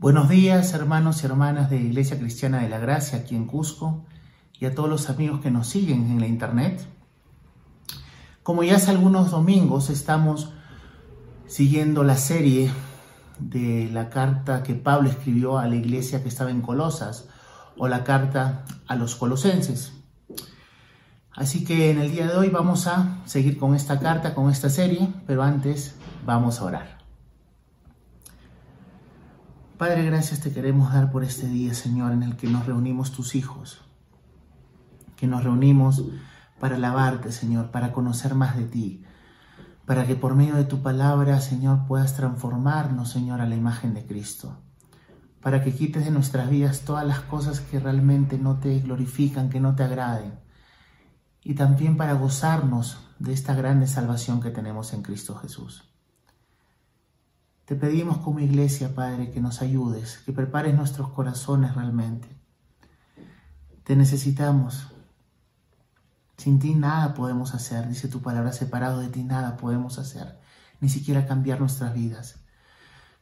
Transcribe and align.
Buenos 0.00 0.28
días, 0.28 0.74
hermanos 0.74 1.20
y 1.20 1.26
hermanas 1.26 1.70
de 1.70 1.78
Iglesia 1.78 2.20
Cristiana 2.20 2.60
de 2.60 2.68
la 2.68 2.78
Gracia 2.78 3.18
aquí 3.18 3.34
en 3.34 3.46
Cusco 3.46 4.04
y 4.60 4.66
a 4.66 4.72
todos 4.72 4.88
los 4.88 5.10
amigos 5.10 5.40
que 5.40 5.50
nos 5.50 5.66
siguen 5.66 6.08
en 6.12 6.20
la 6.20 6.28
internet. 6.28 6.86
Como 8.44 8.62
ya 8.62 8.76
hace 8.76 8.92
algunos 8.92 9.32
domingos 9.32 9.90
estamos 9.90 10.52
siguiendo 11.48 12.04
la 12.04 12.16
serie 12.16 12.70
de 13.40 13.90
la 13.92 14.08
carta 14.08 14.62
que 14.62 14.74
Pablo 14.74 15.10
escribió 15.10 15.58
a 15.58 15.66
la 15.66 15.74
iglesia 15.74 16.22
que 16.22 16.28
estaba 16.28 16.52
en 16.52 16.62
Colosas 16.62 17.28
o 17.76 17.88
la 17.88 18.04
carta 18.04 18.66
a 18.86 18.94
los 18.94 19.16
colosenses. 19.16 19.94
Así 21.32 21.64
que 21.64 21.90
en 21.90 21.98
el 21.98 22.12
día 22.12 22.28
de 22.28 22.36
hoy 22.36 22.50
vamos 22.50 22.86
a 22.86 23.18
seguir 23.24 23.58
con 23.58 23.74
esta 23.74 23.98
carta, 23.98 24.32
con 24.32 24.48
esta 24.48 24.70
serie, 24.70 25.08
pero 25.26 25.42
antes 25.42 25.96
vamos 26.24 26.60
a 26.60 26.66
orar. 26.66 26.97
Padre, 29.78 30.02
gracias 30.02 30.40
te 30.40 30.50
queremos 30.50 30.92
dar 30.92 31.12
por 31.12 31.22
este 31.22 31.46
día, 31.46 31.72
Señor, 31.72 32.10
en 32.10 32.24
el 32.24 32.36
que 32.36 32.48
nos 32.48 32.66
reunimos 32.66 33.12
tus 33.12 33.36
hijos, 33.36 33.80
que 35.14 35.28
nos 35.28 35.44
reunimos 35.44 36.02
para 36.58 36.74
alabarte, 36.74 37.30
Señor, 37.30 37.70
para 37.70 37.92
conocer 37.92 38.34
más 38.34 38.56
de 38.56 38.64
ti, 38.64 39.04
para 39.86 40.04
que 40.04 40.16
por 40.16 40.34
medio 40.34 40.56
de 40.56 40.64
tu 40.64 40.82
palabra, 40.82 41.40
Señor, 41.40 41.86
puedas 41.86 42.16
transformarnos, 42.16 43.12
Señor, 43.12 43.40
a 43.40 43.46
la 43.46 43.54
imagen 43.54 43.94
de 43.94 44.04
Cristo, 44.04 44.58
para 45.40 45.62
que 45.62 45.72
quites 45.72 46.04
de 46.04 46.10
nuestras 46.10 46.50
vidas 46.50 46.80
todas 46.80 47.06
las 47.06 47.20
cosas 47.20 47.60
que 47.60 47.78
realmente 47.78 48.36
no 48.36 48.58
te 48.58 48.80
glorifican, 48.80 49.48
que 49.48 49.60
no 49.60 49.76
te 49.76 49.84
agraden, 49.84 50.40
y 51.44 51.54
también 51.54 51.96
para 51.96 52.14
gozarnos 52.14 52.98
de 53.20 53.32
esta 53.32 53.54
grande 53.54 53.86
salvación 53.86 54.40
que 54.40 54.50
tenemos 54.50 54.92
en 54.92 55.02
Cristo 55.02 55.36
Jesús. 55.36 55.87
Te 57.68 57.76
pedimos 57.76 58.16
como 58.16 58.40
iglesia, 58.40 58.94
Padre, 58.94 59.30
que 59.30 59.42
nos 59.42 59.60
ayudes, 59.60 60.22
que 60.24 60.32
prepares 60.32 60.74
nuestros 60.74 61.10
corazones 61.10 61.74
realmente. 61.74 62.26
Te 63.84 63.94
necesitamos. 63.94 64.86
Sin 66.38 66.60
ti 66.60 66.74
nada 66.74 67.12
podemos 67.12 67.52
hacer, 67.54 67.86
dice 67.86 68.08
tu 68.08 68.22
palabra, 68.22 68.54
separado 68.54 69.00
de 69.00 69.08
ti 69.08 69.22
nada 69.22 69.58
podemos 69.58 69.98
hacer, 69.98 70.38
ni 70.80 70.88
siquiera 70.88 71.26
cambiar 71.26 71.60
nuestras 71.60 71.92
vidas. 71.92 72.36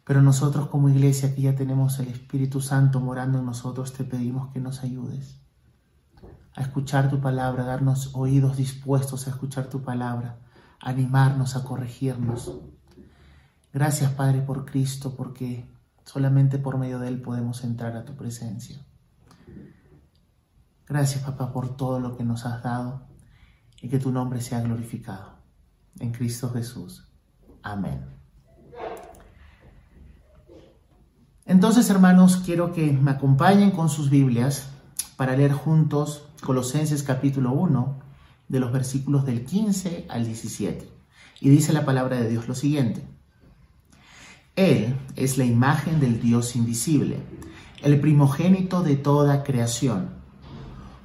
Pero 0.04 0.22
nosotros 0.22 0.68
como 0.68 0.90
iglesia 0.90 1.34
que 1.34 1.42
ya 1.42 1.56
tenemos 1.56 1.98
el 1.98 2.06
Espíritu 2.06 2.60
Santo 2.60 3.00
morando 3.00 3.40
en 3.40 3.46
nosotros, 3.46 3.94
te 3.94 4.04
pedimos 4.04 4.52
que 4.52 4.60
nos 4.60 4.84
ayudes 4.84 5.40
a 6.54 6.62
escuchar 6.62 7.10
tu 7.10 7.20
palabra, 7.20 7.64
darnos 7.64 8.14
oídos 8.14 8.56
dispuestos 8.56 9.26
a 9.26 9.30
escuchar 9.30 9.66
tu 9.66 9.82
palabra, 9.82 10.38
a 10.78 10.90
animarnos, 10.90 11.56
a 11.56 11.64
corregirnos 11.64 12.52
Gracias, 13.76 14.10
Padre, 14.12 14.40
por 14.40 14.64
Cristo, 14.64 15.14
porque 15.14 15.68
solamente 16.02 16.58
por 16.58 16.78
medio 16.78 16.98
de 16.98 17.08
Él 17.08 17.20
podemos 17.20 17.62
entrar 17.62 17.94
a 17.94 18.06
tu 18.06 18.14
presencia. 18.14 18.82
Gracias, 20.88 21.22
papá, 21.22 21.52
por 21.52 21.76
todo 21.76 22.00
lo 22.00 22.16
que 22.16 22.24
nos 22.24 22.46
has 22.46 22.62
dado 22.62 23.02
y 23.82 23.90
que 23.90 23.98
tu 23.98 24.12
nombre 24.12 24.40
sea 24.40 24.62
glorificado. 24.62 25.34
En 25.98 26.10
Cristo 26.10 26.50
Jesús. 26.54 27.06
Amén. 27.62 28.02
Entonces, 31.44 31.90
hermanos, 31.90 32.38
quiero 32.46 32.72
que 32.72 32.90
me 32.90 33.10
acompañen 33.10 33.72
con 33.72 33.90
sus 33.90 34.08
Biblias 34.08 34.70
para 35.18 35.36
leer 35.36 35.52
juntos 35.52 36.30
Colosenses 36.40 37.02
capítulo 37.02 37.52
1, 37.52 37.94
de 38.48 38.58
los 38.58 38.72
versículos 38.72 39.26
del 39.26 39.44
15 39.44 40.06
al 40.08 40.24
17. 40.24 40.90
Y 41.42 41.50
dice 41.50 41.74
la 41.74 41.84
palabra 41.84 42.16
de 42.16 42.30
Dios 42.30 42.48
lo 42.48 42.54
siguiente. 42.54 43.15
Él 44.56 44.96
es 45.16 45.36
la 45.36 45.44
imagen 45.44 46.00
del 46.00 46.18
Dios 46.18 46.56
invisible, 46.56 47.18
el 47.82 48.00
primogénito 48.00 48.82
de 48.82 48.96
toda 48.96 49.44
creación, 49.44 50.14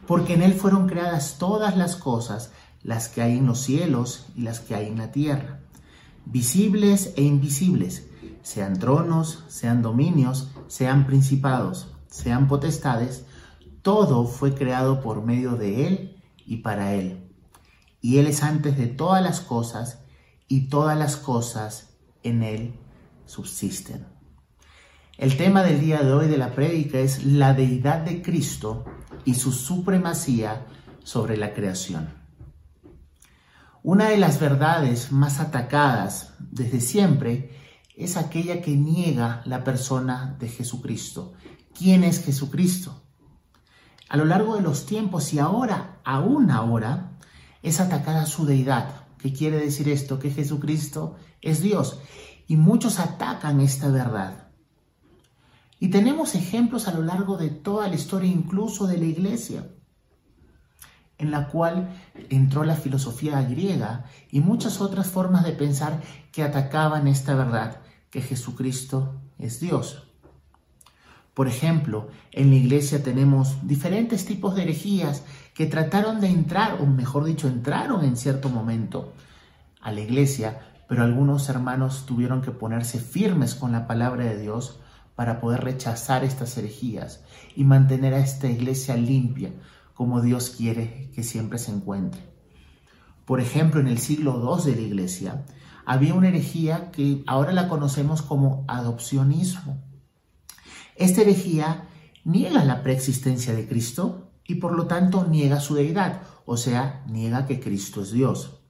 porque 0.07 0.35
en 0.35 0.41
Él 0.41 0.53
fueron 0.53 0.87
creadas 0.87 1.35
todas 1.37 1.75
las 1.75 1.97
cosas, 1.97 2.53
las 2.81 3.09
que 3.09 3.21
hay 3.21 3.37
en 3.37 3.47
los 3.47 3.59
cielos 3.59 4.27
y 4.37 4.43
las 4.43 4.61
que 4.61 4.73
hay 4.73 4.87
en 4.87 4.97
la 4.97 5.11
tierra, 5.11 5.59
visibles 6.25 7.13
e 7.17 7.23
invisibles, 7.23 8.07
sean 8.41 8.79
tronos, 8.79 9.43
sean 9.49 9.81
dominios, 9.81 10.49
sean 10.67 11.05
principados, 11.05 11.87
sean 12.07 12.47
potestades, 12.47 13.25
todo 13.81 14.27
fue 14.27 14.55
creado 14.55 15.01
por 15.01 15.25
medio 15.25 15.57
de 15.57 15.87
Él 15.87 16.23
y 16.45 16.57
para 16.57 16.93
Él. 16.93 17.29
Y 17.99 18.19
Él 18.19 18.27
es 18.27 18.43
antes 18.43 18.77
de 18.77 18.87
todas 18.87 19.21
las 19.21 19.41
cosas, 19.41 19.99
y 20.47 20.69
todas 20.69 20.97
las 20.97 21.17
cosas 21.17 21.89
en 22.23 22.43
Él 22.43 22.80
subsisten. 23.31 24.07
El 25.17 25.37
tema 25.37 25.63
del 25.63 25.79
día 25.79 26.01
de 26.01 26.11
hoy 26.11 26.27
de 26.27 26.37
la 26.37 26.53
prédica 26.53 26.99
es 26.99 27.23
la 27.23 27.53
deidad 27.53 27.99
de 27.99 28.21
Cristo 28.21 28.83
y 29.23 29.35
su 29.35 29.53
supremacía 29.53 30.65
sobre 31.03 31.37
la 31.37 31.53
creación. 31.53 32.09
Una 33.83 34.09
de 34.09 34.17
las 34.17 34.39
verdades 34.39 35.13
más 35.13 35.39
atacadas 35.39 36.33
desde 36.39 36.81
siempre 36.81 37.57
es 37.95 38.17
aquella 38.17 38.61
que 38.61 38.75
niega 38.75 39.41
la 39.45 39.63
persona 39.63 40.35
de 40.37 40.49
Jesucristo. 40.49 41.33
¿Quién 41.77 42.03
es 42.03 42.25
Jesucristo? 42.25 43.01
A 44.09 44.17
lo 44.17 44.25
largo 44.25 44.57
de 44.57 44.61
los 44.61 44.85
tiempos 44.85 45.33
y 45.33 45.39
ahora, 45.39 46.01
aún 46.03 46.51
ahora, 46.51 47.13
es 47.63 47.79
atacada 47.79 48.25
su 48.25 48.45
deidad. 48.45 49.05
¿Qué 49.19 49.31
quiere 49.31 49.57
decir 49.57 49.87
esto? 49.87 50.19
Que 50.19 50.31
Jesucristo 50.31 51.15
es 51.41 51.61
Dios 51.61 51.99
y 52.51 52.57
muchos 52.57 52.99
atacan 52.99 53.61
esta 53.61 53.87
verdad. 53.87 54.49
Y 55.79 55.87
tenemos 55.87 56.35
ejemplos 56.35 56.89
a 56.89 56.91
lo 56.91 57.01
largo 57.01 57.37
de 57.37 57.49
toda 57.49 57.87
la 57.87 57.95
historia, 57.95 58.29
incluso 58.29 58.87
de 58.87 58.97
la 58.97 59.05
iglesia, 59.05 59.69
en 61.17 61.31
la 61.31 61.47
cual 61.47 61.95
entró 62.29 62.65
la 62.65 62.75
filosofía 62.75 63.41
griega 63.43 64.03
y 64.29 64.41
muchas 64.41 64.81
otras 64.81 65.07
formas 65.07 65.45
de 65.45 65.53
pensar 65.53 66.01
que 66.33 66.43
atacaban 66.43 67.07
esta 67.07 67.35
verdad, 67.35 67.79
que 68.09 68.19
Jesucristo 68.19 69.21
es 69.39 69.61
Dios. 69.61 70.03
Por 71.33 71.47
ejemplo, 71.47 72.09
en 72.33 72.49
la 72.49 72.57
iglesia 72.57 73.01
tenemos 73.01 73.65
diferentes 73.65 74.25
tipos 74.25 74.55
de 74.55 74.63
herejías 74.63 75.23
que 75.53 75.67
trataron 75.67 76.19
de 76.19 76.27
entrar, 76.27 76.81
o 76.81 76.85
mejor 76.85 77.23
dicho, 77.23 77.47
entraron 77.47 78.03
en 78.03 78.17
cierto 78.17 78.49
momento 78.49 79.13
a 79.79 79.93
la 79.93 80.01
iglesia, 80.01 80.70
pero 80.91 81.03
algunos 81.03 81.47
hermanos 81.47 82.05
tuvieron 82.05 82.41
que 82.41 82.51
ponerse 82.51 82.99
firmes 82.99 83.55
con 83.55 83.71
la 83.71 83.87
palabra 83.87 84.25
de 84.25 84.37
Dios 84.37 84.81
para 85.15 85.39
poder 85.39 85.63
rechazar 85.63 86.25
estas 86.25 86.57
herejías 86.57 87.23
y 87.55 87.63
mantener 87.63 88.13
a 88.13 88.19
esta 88.19 88.49
iglesia 88.49 88.97
limpia 88.97 89.53
como 89.93 90.19
Dios 90.19 90.49
quiere 90.49 91.09
que 91.15 91.23
siempre 91.23 91.59
se 91.59 91.71
encuentre. 91.71 92.21
Por 93.23 93.39
ejemplo, 93.39 93.79
en 93.79 93.87
el 93.87 93.99
siglo 93.99 94.37
II 94.43 94.69
de 94.69 94.81
la 94.81 94.85
iglesia 94.85 95.45
había 95.85 96.13
una 96.13 96.27
herejía 96.27 96.91
que 96.91 97.23
ahora 97.25 97.53
la 97.53 97.69
conocemos 97.69 98.21
como 98.21 98.65
adopcionismo. 98.67 99.81
Esta 100.97 101.21
herejía 101.21 101.87
niega 102.25 102.65
la 102.65 102.83
preexistencia 102.83 103.53
de 103.53 103.65
Cristo 103.65 104.33
y 104.45 104.55
por 104.55 104.75
lo 104.75 104.87
tanto 104.87 105.25
niega 105.25 105.61
su 105.61 105.73
deidad, 105.73 106.23
o 106.45 106.57
sea, 106.57 107.05
niega 107.07 107.47
que 107.47 107.61
Cristo 107.61 108.01
es 108.01 108.11
Dios. 108.11 108.60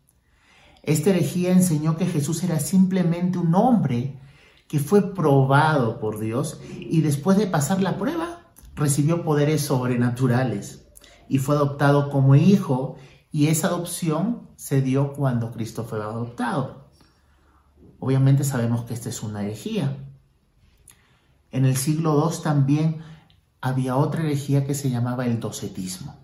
Esta 0.83 1.11
herejía 1.11 1.51
enseñó 1.51 1.95
que 1.95 2.05
Jesús 2.05 2.43
era 2.43 2.59
simplemente 2.59 3.37
un 3.37 3.53
hombre 3.53 4.19
que 4.67 4.79
fue 4.79 5.13
probado 5.13 5.99
por 5.99 6.19
Dios 6.19 6.59
y 6.79 7.01
después 7.01 7.37
de 7.37 7.47
pasar 7.47 7.81
la 7.81 7.97
prueba 7.97 8.51
recibió 8.75 9.23
poderes 9.23 9.61
sobrenaturales 9.61 10.87
y 11.27 11.37
fue 11.37 11.55
adoptado 11.55 12.09
como 12.09 12.35
hijo 12.35 12.95
y 13.31 13.47
esa 13.47 13.67
adopción 13.67 14.49
se 14.55 14.81
dio 14.81 15.13
cuando 15.13 15.51
Cristo 15.51 15.83
fue 15.83 16.01
adoptado. 16.01 16.89
Obviamente 17.99 18.43
sabemos 18.43 18.85
que 18.85 18.93
esta 18.93 19.09
es 19.09 19.21
una 19.21 19.43
herejía. 19.43 19.97
En 21.51 21.65
el 21.65 21.77
siglo 21.77 22.29
II 22.31 22.37
también 22.41 23.01
había 23.59 23.97
otra 23.97 24.21
herejía 24.21 24.65
que 24.65 24.73
se 24.73 24.89
llamaba 24.89 25.25
el 25.25 25.39
docetismo 25.39 26.21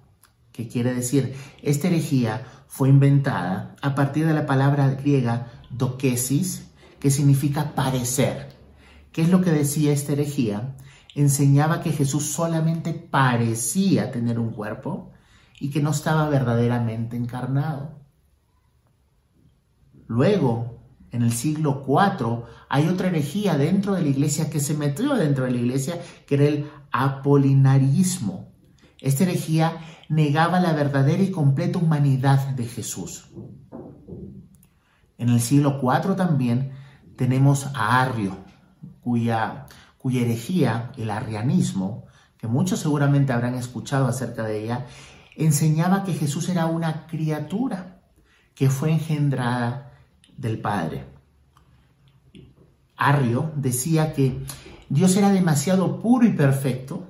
que 0.57 0.67
quiere 0.67 0.91
decir, 0.91 1.35
esta 1.61 1.87
herejía 1.87 2.43
fue 2.67 2.89
inventada 2.89 3.75
a 3.81 3.95
partir 3.95 4.27
de 4.27 4.33
la 4.33 4.45
palabra 4.45 4.89
griega 4.89 5.47
dokesis, 5.69 6.69
que 6.99 7.11
significa 7.11 7.75
parecer. 7.75 8.55
¿Qué 9.11 9.21
es 9.21 9.29
lo 9.29 9.41
que 9.41 9.51
decía 9.51 9.91
esta 9.91 10.13
herejía? 10.13 10.75
Enseñaba 11.15 11.81
que 11.81 11.91
Jesús 11.91 12.25
solamente 12.27 12.93
parecía 12.93 14.11
tener 14.11 14.37
un 14.37 14.51
cuerpo 14.51 15.11
y 15.59 15.69
que 15.69 15.81
no 15.81 15.91
estaba 15.91 16.29
verdaderamente 16.29 17.17
encarnado. 17.17 17.99
Luego, 20.07 20.77
en 21.11 21.21
el 21.21 21.33
siglo 21.33 21.83
IV, 21.87 22.43
hay 22.69 22.87
otra 22.87 23.07
herejía 23.07 23.57
dentro 23.57 23.95
de 23.95 24.03
la 24.03 24.09
iglesia 24.09 24.49
que 24.49 24.59
se 24.59 24.75
metió 24.75 25.15
dentro 25.15 25.45
de 25.45 25.51
la 25.51 25.57
iglesia, 25.57 25.99
que 26.27 26.35
era 26.35 26.45
el 26.45 26.69
apolinarismo. 26.91 28.51
Esta 28.99 29.23
herejía 29.23 29.77
negaba 30.09 30.59
la 30.59 30.73
verdadera 30.73 31.21
y 31.23 31.31
completa 31.31 31.79
humanidad 31.79 32.47
de 32.49 32.65
Jesús. 32.65 33.29
En 35.17 35.29
el 35.29 35.41
siglo 35.41 35.79
IV 35.81 36.15
también 36.15 36.71
tenemos 37.15 37.67
a 37.73 38.01
Arrio, 38.01 38.37
cuya, 39.01 39.65
cuya 39.97 40.21
herejía, 40.21 40.91
el 40.97 41.09
arrianismo, 41.09 42.05
que 42.37 42.47
muchos 42.47 42.79
seguramente 42.79 43.33
habrán 43.33 43.55
escuchado 43.55 44.07
acerca 44.07 44.43
de 44.43 44.63
ella, 44.63 44.85
enseñaba 45.35 46.03
que 46.03 46.13
Jesús 46.13 46.49
era 46.49 46.67
una 46.67 47.07
criatura 47.07 48.01
que 48.53 48.69
fue 48.69 48.91
engendrada 48.91 49.91
del 50.37 50.59
Padre. 50.59 51.05
Arrio 52.95 53.51
decía 53.55 54.13
que 54.13 54.43
Dios 54.89 55.15
era 55.15 55.31
demasiado 55.31 55.99
puro 55.99 56.25
y 56.25 56.31
perfecto 56.31 57.05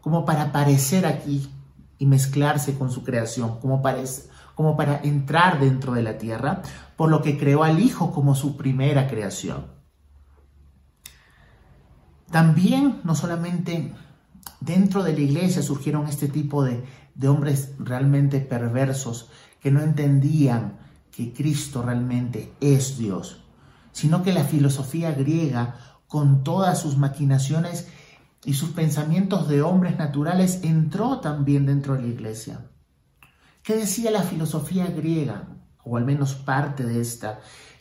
como 0.00 0.24
para 0.24 0.44
aparecer 0.44 1.04
aquí 1.04 1.50
y 1.98 2.06
mezclarse 2.06 2.78
con 2.78 2.90
su 2.90 3.02
creación, 3.02 3.58
como 3.60 3.82
para, 3.82 5.00
entrar 5.02 5.60
dentro 5.60 5.92
de 5.92 6.02
la 6.02 6.18
tierra, 6.18 6.62
por 6.96 7.10
lo 7.10 7.22
que 7.22 7.38
creó 7.38 7.64
al 7.64 7.80
Hijo 7.80 8.12
como 8.12 8.34
su 8.34 8.56
primera 8.56 9.08
creación. 9.08 9.66
También, 12.30 13.00
no 13.04 13.14
solamente 13.14 13.92
dentro 14.60 15.02
de 15.02 15.12
la 15.12 15.20
iglesia 15.20 15.62
surgieron 15.62 16.06
este 16.06 16.28
tipo 16.28 16.64
de 16.64 17.28
hombres 17.28 17.72
realmente 17.78 18.40
perversos 18.40 19.30
que 19.60 19.70
no 19.70 19.80
entendían 19.80 20.78
que 21.10 21.32
Cristo 21.32 21.82
realmente 21.82 22.52
es 22.60 22.98
Dios, 22.98 23.42
sino 23.92 24.22
que 24.22 24.32
la 24.32 24.44
filosofía 24.44 25.12
griega, 25.12 25.76
con 26.06 26.42
todas 26.42 26.80
sus 26.80 26.96
maquinaciones 26.96 27.88
y 28.48 28.54
sus 28.54 28.70
pensamientos 28.70 29.46
de 29.46 29.60
hombres 29.60 29.98
naturales, 29.98 30.60
entró 30.62 31.20
también 31.20 31.66
dentro 31.66 31.94
de 31.94 32.00
la 32.00 32.08
iglesia. 32.08 32.64
¿Qué 33.62 33.76
decía 33.76 34.10
la 34.10 34.22
filosofía 34.22 34.86
griega, 34.86 35.48
o 35.84 35.98
al 35.98 36.06
menos 36.06 36.32
parte 36.32 36.84
de 36.84 36.98
esta? 36.98 37.40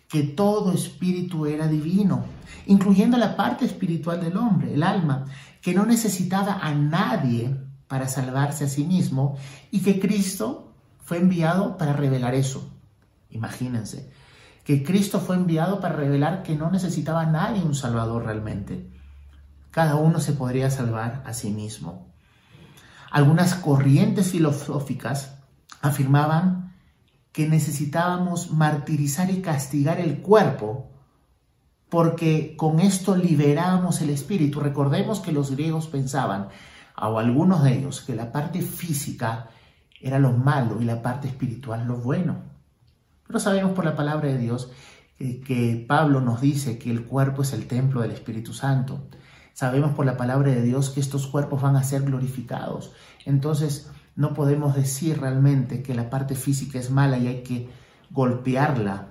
Que 0.09 0.23
todo 0.23 0.73
espíritu 0.73 1.45
era 1.45 1.69
divino, 1.69 2.25
incluyendo 2.65 3.15
la 3.15 3.37
parte 3.37 3.63
espiritual 3.63 4.19
del 4.19 4.35
hombre, 4.35 4.73
el 4.73 4.83
alma, 4.83 5.23
que 5.61 5.73
no 5.73 5.85
necesitaba 5.85 6.59
a 6.61 6.75
nadie 6.75 7.57
para 7.87 8.09
salvarse 8.09 8.65
a 8.65 8.67
sí 8.67 8.83
mismo 8.83 9.37
y 9.71 9.79
que 9.79 10.01
Cristo 10.01 10.73
fue 11.01 11.19
enviado 11.19 11.77
para 11.77 11.93
revelar 11.93 12.35
eso. 12.35 12.77
Imagínense, 13.29 14.11
que 14.65 14.83
Cristo 14.83 15.21
fue 15.21 15.37
enviado 15.37 15.79
para 15.79 15.95
revelar 15.95 16.43
que 16.43 16.57
no 16.57 16.69
necesitaba 16.69 17.21
a 17.21 17.31
nadie 17.31 17.63
un 17.63 17.73
Salvador 17.73 18.25
realmente. 18.25 18.96
Cada 19.77 19.93
uno 19.93 20.19
se 20.19 20.33
podría 20.33 20.71
salvar 20.71 21.21
a 21.23 21.33
sí 21.33 21.51
mismo. 21.51 22.11
Algunas 23.11 23.53
corrientes 23.53 24.31
filosóficas 24.31 25.37
afirmaban 25.83 26.73
que 27.31 27.47
necesitábamos 27.47 28.51
martirizar 28.51 29.29
y 29.29 29.43
castigar 29.43 29.99
el 29.99 30.23
cuerpo 30.23 30.89
porque 31.89 32.55
con 32.57 32.79
esto 32.79 33.15
liberábamos 33.15 34.01
el 34.01 34.09
espíritu. 34.09 34.61
Recordemos 34.61 35.19
que 35.19 35.31
los 35.31 35.51
griegos 35.51 35.85
pensaban, 35.85 36.47
o 36.99 37.19
algunos 37.19 37.63
de 37.63 37.77
ellos, 37.77 38.01
que 38.01 38.15
la 38.15 38.31
parte 38.31 38.63
física 38.63 39.49
era 40.01 40.17
lo 40.17 40.31
malo 40.31 40.81
y 40.81 40.85
la 40.85 41.03
parte 41.03 41.27
espiritual 41.27 41.85
lo 41.85 41.97
bueno. 41.97 42.37
Pero 43.27 43.39
sabemos 43.39 43.73
por 43.73 43.85
la 43.85 43.95
palabra 43.95 44.29
de 44.29 44.39
Dios 44.39 44.71
que 45.19 45.85
Pablo 45.87 46.19
nos 46.19 46.41
dice 46.41 46.79
que 46.79 46.89
el 46.89 47.05
cuerpo 47.05 47.43
es 47.43 47.53
el 47.53 47.67
templo 47.67 48.01
del 48.01 48.09
Espíritu 48.09 48.53
Santo. 48.53 49.07
Sabemos 49.57 49.93
por 49.93 50.05
la 50.05 50.17
palabra 50.17 50.51
de 50.51 50.61
Dios 50.61 50.91
que 50.91 50.99
estos 50.99 51.25
cuerpos 51.25 51.63
van 51.63 51.75
a 51.77 51.83
ser 51.83 52.03
glorificados. 52.03 52.91
Entonces 53.25 53.89
no 54.15 54.35
podemos 54.35 54.75
decir 54.75 55.19
realmente 55.19 55.81
que 55.81 55.95
la 55.95 56.11
parte 56.11 56.35
física 56.35 56.77
es 56.77 56.91
mala 56.91 57.17
y 57.17 57.25
hay 57.25 57.41
que 57.41 57.67
golpearla 58.11 59.07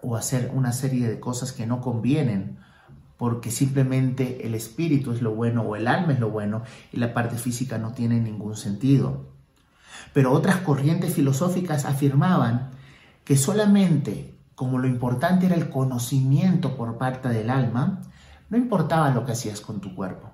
o 0.00 0.14
hacer 0.14 0.52
una 0.54 0.70
serie 0.70 1.08
de 1.08 1.18
cosas 1.18 1.50
que 1.50 1.66
no 1.66 1.80
convienen 1.80 2.58
porque 3.16 3.50
simplemente 3.50 4.46
el 4.46 4.54
espíritu 4.54 5.10
es 5.10 5.20
lo 5.20 5.34
bueno 5.34 5.62
o 5.62 5.74
el 5.74 5.88
alma 5.88 6.12
es 6.12 6.20
lo 6.20 6.30
bueno 6.30 6.62
y 6.92 6.98
la 6.98 7.12
parte 7.12 7.34
física 7.34 7.76
no 7.76 7.90
tiene 7.90 8.20
ningún 8.20 8.54
sentido. 8.54 9.32
Pero 10.12 10.30
otras 10.30 10.58
corrientes 10.58 11.12
filosóficas 11.12 11.86
afirmaban 11.86 12.70
que 13.24 13.36
solamente 13.36 14.32
como 14.54 14.78
lo 14.78 14.86
importante 14.86 15.46
era 15.46 15.56
el 15.56 15.70
conocimiento 15.70 16.76
por 16.76 16.98
parte 16.98 17.30
del 17.30 17.50
alma, 17.50 18.02
no 18.52 18.58
importaba 18.58 19.08
lo 19.08 19.24
que 19.24 19.32
hacías 19.32 19.62
con 19.62 19.80
tu 19.80 19.94
cuerpo. 19.94 20.30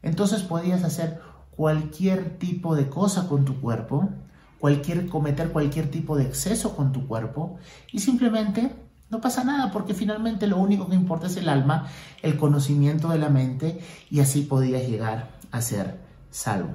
Entonces 0.00 0.42
podías 0.42 0.84
hacer 0.84 1.20
cualquier 1.50 2.38
tipo 2.38 2.74
de 2.74 2.88
cosa 2.88 3.28
con 3.28 3.44
tu 3.44 3.60
cuerpo, 3.60 4.08
cualquier 4.58 5.06
cometer 5.06 5.52
cualquier 5.52 5.90
tipo 5.90 6.16
de 6.16 6.24
exceso 6.24 6.74
con 6.74 6.92
tu 6.92 7.06
cuerpo 7.06 7.58
y 7.92 7.98
simplemente 7.98 8.74
no 9.10 9.20
pasa 9.20 9.44
nada 9.44 9.70
porque 9.70 9.92
finalmente 9.92 10.46
lo 10.46 10.56
único 10.56 10.88
que 10.88 10.94
importa 10.94 11.26
es 11.26 11.36
el 11.36 11.46
alma, 11.46 11.88
el 12.22 12.38
conocimiento 12.38 13.10
de 13.10 13.18
la 13.18 13.28
mente 13.28 13.78
y 14.10 14.20
así 14.20 14.44
podías 14.44 14.88
llegar 14.88 15.32
a 15.50 15.60
ser 15.60 16.00
salvo. 16.30 16.70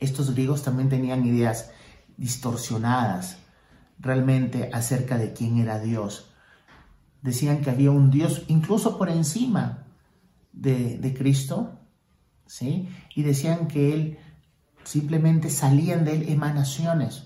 Estos 0.00 0.30
griegos 0.30 0.62
también 0.62 0.88
tenían 0.88 1.26
ideas 1.26 1.72
distorsionadas 2.16 3.36
realmente 3.98 4.70
acerca 4.72 5.18
de 5.18 5.34
quién 5.34 5.58
era 5.58 5.78
Dios. 5.78 6.30
Decían 7.22 7.60
que 7.62 7.70
había 7.70 7.90
un 7.90 8.10
Dios 8.10 8.44
incluso 8.48 8.96
por 8.96 9.08
encima 9.08 9.86
de, 10.52 11.14
Cristo, 11.16 11.78
¿sí? 12.46 12.88
Y 13.14 13.22
decían 13.22 13.68
que 13.68 13.92
Él 13.92 14.18
simplemente 14.84 15.50
salían 15.50 16.04
de 16.04 16.14
Él 16.14 16.28
emanaciones, 16.28 17.24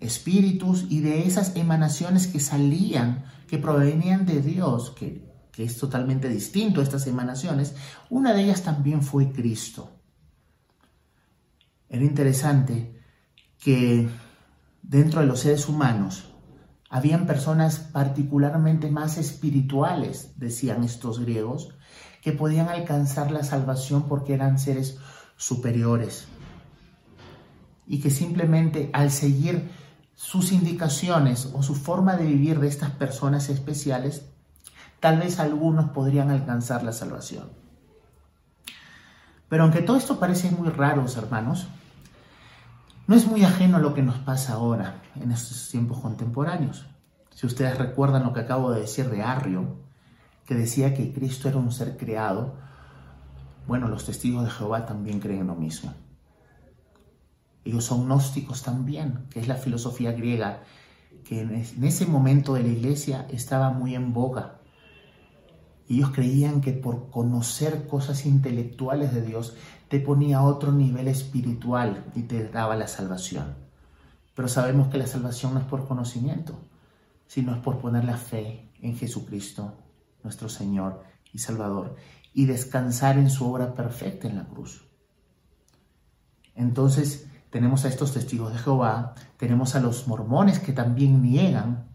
espíritus, 0.00 0.86
y 0.88 1.00
de 1.00 1.26
esas 1.26 1.56
emanaciones 1.56 2.26
que 2.26 2.40
salían, 2.40 3.24
que 3.48 3.58
provenían 3.58 4.26
de 4.26 4.42
Dios, 4.42 4.90
que, 4.90 5.26
que 5.52 5.64
es 5.64 5.78
totalmente 5.78 6.28
distinto 6.28 6.80
a 6.80 6.84
estas 6.84 7.06
emanaciones, 7.06 7.74
una 8.10 8.34
de 8.34 8.42
ellas 8.42 8.62
también 8.62 9.02
fue 9.02 9.32
Cristo. 9.32 9.90
Era 11.88 12.04
interesante 12.04 13.00
que 13.58 14.08
dentro 14.82 15.20
de 15.20 15.26
los 15.26 15.40
seres 15.40 15.68
humanos 15.68 16.25
habían 16.96 17.26
personas 17.26 17.78
particularmente 17.78 18.90
más 18.90 19.18
espirituales, 19.18 20.32
decían 20.36 20.82
estos 20.82 21.20
griegos, 21.20 21.74
que 22.22 22.32
podían 22.32 22.70
alcanzar 22.70 23.30
la 23.30 23.44
salvación 23.44 24.04
porque 24.08 24.32
eran 24.32 24.58
seres 24.58 24.96
superiores 25.36 26.26
y 27.86 28.00
que 28.00 28.08
simplemente 28.08 28.88
al 28.94 29.10
seguir 29.10 29.70
sus 30.14 30.52
indicaciones 30.52 31.50
o 31.52 31.62
su 31.62 31.74
forma 31.74 32.16
de 32.16 32.24
vivir 32.24 32.60
de 32.60 32.68
estas 32.68 32.92
personas 32.92 33.50
especiales, 33.50 34.24
tal 34.98 35.18
vez 35.18 35.38
algunos 35.38 35.90
podrían 35.90 36.30
alcanzar 36.30 36.82
la 36.82 36.92
salvación. 36.92 37.50
Pero 39.50 39.64
aunque 39.64 39.82
todo 39.82 39.98
esto 39.98 40.18
parece 40.18 40.50
muy 40.50 40.70
raro, 40.70 41.04
hermanos, 41.14 41.68
no 43.06 43.14
es 43.14 43.26
muy 43.26 43.44
ajeno 43.44 43.76
a 43.76 43.80
lo 43.80 43.92
que 43.92 44.00
nos 44.00 44.16
pasa 44.16 44.54
ahora, 44.54 45.02
en 45.20 45.32
estos 45.32 45.68
tiempos 45.70 45.98
contemporáneos. 46.00 46.86
Si 47.34 47.46
ustedes 47.46 47.76
recuerdan 47.76 48.24
lo 48.24 48.32
que 48.32 48.40
acabo 48.40 48.70
de 48.70 48.80
decir 48.80 49.10
de 49.10 49.22
Arrio, 49.22 49.76
que 50.46 50.54
decía 50.54 50.94
que 50.94 51.12
Cristo 51.12 51.48
era 51.48 51.58
un 51.58 51.72
ser 51.72 51.96
creado, 51.96 52.54
bueno, 53.66 53.88
los 53.88 54.04
testigos 54.04 54.44
de 54.44 54.50
Jehová 54.50 54.86
también 54.86 55.20
creen 55.20 55.48
lo 55.48 55.54
mismo. 55.54 55.92
Ellos 57.64 57.84
son 57.84 58.06
gnósticos 58.06 58.62
también, 58.62 59.26
que 59.28 59.40
es 59.40 59.48
la 59.48 59.56
filosofía 59.56 60.12
griega, 60.12 60.62
que 61.24 61.40
en 61.40 61.84
ese 61.84 62.06
momento 62.06 62.54
de 62.54 62.62
la 62.62 62.68
iglesia 62.68 63.26
estaba 63.30 63.70
muy 63.70 63.96
en 63.96 64.12
boga. 64.12 64.60
Ellos 65.88 66.10
creían 66.10 66.60
que 66.60 66.72
por 66.72 67.10
conocer 67.10 67.88
cosas 67.88 68.24
intelectuales 68.24 69.12
de 69.12 69.22
Dios 69.22 69.56
te 69.88 69.98
ponía 69.98 70.38
a 70.38 70.44
otro 70.44 70.72
nivel 70.72 71.08
espiritual 71.08 72.04
y 72.14 72.22
te 72.22 72.48
daba 72.48 72.76
la 72.76 72.86
salvación. 72.86 73.65
Pero 74.36 74.48
sabemos 74.48 74.88
que 74.88 74.98
la 74.98 75.06
salvación 75.06 75.54
no 75.54 75.60
es 75.60 75.66
por 75.66 75.88
conocimiento, 75.88 76.60
sino 77.26 77.54
es 77.54 77.58
por 77.62 77.78
poner 77.78 78.04
la 78.04 78.18
fe 78.18 78.70
en 78.82 78.94
Jesucristo, 78.94 79.72
nuestro 80.22 80.50
Señor 80.50 81.02
y 81.32 81.38
Salvador, 81.38 81.96
y 82.34 82.44
descansar 82.44 83.16
en 83.16 83.30
su 83.30 83.50
obra 83.50 83.74
perfecta 83.74 84.28
en 84.28 84.36
la 84.36 84.44
cruz. 84.44 84.84
Entonces 86.54 87.28
tenemos 87.48 87.86
a 87.86 87.88
estos 87.88 88.12
testigos 88.12 88.52
de 88.52 88.58
Jehová, 88.58 89.14
tenemos 89.38 89.74
a 89.74 89.80
los 89.80 90.06
mormones 90.06 90.58
que 90.58 90.74
también 90.74 91.22
niegan 91.22 91.88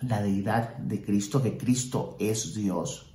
la 0.00 0.20
deidad 0.20 0.76
de 0.76 1.00
Cristo, 1.00 1.40
que 1.40 1.56
Cristo 1.56 2.16
es 2.18 2.56
Dios. 2.56 3.14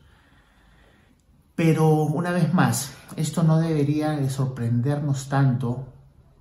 Pero 1.54 2.04
una 2.04 2.32
vez 2.32 2.54
más, 2.54 2.94
esto 3.18 3.44
no 3.44 3.60
debería 3.60 4.12
de 4.12 4.30
sorprendernos 4.30 5.28
tanto 5.28 5.99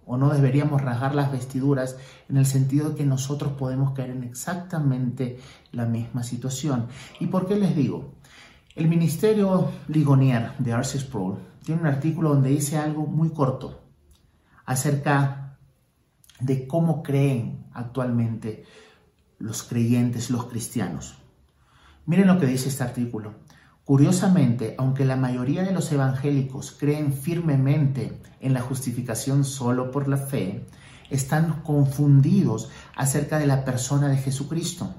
o 0.09 0.17
no 0.17 0.31
deberíamos 0.31 0.81
rasgar 0.81 1.15
las 1.15 1.31
vestiduras 1.31 1.97
en 2.31 2.39
el 2.39 2.47
sentido 2.47 2.91
de 2.91 2.97
que 2.97 3.05
nosotros 3.05 3.53
podemos 3.53 3.93
caer 3.93 4.11
en 4.11 4.25
exactamente 4.25 5.39
la 5.71 5.85
misma 5.85 6.23
situación. 6.23 6.87
¿Y 7.21 7.27
por 7.27 7.47
qué 7.47 7.57
les 7.57 7.77
digo? 7.77 8.15
El 8.75 8.89
Ministerio 8.89 9.71
Ligonier 9.87 10.53
de 10.59 10.73
Arce 10.73 10.99
Sproul 10.99 11.37
tiene 11.63 11.83
un 11.83 11.87
artículo 11.87 12.31
donde 12.31 12.49
dice 12.49 12.79
algo 12.79 13.07
muy 13.07 13.31
corto 13.31 13.83
acerca 14.65 15.59
de 16.41 16.67
cómo 16.67 17.03
creen 17.03 17.67
actualmente 17.75 18.65
los 19.39 19.63
creyentes, 19.63 20.31
los 20.31 20.47
cristianos. 20.47 21.19
Miren 22.07 22.29
lo 22.29 22.41
que 22.41 22.47
dice 22.47 22.71
este 22.71 22.83
artículo. 22.83 23.35
Curiosamente, 23.89 24.75
aunque 24.77 25.07
la 25.07 25.17
mayoría 25.17 25.63
de 25.63 25.73
los 25.73 25.91
evangélicos 25.93 26.77
creen 26.79 27.15
firmemente 27.15 28.21
en 28.39 28.53
la 28.53 28.61
justificación 28.61 29.47
solo 29.47 29.91
por 29.91 30.09
la 30.09 30.19
fe, 30.19 30.67
están 31.09 31.63
confundidos 31.63 32.69
acerca 32.95 33.39
de 33.39 33.47
la 33.47 33.65
persona 33.65 34.09
de 34.09 34.19
Jesucristo. 34.19 34.93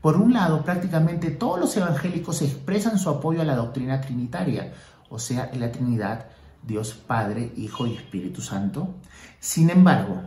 Por 0.00 0.16
un 0.16 0.32
lado, 0.32 0.64
prácticamente 0.64 1.30
todos 1.30 1.60
los 1.60 1.76
evangélicos 1.76 2.42
expresan 2.42 2.98
su 2.98 3.10
apoyo 3.10 3.42
a 3.42 3.44
la 3.44 3.54
doctrina 3.54 4.00
trinitaria, 4.00 4.72
o 5.08 5.20
sea, 5.20 5.48
en 5.52 5.60
la 5.60 5.70
Trinidad, 5.70 6.30
Dios 6.64 6.94
Padre, 6.94 7.52
Hijo 7.56 7.86
y 7.86 7.94
Espíritu 7.94 8.42
Santo. 8.42 8.96
Sin 9.38 9.70
embargo, 9.70 10.20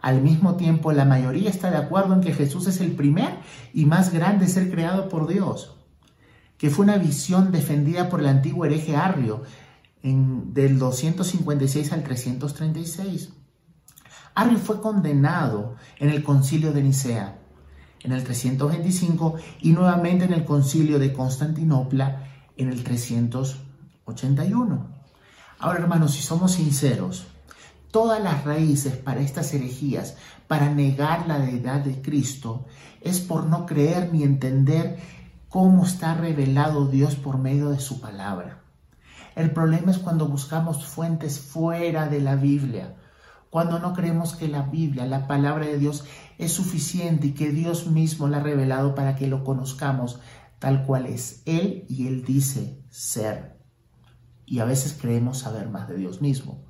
al 0.00 0.20
mismo 0.20 0.56
tiempo, 0.56 0.92
la 0.92 1.06
mayoría 1.06 1.48
está 1.48 1.70
de 1.70 1.78
acuerdo 1.78 2.12
en 2.12 2.20
que 2.20 2.34
Jesús 2.34 2.66
es 2.66 2.82
el 2.82 2.92
primer 2.92 3.38
y 3.72 3.86
más 3.86 4.12
grande 4.12 4.48
ser 4.48 4.70
creado 4.70 5.08
por 5.08 5.26
Dios 5.26 5.75
que 6.58 6.70
fue 6.70 6.84
una 6.84 6.98
visión 6.98 7.52
defendida 7.52 8.08
por 8.08 8.20
el 8.20 8.26
antiguo 8.26 8.64
hereje 8.64 8.96
Arrio 8.96 9.42
en, 10.02 10.54
del 10.54 10.78
256 10.78 11.92
al 11.92 12.02
336. 12.02 13.30
Arrio 14.34 14.58
fue 14.58 14.80
condenado 14.80 15.76
en 15.98 16.10
el 16.10 16.22
concilio 16.22 16.72
de 16.72 16.82
Nicea 16.82 17.38
en 18.06 18.12
el 18.12 18.24
325 18.24 19.34
y 19.62 19.72
nuevamente 19.72 20.24
en 20.24 20.32
el 20.32 20.44
concilio 20.44 20.98
de 20.98 21.12
Constantinopla 21.12 22.24
en 22.56 22.68
el 22.68 22.84
381. 22.84 24.86
Ahora 25.58 25.80
hermanos, 25.80 26.12
si 26.12 26.22
somos 26.22 26.52
sinceros, 26.52 27.26
todas 27.90 28.22
las 28.22 28.44
raíces 28.44 28.96
para 28.96 29.20
estas 29.20 29.52
herejías, 29.54 30.16
para 30.46 30.72
negar 30.72 31.26
la 31.26 31.38
deidad 31.38 31.80
de 31.80 32.00
Cristo, 32.00 32.66
es 33.00 33.20
por 33.20 33.46
no 33.46 33.66
creer 33.66 34.12
ni 34.12 34.22
entender 34.22 34.98
cómo 35.56 35.86
está 35.86 36.12
revelado 36.12 36.86
Dios 36.86 37.14
por 37.16 37.38
medio 37.38 37.70
de 37.70 37.80
su 37.80 37.98
palabra. 37.98 38.60
El 39.34 39.52
problema 39.52 39.90
es 39.90 39.96
cuando 39.96 40.28
buscamos 40.28 40.84
fuentes 40.84 41.40
fuera 41.40 42.08
de 42.08 42.20
la 42.20 42.36
Biblia, 42.36 42.94
cuando 43.48 43.78
no 43.78 43.94
creemos 43.94 44.34
que 44.34 44.48
la 44.48 44.64
Biblia, 44.64 45.06
la 45.06 45.26
palabra 45.26 45.64
de 45.64 45.78
Dios, 45.78 46.04
es 46.36 46.52
suficiente 46.52 47.28
y 47.28 47.32
que 47.32 47.52
Dios 47.52 47.86
mismo 47.86 48.28
la 48.28 48.36
ha 48.36 48.42
revelado 48.42 48.94
para 48.94 49.16
que 49.16 49.28
lo 49.28 49.44
conozcamos 49.44 50.20
tal 50.58 50.84
cual 50.84 51.06
es 51.06 51.40
Él 51.46 51.86
y 51.88 52.06
Él 52.06 52.22
dice 52.22 52.84
ser. 52.90 53.58
Y 54.44 54.58
a 54.58 54.66
veces 54.66 54.98
creemos 55.00 55.38
saber 55.38 55.70
más 55.70 55.88
de 55.88 55.96
Dios 55.96 56.20
mismo. 56.20 56.65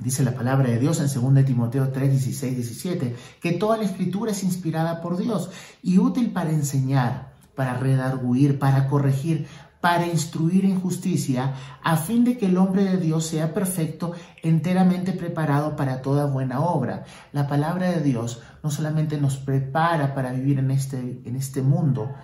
Dice 0.00 0.22
la 0.22 0.32
palabra 0.32 0.70
de 0.70 0.78
Dios 0.78 0.98
en 0.98 1.34
2 1.34 1.44
Timoteo 1.44 1.90
3, 1.90 2.10
16, 2.10 2.56
17, 2.56 3.16
que 3.42 3.52
toda 3.52 3.76
la 3.76 3.84
escritura 3.84 4.32
es 4.32 4.42
inspirada 4.42 5.02
por 5.02 5.18
Dios 5.18 5.50
y 5.82 5.98
útil 5.98 6.32
para 6.32 6.50
enseñar, 6.50 7.34
para 7.54 7.74
redarguir, 7.74 8.58
para 8.58 8.88
corregir, 8.88 9.46
para 9.82 10.06
instruir 10.06 10.64
en 10.64 10.80
justicia, 10.80 11.52
a 11.82 11.98
fin 11.98 12.24
de 12.24 12.38
que 12.38 12.46
el 12.46 12.56
hombre 12.56 12.84
de 12.84 12.96
Dios 12.96 13.26
sea 13.26 13.52
perfecto, 13.52 14.14
enteramente 14.42 15.12
preparado 15.12 15.76
para 15.76 16.00
toda 16.00 16.24
buena 16.24 16.60
obra. 16.60 17.04
La 17.32 17.46
palabra 17.46 17.90
de 17.90 18.00
Dios 18.00 18.42
no 18.62 18.70
solamente 18.70 19.20
nos 19.20 19.36
prepara 19.36 20.14
para 20.14 20.32
vivir 20.32 20.58
en 20.58 20.70
este, 20.70 21.20
en 21.26 21.36
este 21.36 21.60
mundo, 21.60 22.14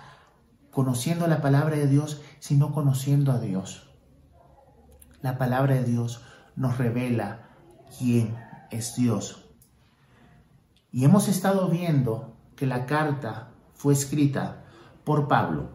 conociendo 0.71 1.27
la 1.27 1.41
palabra 1.41 1.75
de 1.75 1.87
Dios, 1.87 2.21
sino 2.39 2.73
conociendo 2.73 3.31
a 3.31 3.39
Dios. 3.39 3.91
La 5.21 5.37
palabra 5.37 5.75
de 5.75 5.83
Dios 5.83 6.21
nos 6.55 6.79
revela 6.79 7.46
quién 7.97 8.35
es 8.71 8.95
Dios. 8.95 9.45
Y 10.91 11.05
hemos 11.05 11.27
estado 11.27 11.69
viendo 11.69 12.35
que 12.55 12.65
la 12.65 12.85
carta 12.85 13.49
fue 13.73 13.93
escrita 13.93 14.63
por 15.03 15.27
Pablo, 15.27 15.69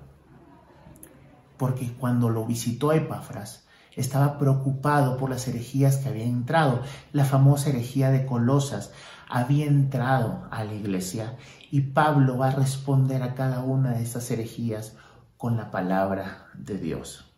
porque 1.57 1.93
cuando 1.93 2.29
lo 2.29 2.45
visitó 2.45 2.93
Epafras, 2.93 3.67
estaba 3.95 4.39
preocupado 4.39 5.17
por 5.17 5.31
las 5.31 5.47
herejías 5.49 5.99
que 5.99 6.09
habían 6.09 6.29
entrado. 6.29 6.83
La 7.13 7.25
famosa 7.25 7.71
herejía 7.71 8.11
de 8.11 8.27
Colosas 8.27 8.93
había 9.29 9.67
entrado 9.67 10.47
a 10.51 10.65
la 10.65 10.75
iglesia 10.75 11.37
y 11.71 11.81
Pablo 11.81 12.37
va 12.37 12.49
a 12.49 12.57
responder 12.57 13.23
a 13.23 13.35
cada 13.35 13.63
una 13.63 13.93
de 13.93 14.03
esas 14.03 14.31
herejías 14.31 14.97
con 15.37 15.57
la 15.57 15.71
palabra 15.71 16.47
de 16.55 16.79
Dios. 16.79 17.32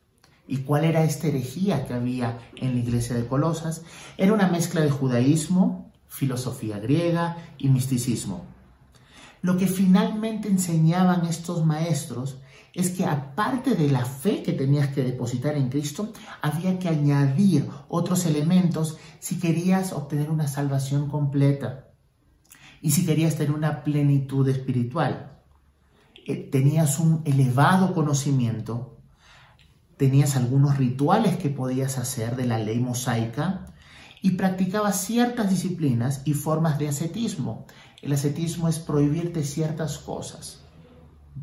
¿Y 0.47 0.59
cuál 0.59 0.85
era 0.85 1.05
esta 1.05 1.29
herejía 1.29 1.87
que 1.87 1.95
había 1.95 2.39
en 2.57 2.75
la 2.75 2.81
iglesia 2.81 3.17
de 3.17 3.27
Colosas? 3.27 3.83
Era 4.17 4.33
una 4.33 4.49
mezcla 4.49 4.83
de 4.83 4.91
judaísmo, 4.91 5.91
filosofía 6.07 6.79
griega 6.79 7.39
y 7.57 7.69
misticismo. 7.69 8.45
Lo 9.41 9.57
que 9.57 9.67
finalmente 9.67 10.49
enseñaban 10.49 11.27
estos 11.27 11.65
maestros 11.65 12.39
es 12.75 12.91
que 12.91 13.05
aparte 13.05 13.75
de 13.75 13.91
la 13.91 14.05
fe 14.05 14.43
que 14.43 14.53
tenías 14.53 14.89
que 14.89 15.05
depositar 15.05 15.57
en 15.57 15.69
Cristo, 15.69 16.13
había 16.43 16.79
que 16.79 16.89
añadir 16.89 17.69
otros 17.89 18.27
elementos 18.27 18.99
si 19.21 19.39
querías 19.39 19.93
obtener 19.93 20.31
una 20.31 20.49
salvación 20.49 21.09
completa 21.09 21.89
y 22.83 22.91
si 22.91 23.07
querías 23.07 23.37
tener 23.37 23.53
una 23.53 23.85
plenitud 23.85 24.47
espiritual. 24.49 25.41
Eh, 26.27 26.37
tenías 26.51 26.99
un 26.99 27.23
elevado 27.25 27.95
conocimiento 27.95 28.94
tenías 30.05 30.37
algunos 30.37 30.77
rituales 30.77 31.39
que 31.39 31.49
podías 31.49 31.97
hacer 31.97 32.37
de 32.37 32.45
la 32.45 32.59
ley 32.59 32.79
mosaica 32.79 33.65
y 34.21 34.33
practicabas 34.33 35.01
ciertas 35.01 35.49
disciplinas 35.49 36.21
y 36.27 36.35
formas 36.35 36.79
de 36.79 36.89
ascetismo. 36.89 37.65
El 38.03 38.13
ascetismo 38.13 38.69
es 38.69 38.79
prohibirte 38.79 39.43
ciertas 39.45 39.97
cosas, 39.97 40.61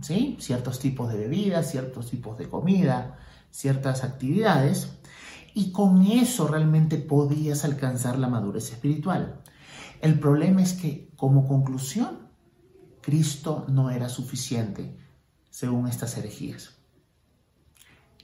¿sí? 0.02 0.38
ciertos 0.40 0.78
tipos 0.78 1.12
de 1.12 1.18
bebidas, 1.18 1.72
ciertos 1.72 2.12
tipos 2.12 2.38
de 2.38 2.50
comida, 2.50 3.18
ciertas 3.50 4.04
actividades, 4.04 4.90
y 5.56 5.72
con 5.72 6.06
eso 6.06 6.48
realmente 6.48 6.98
podías 6.98 7.66
alcanzar 7.66 8.20
la 8.20 8.28
madurez 8.28 8.72
espiritual. 8.72 9.42
El 10.02 10.20
problema 10.20 10.62
es 10.62 10.74
que 10.74 11.10
como 11.16 11.48
conclusión, 11.48 12.30
Cristo 13.02 13.66
no 13.70 13.90
era 13.90 14.08
suficiente 14.08 15.00
según 15.50 15.88
estas 15.88 16.16
herejías. 16.16 16.81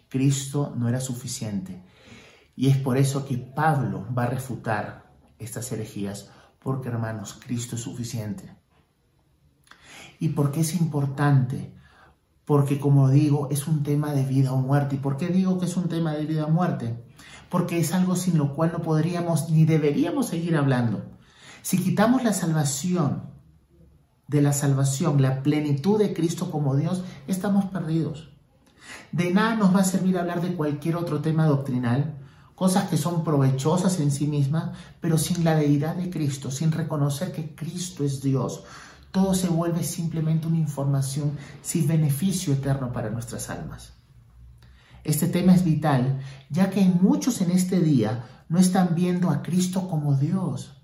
Cristo 0.09 0.73
no 0.75 0.87
era 0.89 0.99
suficiente. 0.99 1.83
Y 2.55 2.69
es 2.69 2.77
por 2.77 2.97
eso 2.97 3.25
que 3.25 3.37
Pablo 3.37 4.05
va 4.17 4.23
a 4.23 4.29
refutar 4.29 5.11
estas 5.39 5.71
herejías, 5.71 6.29
porque 6.59 6.89
hermanos, 6.89 7.39
Cristo 7.45 7.75
es 7.75 7.81
suficiente. 7.81 8.55
¿Y 10.19 10.29
por 10.29 10.51
qué 10.51 10.61
es 10.61 10.73
importante? 10.73 11.73
Porque 12.45 12.79
como 12.79 13.09
digo, 13.09 13.49
es 13.51 13.67
un 13.67 13.83
tema 13.83 14.13
de 14.13 14.23
vida 14.23 14.53
o 14.53 14.57
muerte. 14.57 14.95
¿Y 14.95 14.99
por 14.99 15.17
qué 15.17 15.27
digo 15.27 15.59
que 15.59 15.65
es 15.65 15.77
un 15.77 15.89
tema 15.89 16.13
de 16.13 16.25
vida 16.25 16.45
o 16.45 16.49
muerte? 16.49 17.03
Porque 17.49 17.77
es 17.77 17.93
algo 17.93 18.15
sin 18.15 18.37
lo 18.37 18.55
cual 18.55 18.71
no 18.73 18.81
podríamos 18.81 19.49
ni 19.49 19.65
deberíamos 19.65 20.27
seguir 20.27 20.55
hablando. 20.55 21.03
Si 21.61 21.77
quitamos 21.77 22.23
la 22.23 22.33
salvación 22.33 23.23
de 24.27 24.41
la 24.41 24.53
salvación, 24.53 25.21
la 25.21 25.43
plenitud 25.43 25.99
de 25.99 26.13
Cristo 26.13 26.49
como 26.51 26.75
Dios, 26.75 27.03
estamos 27.27 27.65
perdidos. 27.65 28.36
De 29.11 29.33
nada 29.33 29.55
nos 29.55 29.75
va 29.75 29.81
a 29.81 29.85
servir 29.85 30.17
hablar 30.17 30.41
de 30.41 30.55
cualquier 30.55 30.95
otro 30.95 31.21
tema 31.21 31.45
doctrinal, 31.45 32.17
cosas 32.55 32.89
que 32.89 32.97
son 32.97 33.23
provechosas 33.23 33.99
en 33.99 34.11
sí 34.11 34.27
mismas, 34.27 34.71
pero 34.99 35.17
sin 35.17 35.43
la 35.43 35.55
deidad 35.55 35.95
de 35.95 36.09
Cristo, 36.09 36.49
sin 36.49 36.71
reconocer 36.71 37.31
que 37.31 37.53
Cristo 37.55 38.03
es 38.03 38.21
Dios. 38.21 38.63
Todo 39.11 39.33
se 39.33 39.47
vuelve 39.47 39.83
simplemente 39.83 40.47
una 40.47 40.57
información 40.57 41.33
sin 41.61 41.87
beneficio 41.87 42.53
eterno 42.53 42.91
para 42.91 43.09
nuestras 43.09 43.49
almas. 43.49 43.93
Este 45.03 45.27
tema 45.27 45.55
es 45.55 45.63
vital, 45.63 46.19
ya 46.49 46.69
que 46.69 46.83
muchos 46.83 47.41
en 47.41 47.51
este 47.51 47.79
día 47.79 48.25
no 48.49 48.59
están 48.59 48.95
viendo 48.95 49.29
a 49.29 49.41
Cristo 49.41 49.87
como 49.87 50.15
Dios, 50.15 50.81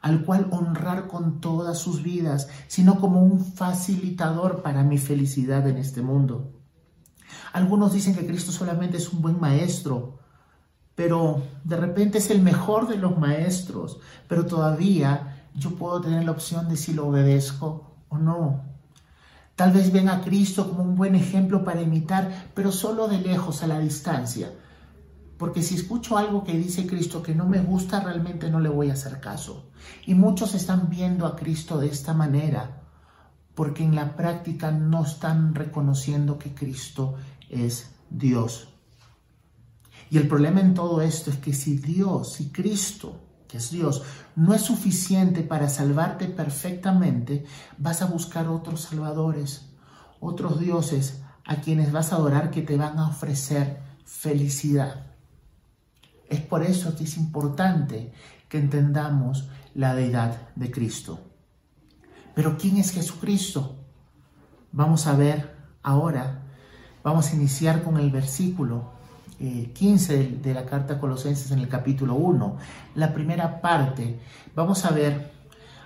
al 0.00 0.24
cual 0.24 0.48
honrar 0.50 1.06
con 1.06 1.40
todas 1.40 1.78
sus 1.78 2.02
vidas, 2.02 2.48
sino 2.66 3.00
como 3.00 3.22
un 3.22 3.44
facilitador 3.44 4.62
para 4.62 4.82
mi 4.82 4.98
felicidad 4.98 5.66
en 5.68 5.78
este 5.78 6.02
mundo. 6.02 6.61
Algunos 7.52 7.92
dicen 7.92 8.14
que 8.14 8.26
Cristo 8.26 8.52
solamente 8.52 8.96
es 8.96 9.12
un 9.12 9.22
buen 9.22 9.40
maestro, 9.40 10.18
pero 10.94 11.42
de 11.64 11.76
repente 11.76 12.18
es 12.18 12.30
el 12.30 12.42
mejor 12.42 12.88
de 12.88 12.96
los 12.96 13.18
maestros, 13.18 13.98
pero 14.28 14.46
todavía 14.46 15.48
yo 15.54 15.70
puedo 15.76 16.00
tener 16.00 16.24
la 16.24 16.32
opción 16.32 16.68
de 16.68 16.76
si 16.76 16.92
lo 16.92 17.08
obedezco 17.08 17.96
o 18.08 18.18
no. 18.18 18.64
Tal 19.56 19.72
vez 19.72 19.92
ven 19.92 20.08
a 20.08 20.22
Cristo 20.22 20.68
como 20.68 20.82
un 20.82 20.96
buen 20.96 21.14
ejemplo 21.14 21.64
para 21.64 21.82
imitar, 21.82 22.50
pero 22.54 22.72
solo 22.72 23.08
de 23.08 23.18
lejos, 23.18 23.62
a 23.62 23.66
la 23.66 23.78
distancia. 23.78 24.50
Porque 25.36 25.62
si 25.62 25.74
escucho 25.74 26.16
algo 26.16 26.44
que 26.44 26.56
dice 26.56 26.86
Cristo 26.86 27.22
que 27.22 27.34
no 27.34 27.46
me 27.46 27.60
gusta, 27.60 28.00
realmente 28.00 28.50
no 28.50 28.60
le 28.60 28.68
voy 28.68 28.90
a 28.90 28.94
hacer 28.94 29.20
caso. 29.20 29.70
Y 30.06 30.14
muchos 30.14 30.54
están 30.54 30.88
viendo 30.88 31.26
a 31.26 31.36
Cristo 31.36 31.78
de 31.78 31.88
esta 31.88 32.14
manera 32.14 32.81
porque 33.54 33.84
en 33.84 33.94
la 33.94 34.16
práctica 34.16 34.70
no 34.70 35.04
están 35.04 35.54
reconociendo 35.54 36.38
que 36.38 36.54
Cristo 36.54 37.16
es 37.48 37.90
Dios. 38.10 38.68
Y 40.10 40.18
el 40.18 40.28
problema 40.28 40.60
en 40.60 40.74
todo 40.74 41.00
esto 41.00 41.30
es 41.30 41.38
que 41.38 41.52
si 41.52 41.78
Dios, 41.78 42.34
si 42.34 42.50
Cristo, 42.50 43.20
que 43.48 43.58
es 43.58 43.70
Dios, 43.70 44.02
no 44.36 44.54
es 44.54 44.62
suficiente 44.62 45.42
para 45.42 45.68
salvarte 45.68 46.26
perfectamente, 46.26 47.44
vas 47.78 48.02
a 48.02 48.06
buscar 48.06 48.48
otros 48.48 48.82
salvadores, 48.82 49.70
otros 50.20 50.60
dioses 50.60 51.22
a 51.44 51.56
quienes 51.56 51.92
vas 51.92 52.12
a 52.12 52.16
adorar 52.16 52.50
que 52.50 52.62
te 52.62 52.76
van 52.76 52.98
a 52.98 53.08
ofrecer 53.08 53.80
felicidad. 54.04 55.06
Es 56.28 56.40
por 56.40 56.62
eso 56.62 56.94
que 56.96 57.04
es 57.04 57.16
importante 57.16 58.12
que 58.48 58.58
entendamos 58.58 59.48
la 59.74 59.94
deidad 59.94 60.48
de 60.54 60.70
Cristo. 60.70 61.31
Pero 62.34 62.56
¿quién 62.56 62.78
es 62.78 62.90
Jesucristo? 62.92 63.76
Vamos 64.72 65.06
a 65.06 65.14
ver 65.14 65.54
ahora, 65.82 66.42
vamos 67.02 67.30
a 67.30 67.34
iniciar 67.34 67.82
con 67.82 67.98
el 67.98 68.10
versículo 68.10 68.92
15 69.38 70.20
eh, 70.20 70.38
de 70.42 70.54
la 70.54 70.64
carta 70.64 70.94
a 70.94 71.00
Colosenses 71.00 71.50
en 71.50 71.58
el 71.58 71.68
capítulo 71.68 72.14
1. 72.14 72.56
La 72.94 73.12
primera 73.12 73.60
parte, 73.60 74.20
vamos 74.54 74.84
a 74.84 74.90
ver 74.90 75.32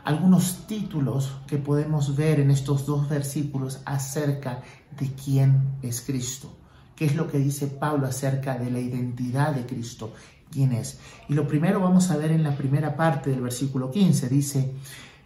algunos 0.04 0.66
títulos 0.68 1.32
que 1.48 1.58
podemos 1.58 2.14
ver 2.14 2.38
en 2.38 2.50
estos 2.50 2.86
dos 2.86 3.08
versículos 3.08 3.80
acerca 3.84 4.62
de 4.98 5.10
quién 5.12 5.78
es 5.82 6.00
Cristo. 6.00 6.54
¿Qué 6.94 7.06
es 7.06 7.16
lo 7.16 7.28
que 7.28 7.38
dice 7.38 7.66
Pablo 7.66 8.06
acerca 8.06 8.56
de 8.56 8.70
la 8.70 8.78
identidad 8.78 9.52
de 9.52 9.66
Cristo? 9.66 10.14
¿Quién 10.50 10.72
es? 10.72 11.00
Y 11.28 11.34
lo 11.34 11.48
primero 11.48 11.80
vamos 11.80 12.10
a 12.10 12.16
ver 12.16 12.30
en 12.30 12.42
la 12.42 12.56
primera 12.56 12.96
parte 12.96 13.30
del 13.30 13.40
versículo 13.40 13.90
15. 13.90 14.28
Dice 14.28 14.74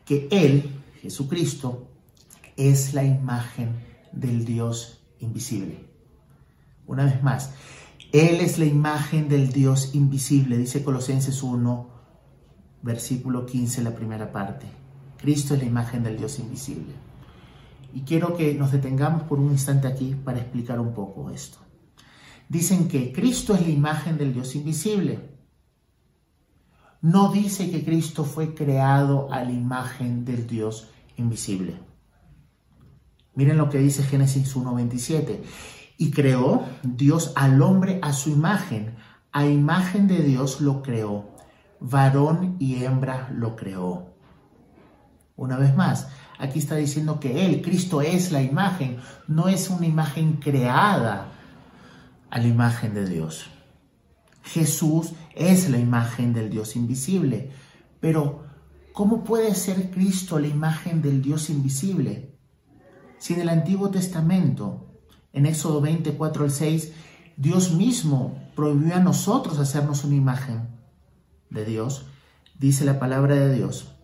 que 0.05 0.29
Él, 0.31 0.80
Jesucristo, 1.01 1.89
es 2.57 2.95
la 2.95 3.05
imagen 3.05 3.75
del 4.13 4.45
Dios 4.45 5.01
invisible. 5.19 5.87
Una 6.87 7.05
vez 7.05 7.23
más, 7.23 7.53
Él 8.13 8.41
es 8.41 8.59
la 8.59 8.67
imagen 8.67 9.29
del 9.29 9.53
Dios 9.53 9.95
invisible, 9.95 10.59
dice 10.59 10.85
Colosenses 10.85 11.43
1, 11.43 11.89
versículo 12.83 13.47
15, 13.47 13.83
la 13.83 13.95
primera 13.95 14.33
parte. 14.33 14.67
Cristo 15.19 15.55
es 15.55 15.61
la 15.61 15.67
imagen 15.67 16.03
del 16.03 16.17
Dios 16.17 16.39
invisible. 16.39 16.95
Y 17.93 18.03
quiero 18.03 18.37
que 18.37 18.55
nos 18.55 18.73
detengamos 18.73 19.25
por 19.25 19.39
un 19.39 19.51
instante 19.51 19.89
aquí 19.89 20.15
para 20.15 20.39
explicar 20.39 20.81
un 20.81 20.95
poco 20.95 21.31
esto. 21.31 21.59
Dicen 22.49 22.89
que 22.89 23.13
Cristo 23.13 23.55
es 23.55 23.63
la 23.63 23.69
imagen 23.69 24.19
del 24.19 24.33
Dios 24.33 24.55
invisible. 24.55 25.40
No 27.03 27.33
dice 27.33 27.71
que 27.71 27.85
Cristo 27.85 28.25
fue 28.25 28.55
creado 28.55 29.33
a 29.33 29.43
la 29.43 29.53
imagen 29.53 30.25
del 30.25 30.47
Dios 30.47 30.89
invisible. 31.17 31.79
Miren 33.35 33.57
lo 33.57 33.71
que 33.71 33.79
dice 33.79 34.03
Génesis 34.03 34.55
1.27. 34.55 35.41
Y 35.97 36.11
creó 36.11 36.65
Dios 36.83 37.33
al 37.37 37.63
hombre 37.63 37.99
a 38.03 38.13
su 38.13 38.31
imagen. 38.31 38.97
A 39.33 39.47
imagen 39.47 40.09
de 40.09 40.19
Dios 40.19 40.61
lo 40.61 40.83
creó. 40.83 41.31
Varón 41.81 42.57
y 42.59 42.85
hembra 42.85 43.31
lo 43.33 43.57
creó. 43.57 44.15
Una 45.37 45.57
vez 45.57 45.75
más, 45.75 46.09
aquí 46.39 46.59
está 46.59 46.77
diciendo 46.77 47.19
que 47.19 47.47
Él, 47.47 47.63
Cristo, 47.63 48.03
es 48.03 48.31
la 48.31 48.43
imagen. 48.43 48.99
No 49.27 49.49
es 49.49 49.71
una 49.71 49.87
imagen 49.87 50.35
creada 50.35 51.29
a 52.29 52.39
la 52.39 52.47
imagen 52.47 52.93
de 52.93 53.09
Dios. 53.09 53.47
Jesús 54.43 55.13
es 55.35 55.69
la 55.71 55.79
imagen 55.79 56.33
del 56.33 56.51
Dios 56.51 56.77
invisible. 56.77 57.51
Pero, 58.01 58.45
¿cómo 58.93 59.25
puede 59.25 59.55
ser 59.55 59.91
Cristo 59.91 60.39
la 60.39 60.49
imagen 60.49 61.03
del 61.03 61.23
Dios 61.23 61.51
invisible? 61.51 62.39
Si 63.19 63.35
en 63.35 63.41
el 63.41 63.49
Antiguo 63.49 63.91
Testamento, 63.91 64.87
en 65.33 65.47
Éxodo 65.47 65.81
24 65.81 66.45
al 66.45 66.51
6, 66.51 66.93
Dios 67.37 67.73
mismo 67.73 68.39
prohibió 68.57 68.97
a 68.97 69.01
nosotros 69.01 69.59
hacernos 69.59 70.05
una 70.05 70.17
imagen 70.17 70.69
de 71.51 71.65
Dios, 71.65 72.07
dice 72.59 72.85
la 72.85 72.99
palabra 72.99 73.35
de 73.35 73.55
Dios. 73.55 73.97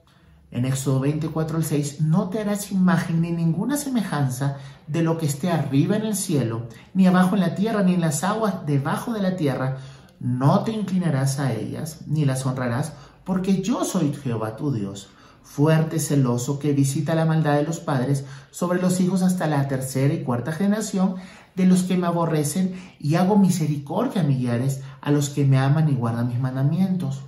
En 0.51 0.65
Éxodo 0.65 1.01
24 1.01 1.59
al 1.59 1.65
6, 1.65 2.01
no 2.03 2.29
te 2.29 2.41
harás 2.41 2.71
imagen 2.71 3.21
ni 3.21 3.33
ninguna 3.33 3.77
semejanza 3.77 4.59
de 4.87 5.03
lo 5.03 5.19
que 5.19 5.27
esté 5.27 5.51
arriba 5.51 5.97
en 5.97 6.07
el 6.07 6.15
cielo, 6.15 6.69
ni 6.95 7.07
abajo 7.07 7.35
en 7.35 7.41
la 7.41 7.55
tierra, 7.55 7.83
ni 7.83 7.95
en 7.95 8.01
las 8.01 8.23
aguas 8.23 8.65
debajo 8.65 9.13
de 9.13 9.21
la 9.21 9.37
tierra. 9.37 9.79
No 10.21 10.65
te 10.65 10.73
inclinarás 10.73 11.39
a 11.39 11.53
ellas, 11.53 12.01
ni 12.07 12.25
las 12.25 12.47
honrarás, 12.47 12.93
porque 13.25 13.63
yo 13.63 13.85
soy 13.85 14.15
Jehová 14.15 14.57
tu 14.57 14.73
Dios 14.73 15.09
fuerte, 15.47 16.01
celoso, 16.01 16.59
que 16.59 16.73
visita 16.73 17.15
la 17.15 17.25
maldad 17.25 17.55
de 17.55 17.63
los 17.63 17.79
padres 17.79 18.25
sobre 18.51 18.83
los 18.83 19.01
hijos 19.01 19.23
hasta 19.23 19.47
la 19.47 19.69
tercera 19.69 20.13
y 20.13 20.25
cuarta 20.25 20.51
generación 20.51 21.15
de 21.55 21.67
los 21.67 21.85
que 21.85 21.97
me 21.97 22.09
aborrecen 22.09 22.75
y 22.99 23.15
hago 23.15 23.39
misericordia 23.39 24.23
a 24.23 24.25
millares 24.25 24.83
a 25.01 25.13
los 25.13 25.31
que 25.31 25.47
me 25.47 25.57
aman 25.57 25.89
y 25.89 25.95
guardan 25.95 26.29
mis 26.29 26.41
mandamientos. 26.41 27.23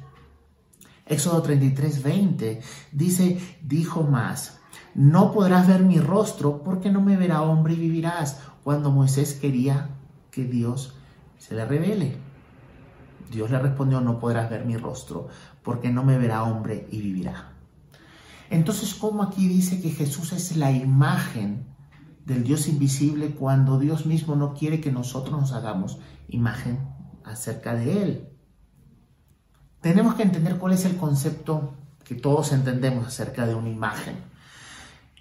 Éxodo 1.07 1.40
33, 1.40 2.03
20 2.03 2.61
dice, 2.92 3.38
dijo 3.62 4.03
más, 4.03 4.59
no 4.94 5.33
podrás 5.33 5.66
ver 5.66 5.83
mi 5.83 6.01
rostro 6.01 6.62
porque 6.62 6.90
no 6.90 7.01
me 7.01 7.16
verá 7.16 7.42
hombre 7.42 7.74
y 7.74 7.77
vivirás, 7.77 8.40
cuando 8.64 8.90
Moisés 8.90 9.35
quería 9.35 9.90
que 10.31 10.44
Dios 10.44 10.94
se 11.38 11.55
le 11.55 11.64
revele. 11.64 12.28
Dios 13.31 13.51
le 13.51 13.59
respondió, 13.59 14.01
no 14.01 14.19
podrás 14.19 14.51
ver 14.51 14.64
mi 14.64 14.77
rostro 14.77 15.29
porque 15.62 15.91
no 15.91 16.03
me 16.03 16.19
verá 16.19 16.45
hombre 16.45 16.88
y 16.91 17.01
vivirá. 17.01 17.53
Entonces, 18.51 18.95
¿cómo 18.95 19.23
aquí 19.23 19.47
dice 19.47 19.81
que 19.81 19.91
Jesús 19.91 20.33
es 20.33 20.57
la 20.57 20.71
imagen 20.71 21.67
del 22.25 22.45
Dios 22.45 22.69
invisible 22.69 23.31
cuando 23.31 23.79
Dios 23.79 24.07
mismo 24.07 24.37
no 24.37 24.55
quiere 24.55 24.81
que 24.81 24.93
nosotros 24.93 25.38
nos 25.38 25.53
hagamos 25.53 25.99
imagen 26.29 26.79
acerca 27.25 27.75
de 27.75 28.03
Él? 28.03 28.29
Tenemos 29.81 30.14
que 30.14 30.23
entender 30.23 30.57
cuál 30.57 30.73
es 30.73 30.85
el 30.85 30.97
concepto 30.97 31.75
que 32.05 32.14
todos 32.14 32.53
entendemos 32.53 33.07
acerca 33.07 33.47
de 33.47 33.55
una 33.55 33.69
imagen. 33.69 34.17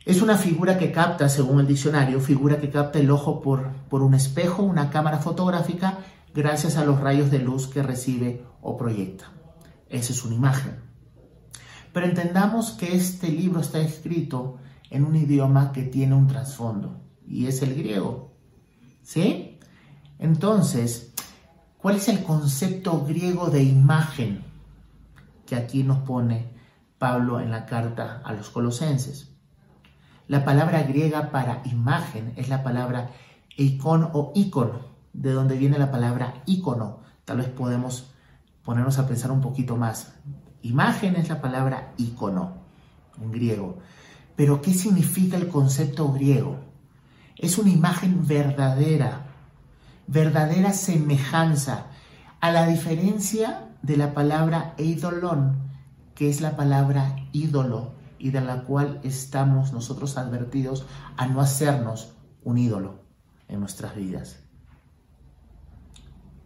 Es 0.05 0.21
una 0.21 0.37
figura 0.37 0.77
que 0.77 0.93
capta, 0.93 1.27
según 1.27 1.59
el 1.59 1.67
diccionario, 1.67 2.21
figura 2.21 2.61
que 2.61 2.69
capta 2.69 2.97
el 2.97 3.11
ojo 3.11 3.41
por, 3.41 3.73
por 3.89 4.01
un 4.01 4.13
espejo, 4.13 4.63
una 4.63 4.89
cámara 4.89 5.17
fotográfica, 5.17 5.97
gracias 6.37 6.77
a 6.77 6.85
los 6.85 7.01
rayos 7.01 7.31
de 7.31 7.39
luz 7.39 7.65
que 7.65 7.81
recibe 7.81 8.45
o 8.61 8.77
proyecta. 8.77 9.25
Esa 9.89 10.13
es 10.13 10.23
una 10.23 10.35
imagen. 10.35 10.79
Pero 11.91 12.05
entendamos 12.05 12.73
que 12.73 12.95
este 12.95 13.29
libro 13.29 13.59
está 13.59 13.79
escrito 13.79 14.59
en 14.91 15.03
un 15.03 15.15
idioma 15.15 15.71
que 15.71 15.81
tiene 15.81 16.13
un 16.13 16.27
trasfondo 16.27 17.01
y 17.25 17.47
es 17.47 17.63
el 17.63 17.73
griego. 17.73 18.35
¿Sí? 19.01 19.57
Entonces, 20.19 21.11
¿cuál 21.79 21.95
es 21.95 22.07
el 22.07 22.21
concepto 22.21 23.03
griego 23.03 23.49
de 23.49 23.63
imagen 23.63 24.43
que 25.47 25.55
aquí 25.55 25.81
nos 25.81 25.97
pone 25.99 26.53
Pablo 26.99 27.39
en 27.39 27.49
la 27.49 27.65
carta 27.65 28.21
a 28.23 28.33
los 28.33 28.51
colosenses? 28.51 29.31
La 30.27 30.45
palabra 30.45 30.83
griega 30.83 31.31
para 31.31 31.63
imagen 31.65 32.33
es 32.35 32.47
la 32.47 32.61
palabra 32.61 33.09
icon 33.55 34.07
o 34.13 34.33
icono, 34.35 34.96
de 35.17 35.33
donde 35.33 35.57
viene 35.57 35.79
la 35.79 35.91
palabra 35.91 36.43
icono. 36.45 36.99
Tal 37.25 37.37
vez 37.37 37.49
podemos 37.49 38.11
ponernos 38.63 38.99
a 38.99 39.07
pensar 39.07 39.31
un 39.31 39.41
poquito 39.41 39.75
más. 39.75 40.13
Imagen 40.61 41.15
es 41.15 41.27
la 41.27 41.41
palabra 41.41 41.93
icono 41.97 42.57
en 43.19 43.31
griego. 43.31 43.79
Pero 44.35 44.61
¿qué 44.61 44.73
significa 44.73 45.35
el 45.35 45.47
concepto 45.47 46.13
griego? 46.13 46.59
Es 47.35 47.57
una 47.57 47.71
imagen 47.71 48.27
verdadera, 48.27 49.25
verdadera 50.05 50.71
semejanza, 50.73 51.87
a 52.39 52.51
la 52.51 52.67
diferencia 52.67 53.69
de 53.81 53.97
la 53.97 54.13
palabra 54.13 54.75
eidolon, 54.77 55.57
que 56.13 56.29
es 56.29 56.41
la 56.41 56.55
palabra 56.55 57.15
ídolo 57.31 57.93
y 58.19 58.29
de 58.29 58.41
la 58.41 58.63
cual 58.63 58.99
estamos 59.03 59.73
nosotros 59.73 60.17
advertidos 60.17 60.85
a 61.15 61.25
no 61.25 61.41
hacernos 61.41 62.13
un 62.43 62.59
ídolo 62.59 63.01
en 63.47 63.59
nuestras 63.59 63.95
vidas. 63.95 64.46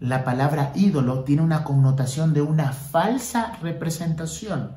La 0.01 0.23
palabra 0.23 0.71
ídolo 0.73 1.23
tiene 1.23 1.43
una 1.43 1.63
connotación 1.63 2.33
de 2.33 2.41
una 2.41 2.71
falsa 2.71 3.57
representación. 3.61 4.71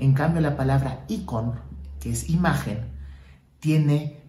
En 0.00 0.14
cambio, 0.14 0.40
la 0.40 0.56
palabra 0.56 1.04
icon, 1.06 1.60
que 2.00 2.10
es 2.10 2.28
imagen, 2.28 2.90
tiene 3.60 4.24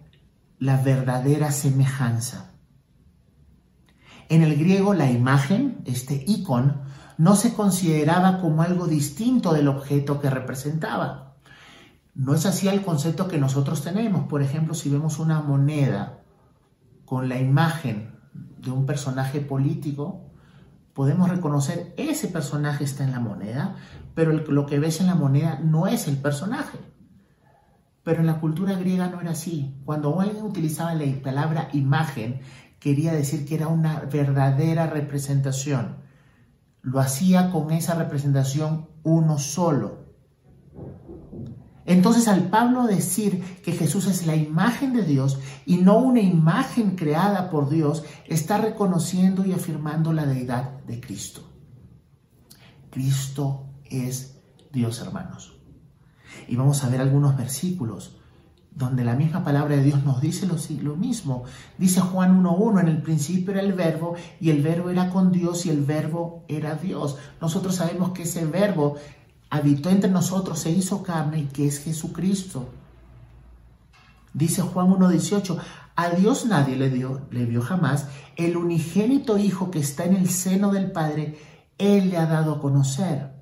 la 0.60 0.78
verdadera 0.78 1.52
semejanza. 1.52 2.52
En 4.30 4.44
el 4.44 4.56
griego, 4.56 4.94
la 4.94 5.10
imagen, 5.10 5.82
este 5.86 6.24
icon, 6.28 6.82
no 7.18 7.36
se 7.36 7.56
consideraba 7.56 8.40
como 8.40 8.62
algo 8.62 8.86
distinto 8.86 9.52
del 9.52 9.68
objeto 9.68 10.22
que 10.22 10.30
representaba. 10.30 11.38
No 12.14 12.36
es 12.36 12.46
así 12.46 12.68
el 12.68 12.84
concepto 12.84 13.28
que 13.28 13.40
nosotros 13.40 13.82
tenemos. 13.82 14.28
Por 14.28 14.44
ejemplo, 14.44 14.76
si 14.76 14.90
vemos 14.90 15.18
una 15.18 15.42
moneda 15.42 16.20
con 17.04 17.30
la 17.30 17.40
imagen 17.40 18.17
de 18.60 18.72
un 18.72 18.86
personaje 18.86 19.42
político, 19.42 20.28
podemos 20.94 21.30
reconocer 21.30 21.94
ese 21.98 22.28
personaje 22.28 22.84
está 22.84 23.04
en 23.04 23.12
la 23.12 23.20
moneda, 23.20 23.76
pero 24.16 24.34
lo 24.34 24.66
que 24.66 24.80
ves 24.80 25.00
en 25.00 25.08
la 25.08 25.16
moneda 25.16 25.60
no 25.64 25.88
es 25.88 26.08
el 26.08 26.18
personaje. 26.18 26.80
Pero 28.04 28.22
en 28.22 28.26
la 28.26 28.40
cultura 28.40 28.74
griega 28.74 29.10
no 29.10 29.22
era 29.22 29.32
así. 29.32 29.76
Cuando 29.86 30.20
alguien 30.20 30.44
utilizaba 30.44 30.94
la 30.94 31.22
palabra 31.22 31.70
imagen, 31.74 32.40
quería 32.80 33.12
decir 33.14 33.46
que 33.46 33.56
era 33.56 33.68
una 33.68 34.00
verdadera 34.00 34.88
representación. 34.88 35.98
Lo 36.82 37.00
hacía 37.00 37.52
con 37.52 37.72
esa 37.72 37.96
representación 37.96 38.88
uno 39.04 39.38
solo. 39.38 40.07
Entonces 41.88 42.28
al 42.28 42.50
Pablo 42.50 42.86
decir 42.86 43.42
que 43.64 43.72
Jesús 43.72 44.08
es 44.08 44.28
la 44.28 44.36
imagen 44.36 44.94
de 44.94 45.04
Dios 45.04 45.40
y 45.66 45.78
no 45.78 45.98
una 45.98 46.20
imagen 46.20 46.98
creada 46.98 47.50
por 47.50 47.70
Dios, 47.70 48.04
está 48.28 48.58
reconociendo 48.58 49.46
y 49.46 49.54
afirmando 49.54 50.12
la 50.12 50.26
deidad 50.26 50.82
de 50.86 51.00
Cristo. 51.00 51.50
Cristo 52.92 53.68
es 53.86 54.38
Dios, 54.72 55.00
hermanos. 55.00 55.58
Y 56.50 56.58
vamos 56.58 56.84
a 56.84 56.90
ver 56.90 57.00
algunos 57.00 57.38
versículos 57.38 58.18
donde 58.78 59.04
la 59.04 59.16
misma 59.16 59.44
palabra 59.44 59.76
de 59.76 59.84
Dios 59.84 60.04
nos 60.04 60.22
dice 60.22 60.46
lo, 60.46 60.96
mismo. 60.96 61.46
Dice 61.80 62.00
Juan 62.00 62.44
1.1, 62.44 62.82
en 62.82 62.88
el 62.90 63.02
principio 63.02 63.54
era 63.54 63.62
el 63.62 63.74
verbo 63.74 64.16
y 64.40 64.52
el 64.52 64.62
verbo 64.62 64.92
era 64.92 65.10
con 65.10 65.32
Dios 65.32 65.66
y 65.66 65.72
el 65.72 65.84
verbo 65.84 66.44
era 66.48 66.76
Dios. 66.76 67.18
Nosotros 67.42 67.76
sabemos 67.76 68.12
que 68.12 68.24
ese 68.24 68.46
verbo 68.46 68.98
habitó 69.50 69.90
entre 69.90 70.10
nosotros, 70.10 70.60
se 70.60 70.72
hizo 70.72 71.04
carne 71.04 71.48
que 71.54 71.68
es 71.68 71.80
Jesucristo. 71.80 72.70
Dice 74.34 74.62
Juan 74.62 74.88
1.18, 74.90 75.60
a 75.96 76.10
Dios 76.12 76.46
nadie 76.46 76.76
le, 76.76 76.90
dio, 76.90 77.22
le 77.32 77.46
vio 77.46 77.62
jamás, 77.62 78.08
el 78.36 78.56
unigénito 78.56 79.38
Hijo 79.38 79.72
que 79.72 79.80
está 79.80 80.06
en 80.06 80.16
el 80.16 80.30
seno 80.30 80.72
del 80.72 80.92
Padre, 80.92 81.40
Él 81.78 82.12
le 82.12 82.18
ha 82.18 82.28
dado 82.28 82.54
a 82.54 82.60
conocer. 82.60 83.38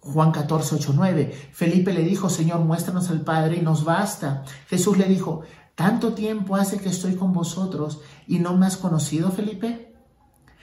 Juan 0.00 0.30
14, 0.30 0.78
9. 0.94 1.50
Felipe 1.52 1.92
le 1.92 2.02
dijo, 2.02 2.30
Señor, 2.30 2.60
muéstranos 2.60 3.10
al 3.10 3.22
Padre 3.22 3.56
y 3.56 3.60
nos 3.60 3.84
basta. 3.84 4.44
Jesús 4.68 4.96
le 4.96 5.06
dijo, 5.06 5.42
¿tanto 5.74 6.14
tiempo 6.14 6.54
hace 6.54 6.78
que 6.78 6.88
estoy 6.88 7.16
con 7.16 7.32
vosotros 7.32 8.00
y 8.26 8.38
no 8.38 8.56
me 8.56 8.66
has 8.66 8.76
conocido, 8.76 9.32
Felipe? 9.32 9.94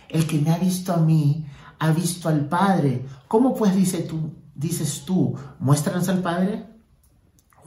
El 0.07 0.25
que 0.25 0.39
me 0.39 0.51
ha 0.51 0.57
visto 0.57 0.93
a 0.93 0.97
mí, 0.97 1.45
ha 1.79 1.91
visto 1.91 2.29
al 2.29 2.47
Padre. 2.47 3.05
¿Cómo 3.27 3.55
pues 3.55 3.75
dice 3.75 3.99
tú, 3.99 4.31
dices 4.55 5.03
tú, 5.05 5.35
muéstranos 5.59 6.09
al 6.09 6.21
Padre? 6.21 6.65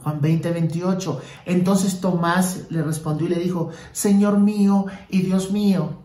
Juan 0.03 0.21
20, 0.21 0.51
28. 0.51 1.21
Entonces 1.45 1.99
Tomás 1.99 2.65
le 2.69 2.83
respondió 2.83 3.27
y 3.27 3.31
le 3.31 3.39
dijo, 3.39 3.71
Señor 3.91 4.39
mío 4.39 4.85
y 5.09 5.21
Dios 5.21 5.51
mío. 5.51 6.03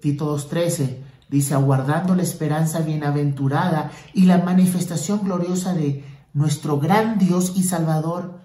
Tito 0.00 0.36
2.13 0.36 0.98
dice, 1.28 1.54
aguardando 1.54 2.14
la 2.14 2.22
esperanza 2.22 2.80
bienaventurada 2.80 3.90
y 4.14 4.24
la 4.24 4.38
manifestación 4.38 5.22
gloriosa 5.24 5.74
de 5.74 6.04
nuestro 6.32 6.78
gran 6.78 7.18
Dios 7.18 7.52
y 7.56 7.62
Salvador, 7.62 8.40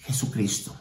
Jesucristo. 0.00 0.74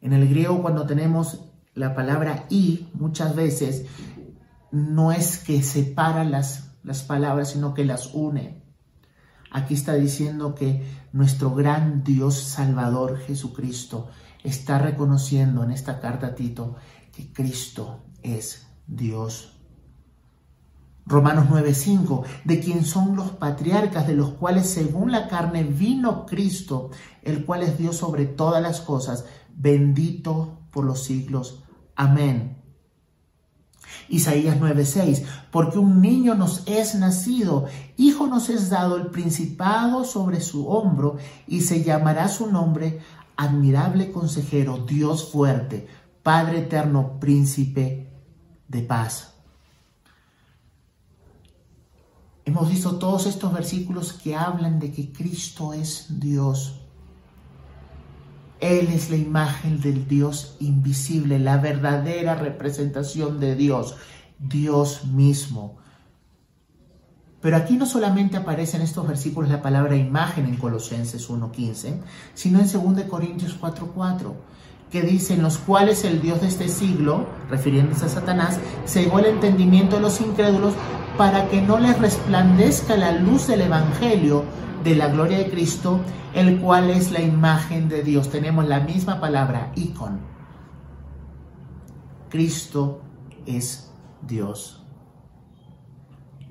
En 0.00 0.12
el 0.12 0.28
griego 0.28 0.62
cuando 0.62 0.86
tenemos 0.86 1.40
la 1.74 1.94
palabra 1.94 2.46
y 2.50 2.88
muchas 2.94 3.34
veces 3.34 3.86
no 4.70 5.12
es 5.12 5.38
que 5.38 5.62
separa 5.62 6.24
las, 6.24 6.72
las 6.82 7.02
palabras, 7.02 7.50
sino 7.50 7.74
que 7.74 7.84
las 7.84 8.14
une. 8.14 8.62
Aquí 9.50 9.74
está 9.74 9.94
diciendo 9.94 10.54
que 10.54 10.82
nuestro 11.12 11.54
gran 11.54 12.04
Dios 12.04 12.36
Salvador 12.36 13.18
Jesucristo 13.18 14.08
está 14.42 14.78
reconociendo 14.78 15.62
en 15.62 15.70
esta 15.70 16.00
carta 16.00 16.28
a 16.28 16.34
Tito 16.34 16.76
que 17.12 17.32
Cristo 17.32 18.04
es 18.22 18.66
Dios. 18.86 19.58
Romanos 21.04 21.46
9:5, 21.50 22.24
de 22.44 22.60
quien 22.60 22.84
son 22.84 23.16
los 23.16 23.32
patriarcas, 23.32 24.06
de 24.06 24.14
los 24.14 24.30
cuales 24.34 24.70
según 24.70 25.10
la 25.10 25.28
carne 25.28 25.64
vino 25.64 26.24
Cristo, 26.26 26.90
el 27.22 27.44
cual 27.44 27.62
es 27.62 27.76
Dios 27.76 27.96
sobre 27.96 28.24
todas 28.24 28.62
las 28.62 28.80
cosas, 28.80 29.26
bendito 29.54 30.61
por 30.72 30.84
los 30.84 31.04
siglos. 31.04 31.62
Amén. 31.94 32.56
Isaías 34.08 34.58
9:6, 34.58 35.22
porque 35.50 35.78
un 35.78 36.00
niño 36.00 36.34
nos 36.34 36.66
es 36.66 36.94
nacido, 36.94 37.66
hijo 37.96 38.26
nos 38.26 38.48
es 38.48 38.70
dado 38.70 38.96
el 38.96 39.06
principado 39.08 40.04
sobre 40.04 40.40
su 40.40 40.68
hombro, 40.68 41.18
y 41.46 41.60
se 41.60 41.84
llamará 41.84 42.28
su 42.28 42.50
nombre 42.50 43.00
admirable 43.36 44.10
consejero, 44.10 44.78
Dios 44.78 45.30
fuerte, 45.30 45.86
Padre 46.22 46.60
eterno, 46.60 47.18
príncipe 47.18 48.10
de 48.68 48.82
paz. 48.82 49.34
Hemos 52.44 52.68
visto 52.68 52.98
todos 52.98 53.26
estos 53.26 53.52
versículos 53.52 54.12
que 54.12 54.34
hablan 54.34 54.80
de 54.80 54.92
que 54.92 55.12
Cristo 55.12 55.72
es 55.72 56.06
Dios. 56.20 56.81
Él 58.62 58.90
es 58.92 59.10
la 59.10 59.16
imagen 59.16 59.80
del 59.80 60.06
Dios 60.06 60.56
invisible, 60.60 61.40
la 61.40 61.56
verdadera 61.56 62.36
representación 62.36 63.40
de 63.40 63.56
Dios, 63.56 63.96
Dios 64.38 65.04
mismo. 65.04 65.78
Pero 67.40 67.56
aquí 67.56 67.76
no 67.76 67.86
solamente 67.86 68.36
aparece 68.36 68.76
en 68.76 68.84
estos 68.84 69.04
versículos 69.06 69.50
la 69.50 69.62
palabra 69.62 69.96
imagen 69.96 70.46
en 70.46 70.56
Colosenses 70.56 71.28
1.15, 71.28 72.02
sino 72.34 72.60
en 72.60 72.70
2 72.70 73.02
Corintios 73.06 73.60
4.4, 73.60 74.32
que 74.92 75.02
dice, 75.02 75.34
en 75.34 75.42
los 75.42 75.58
cuales 75.58 76.04
el 76.04 76.22
Dios 76.22 76.40
de 76.40 76.46
este 76.46 76.68
siglo, 76.68 77.26
refiriéndose 77.50 78.04
a 78.04 78.10
Satanás, 78.10 78.60
cegó 78.86 79.18
el 79.18 79.26
entendimiento 79.26 79.96
de 79.96 80.02
los 80.02 80.20
incrédulos 80.20 80.74
para 81.18 81.48
que 81.48 81.60
no 81.60 81.80
les 81.80 81.98
resplandezca 81.98 82.96
la 82.96 83.10
luz 83.10 83.48
del 83.48 83.62
Evangelio 83.62 84.44
de 84.82 84.96
la 84.96 85.08
gloria 85.08 85.38
de 85.38 85.50
Cristo, 85.50 86.00
el 86.34 86.60
cual 86.60 86.90
es 86.90 87.10
la 87.12 87.20
imagen 87.20 87.88
de 87.88 88.02
Dios. 88.02 88.30
Tenemos 88.30 88.66
la 88.66 88.80
misma 88.80 89.20
palabra, 89.20 89.72
icon. 89.76 90.20
Cristo 92.28 93.02
es 93.46 93.92
Dios. 94.26 94.84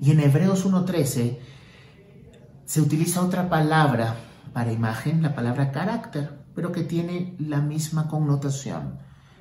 Y 0.00 0.10
en 0.10 0.20
Hebreos 0.20 0.66
1.13 0.66 1.38
se 2.64 2.80
utiliza 2.80 3.22
otra 3.22 3.48
palabra 3.48 4.16
para 4.52 4.72
imagen, 4.72 5.22
la 5.22 5.34
palabra 5.34 5.70
carácter, 5.70 6.44
pero 6.54 6.72
que 6.72 6.82
tiene 6.82 7.36
la 7.38 7.60
misma 7.60 8.08
connotación. 8.08 8.98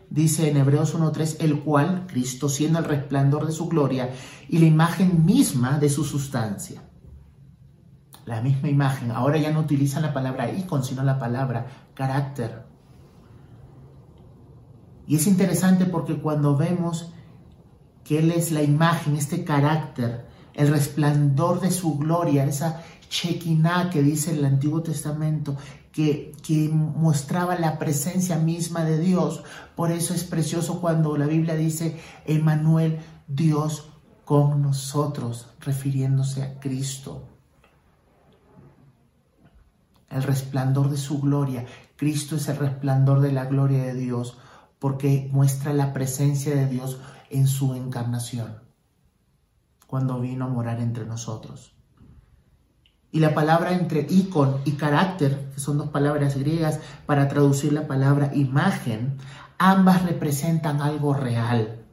Dice 0.10 0.50
en 0.50 0.58
Hebreos 0.58 0.98
1.3, 0.98 1.38
el 1.40 1.62
cual, 1.62 2.06
Cristo 2.08 2.50
siendo 2.50 2.80
el 2.80 2.86
resplandor 2.86 3.46
de 3.46 3.54
su 3.54 3.70
gloria 3.70 4.10
y 4.50 4.60
la 4.60 4.66
imagen 4.66 5.26
misma 5.26 5.80
de 5.80 5.90
su 5.90 6.04
sustancia 6.04 6.84
la 8.32 8.42
misma 8.42 8.70
imagen. 8.70 9.12
Ahora 9.12 9.38
ya 9.38 9.52
no 9.52 9.60
utilizan 9.60 10.02
la 10.02 10.14
palabra 10.14 10.50
icon, 10.52 10.84
sino 10.84 11.04
la 11.04 11.20
palabra 11.20 11.68
carácter. 11.94 12.64
Y 15.06 15.18
es 15.18 15.28
interesante 15.28 15.86
porque 15.86 16.20
cuando 16.20 16.56
vemos 16.56 17.12
que 18.06 18.20
Él 18.20 18.32
es 18.32 18.52
la 18.52 18.64
imagen, 18.64 19.18
este 19.18 19.44
carácter, 19.44 20.28
el 20.54 20.70
resplandor 20.70 21.60
de 21.60 21.72
su 21.72 21.98
gloria, 21.98 22.46
esa 22.46 22.82
Shekinah 23.10 23.90
que 23.90 24.02
dice 24.02 24.32
el 24.32 24.46
Antiguo 24.46 24.82
Testamento, 24.82 25.58
que, 25.92 26.32
que, 26.42 26.70
mostraba 26.70 27.60
la 27.60 27.78
presencia 27.78 28.38
misma 28.38 28.86
de 28.86 28.98
Dios. 28.98 29.44
Por 29.76 29.92
eso 29.92 30.14
es 30.14 30.24
precioso 30.24 30.80
cuando 30.80 31.18
la 31.18 31.26
Biblia 31.26 31.56
dice, 31.56 32.00
Emanuel, 32.26 33.00
Dios 33.28 33.90
con 34.24 34.62
nosotros, 34.62 35.50
refiriéndose 35.60 36.44
a 36.44 36.60
Cristo 36.62 37.31
el 40.12 40.24
resplandor 40.24 40.90
de 40.90 40.98
su 40.98 41.20
gloria. 41.20 41.66
Cristo 41.96 42.36
es 42.36 42.48
el 42.50 42.58
resplandor 42.58 43.22
de 43.22 43.32
la 43.32 43.46
gloria 43.46 43.84
de 43.84 43.94
Dios 43.94 44.38
porque 44.80 45.30
muestra 45.32 45.74
la 45.74 45.94
presencia 45.94 46.56
de 46.56 46.68
Dios 46.68 47.00
en 47.30 47.48
su 47.48 47.76
encarnación, 47.76 48.56
cuando 49.88 50.20
vino 50.20 50.46
a 50.46 50.50
morar 50.50 50.80
entre 50.80 51.06
nosotros. 51.06 51.76
Y 53.12 53.20
la 53.20 53.36
palabra 53.36 53.74
entre 53.74 54.08
icon 54.10 54.58
y 54.66 54.72
carácter, 54.72 55.52
que 55.54 55.60
son 55.60 55.78
dos 55.78 55.90
palabras 55.90 56.38
griegas 56.38 56.80
para 57.06 57.28
traducir 57.28 57.74
la 57.74 57.88
palabra 57.88 58.32
imagen, 58.34 59.18
ambas 59.60 60.04
representan 60.04 60.82
algo 60.82 61.14
real, 61.14 61.86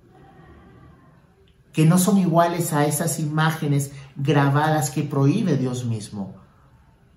que 1.73 1.85
no 1.85 1.99
son 1.99 2.19
iguales 2.19 2.73
a 2.73 2.87
esas 2.87 3.21
imágenes 3.21 3.93
grabadas 4.17 4.91
que 4.91 5.03
prohíbe 5.03 5.57
Dios 5.57 5.85
mismo 5.85 6.38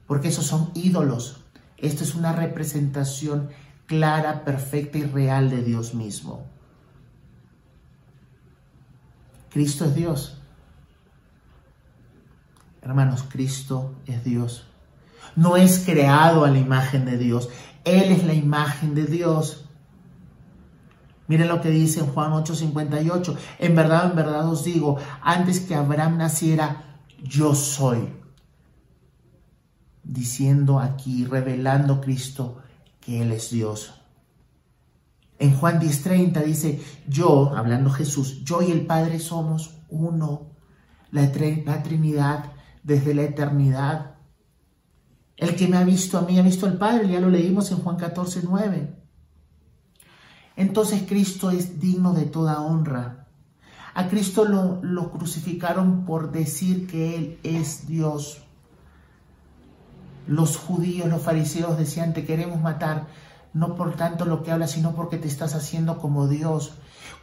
porque 0.08 0.30
esos 0.30 0.46
son 0.46 0.72
ídolos. 0.74 1.44
Esto 1.78 2.04
es 2.04 2.16
una 2.16 2.34
representación 2.34 3.50
clara, 3.86 4.46
perfecta 4.46 4.98
y 4.98 5.04
real 5.04 5.50
de 5.50 5.64
Dios 5.64 5.94
mismo. 5.94 6.46
Cristo 9.50 9.86
es 9.86 9.96
Dios. 9.96 10.38
Hermanos, 12.82 13.26
Cristo 13.30 13.96
es 14.06 14.24
Dios. 14.24 14.66
No 15.36 15.58
es 15.58 15.84
creado 15.86 16.46
a 16.46 16.50
la 16.50 16.60
imagen 16.60 17.06
de 17.06 17.18
Dios. 17.18 17.50
Él 17.84 18.12
es 18.12 18.24
la 18.24 18.34
imagen 18.34 18.96
de 18.96 19.06
Dios. 19.06 19.66
Miren 21.28 21.48
lo 21.48 21.62
que 21.62 21.70
dice 21.70 22.00
en 22.00 22.08
Juan 22.08 22.32
8:58. 22.32 23.36
En 23.60 23.76
verdad, 23.76 24.10
en 24.10 24.16
verdad 24.16 24.50
os 24.50 24.64
digo, 24.64 24.98
antes 25.22 25.60
que 25.60 25.76
Abraham 25.76 26.18
naciera, 26.18 26.98
yo 27.24 27.56
soy 27.56 28.21
diciendo 30.12 30.80
aquí, 30.80 31.26
revelando 31.26 32.02
Cristo 32.02 32.58
que 33.00 33.22
Él 33.22 33.32
es 33.32 33.50
Dios. 33.50 33.94
En 35.40 35.56
Juan 35.56 35.80
10:30 35.80 36.44
dice, 36.44 36.82
yo, 37.08 37.56
hablando 37.56 37.90
Jesús, 37.90 38.44
yo 38.44 38.62
y 38.62 38.72
el 38.72 38.86
Padre 38.86 39.20
somos 39.20 39.78
uno. 39.90 40.52
la, 41.12 41.32
Trinidad 41.32 42.52
desde 42.84 43.14
la 43.14 43.24
eternidad. 43.24 44.16
El 45.38 45.56
que 45.56 45.68
me 45.68 45.78
ha 45.78 45.84
visto 45.84 46.18
a 46.18 46.22
mí 46.22 46.38
ha 46.38 46.44
visto 46.44 46.66
al 46.66 46.78
Padre, 46.78 47.10
ya 47.10 47.20
lo 47.20 47.30
leímos 47.30 47.72
en 47.72 47.78
Juan 47.78 47.96
14, 47.96 48.42
9. 48.44 48.96
Entonces 50.58 51.04
Cristo 51.08 51.50
es 51.50 51.80
digno 51.80 52.14
de 52.14 52.26
toda 52.26 52.62
honra. 52.62 53.28
A 53.94 54.08
Cristo 54.08 54.46
lo, 54.46 54.80
lo 54.84 55.12
crucificaron 55.12 56.06
por 56.06 56.32
decir 56.32 56.88
que 56.88 57.16
Él 57.16 57.40
es 57.44 57.88
Dios. 57.88 58.44
Los 60.28 60.58
judíos, 60.58 61.10
los 61.10 61.22
fariseos 61.22 61.78
decían, 61.78 62.14
te 62.14 62.26
queremos 62.26 62.62
matar, 62.62 63.08
no 63.54 63.76
por 63.76 63.96
tanto 63.96 64.26
lo 64.26 64.44
que 64.44 64.52
hablas, 64.52 64.72
sino 64.72 64.94
porque 64.94 65.18
te 65.18 65.28
estás 65.28 65.56
haciendo 65.56 65.98
como 65.98 66.28
Dios. 66.28 66.74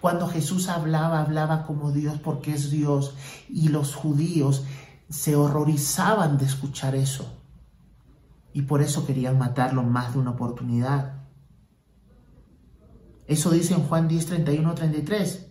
Cuando 0.00 0.28
Jesús 0.28 0.68
hablaba, 0.68 1.20
hablaba 1.20 1.64
como 1.64 1.90
Dios 1.92 2.18
porque 2.22 2.52
es 2.52 2.70
Dios. 2.70 3.14
Y 3.48 3.68
los 3.68 3.94
judíos 3.94 4.64
se 5.08 5.36
horrorizaban 5.36 6.38
de 6.38 6.44
escuchar 6.44 6.94
eso. 6.94 7.34
Y 8.52 8.62
por 8.62 8.82
eso 8.82 9.06
querían 9.06 9.38
matarlo 9.38 9.82
más 9.82 10.12
de 10.12 10.20
una 10.20 10.30
oportunidad. 10.30 11.14
Eso 13.26 13.50
dice 13.50 13.74
en 13.74 13.82
Juan 13.82 14.08
10, 14.08 14.26
31, 14.26 14.74
33. 14.74 15.46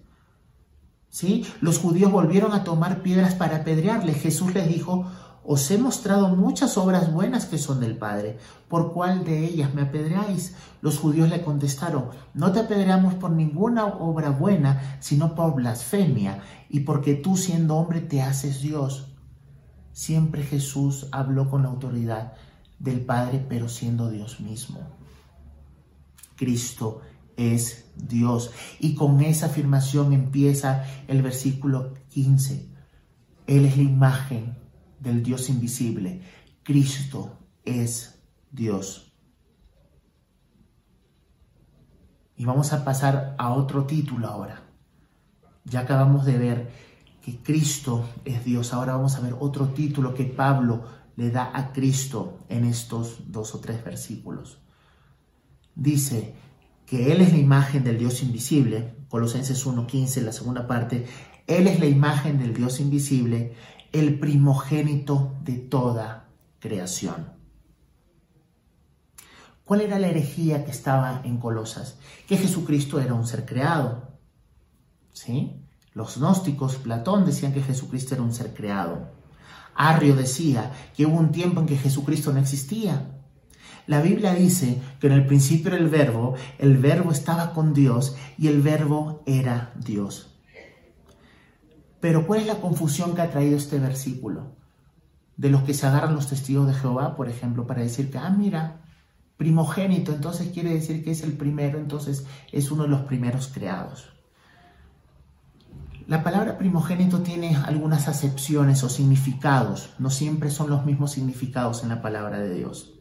¿Sí? 1.09 1.45
Los 1.61 1.79
judíos 1.79 2.11
volvieron 2.11 2.53
a 2.53 2.63
tomar 2.63 3.01
piedras 3.01 3.35
para 3.35 3.57
apedrearle. 3.57 4.13
Jesús 4.13 4.53
les 4.53 4.67
dijo, 4.67 5.09
os 5.49 5.71
he 5.71 5.77
mostrado 5.77 6.35
muchas 6.35 6.77
obras 6.77 7.13
buenas 7.13 7.45
que 7.45 7.57
son 7.57 7.79
del 7.79 7.97
Padre. 7.97 8.37
¿Por 8.67 8.91
cuál 8.91 9.23
de 9.23 9.45
ellas 9.45 9.73
me 9.73 9.83
apedreáis? 9.83 10.55
Los 10.81 10.99
judíos 10.99 11.29
le 11.29 11.41
contestaron, 11.41 12.09
no 12.33 12.51
te 12.51 12.59
apedreamos 12.59 13.13
por 13.13 13.31
ninguna 13.31 13.85
obra 13.85 14.29
buena, 14.29 14.97
sino 14.99 15.35
por 15.35 15.55
blasfemia, 15.55 16.41
y 16.69 16.81
porque 16.81 17.13
tú 17.13 17.37
siendo 17.37 17.77
hombre 17.77 18.01
te 18.01 18.21
haces 18.21 18.61
Dios. 18.61 19.07
Siempre 19.93 20.43
Jesús 20.43 21.07
habló 21.13 21.49
con 21.49 21.63
la 21.63 21.69
autoridad 21.69 22.33
del 22.77 22.99
Padre, 23.05 23.43
pero 23.47 23.69
siendo 23.69 24.09
Dios 24.09 24.41
mismo. 24.41 24.81
Cristo 26.35 26.99
es 27.37 27.85
Dios. 27.95 28.51
Y 28.81 28.95
con 28.95 29.21
esa 29.21 29.45
afirmación 29.45 30.11
empieza 30.11 30.83
el 31.07 31.21
versículo 31.21 31.93
15. 32.09 32.67
Él 33.47 33.65
es 33.65 33.77
la 33.77 33.83
imagen 33.83 34.66
del 34.99 35.23
Dios 35.23 35.49
invisible. 35.49 36.21
Cristo 36.63 37.37
es 37.63 38.19
Dios. 38.51 39.13
Y 42.35 42.45
vamos 42.45 42.71
a 42.73 42.85
pasar 42.85 43.35
a 43.37 43.53
otro 43.53 43.85
título 43.85 44.27
ahora. 44.27 44.63
Ya 45.65 45.81
acabamos 45.81 46.25
de 46.25 46.37
ver 46.37 46.71
que 47.21 47.37
Cristo 47.41 48.07
es 48.25 48.45
Dios. 48.45 48.73
Ahora 48.73 48.93
vamos 48.93 49.15
a 49.15 49.21
ver 49.21 49.35
otro 49.39 49.69
título 49.69 50.13
que 50.13 50.25
Pablo 50.25 50.83
le 51.17 51.31
da 51.31 51.51
a 51.53 51.73
Cristo 51.73 52.39
en 52.47 52.63
estos 52.63 53.31
dos 53.31 53.53
o 53.55 53.59
tres 53.59 53.83
versículos. 53.83 54.59
Dice 55.75 56.35
que 56.85 57.11
Él 57.11 57.21
es 57.21 57.31
la 57.31 57.39
imagen 57.39 57.83
del 57.83 57.97
Dios 57.97 58.23
invisible, 58.23 58.95
Colosenses 59.09 59.65
1.15, 59.65 60.21
la 60.21 60.31
segunda 60.31 60.67
parte, 60.67 61.05
Él 61.47 61.67
es 61.67 61.79
la 61.79 61.87
imagen 61.87 62.39
del 62.39 62.53
Dios 62.53 62.79
invisible, 62.79 63.55
el 63.91 64.19
primogénito 64.19 65.35
de 65.43 65.57
toda 65.57 66.29
creación. 66.59 67.37
¿Cuál 69.63 69.81
era 69.81 69.99
la 69.99 70.07
herejía 70.07 70.63
que 70.63 70.71
estaba 70.71 71.21
en 71.25 71.37
Colosas? 71.39 71.97
Que 72.27 72.37
Jesucristo 72.37 72.99
era 72.99 73.13
un 73.13 73.27
ser 73.27 73.45
creado. 73.45 74.17
¿Sí? 75.11 75.61
Los 75.93 76.17
gnósticos, 76.17 76.75
Platón 76.75 77.25
decían 77.25 77.53
que 77.53 77.61
Jesucristo 77.61 78.13
era 78.15 78.23
un 78.23 78.33
ser 78.33 78.53
creado. 78.53 79.11
Arrio 79.75 80.15
decía 80.15 80.71
que 80.95 81.05
hubo 81.05 81.17
un 81.17 81.31
tiempo 81.31 81.59
en 81.59 81.67
que 81.67 81.77
Jesucristo 81.77 82.31
no 82.31 82.39
existía. 82.39 83.17
La 83.87 84.01
Biblia 84.01 84.33
dice 84.33 84.81
que 84.99 85.07
en 85.07 85.13
el 85.13 85.25
principio 85.25 85.73
era 85.73 85.77
el 85.77 85.89
verbo, 85.89 86.35
el 86.59 86.77
verbo 86.77 87.11
estaba 87.11 87.53
con 87.53 87.73
Dios 87.73 88.15
y 88.37 88.47
el 88.47 88.61
verbo 88.61 89.23
era 89.25 89.71
Dios. 89.75 90.36
Pero 91.99 92.27
¿cuál 92.27 92.41
es 92.41 92.47
la 92.47 92.61
confusión 92.61 93.15
que 93.15 93.21
ha 93.21 93.31
traído 93.31 93.57
este 93.57 93.79
versículo? 93.79 94.55
De 95.35 95.49
los 95.49 95.63
que 95.63 95.73
se 95.73 95.87
agarran 95.87 96.15
los 96.15 96.27
testigos 96.27 96.67
de 96.67 96.73
Jehová, 96.73 97.15
por 97.15 97.29
ejemplo, 97.29 97.65
para 97.65 97.81
decir 97.81 98.11
que, 98.11 98.17
ah, 98.17 98.29
mira, 98.29 98.81
primogénito, 99.37 100.13
entonces 100.13 100.51
quiere 100.51 100.73
decir 100.73 101.03
que 101.03 101.11
es 101.11 101.23
el 101.23 101.33
primero, 101.33 101.79
entonces 101.79 102.25
es 102.51 102.71
uno 102.71 102.83
de 102.83 102.89
los 102.89 103.01
primeros 103.01 103.47
creados. 103.47 104.09
La 106.07 106.23
palabra 106.23 106.57
primogénito 106.57 107.19
tiene 107.19 107.55
algunas 107.55 108.07
acepciones 108.07 108.83
o 108.83 108.89
significados, 108.89 109.89
no 109.99 110.09
siempre 110.09 110.49
son 110.49 110.69
los 110.69 110.85
mismos 110.85 111.11
significados 111.11 111.83
en 111.83 111.89
la 111.89 112.01
palabra 112.01 112.39
de 112.39 112.53
Dios. 112.53 112.96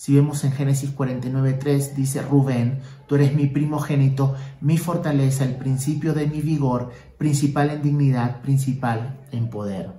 Si 0.00 0.14
vemos 0.14 0.44
en 0.44 0.52
Génesis 0.52 0.96
49.3, 0.96 1.92
dice 1.92 2.22
Rubén, 2.22 2.80
tú 3.06 3.16
eres 3.16 3.34
mi 3.34 3.48
primogénito, 3.48 4.34
mi 4.62 4.78
fortaleza, 4.78 5.44
el 5.44 5.56
principio 5.56 6.14
de 6.14 6.26
mi 6.26 6.40
vigor, 6.40 6.90
principal 7.18 7.68
en 7.68 7.82
dignidad, 7.82 8.40
principal 8.40 9.20
en 9.30 9.50
poder. 9.50 9.92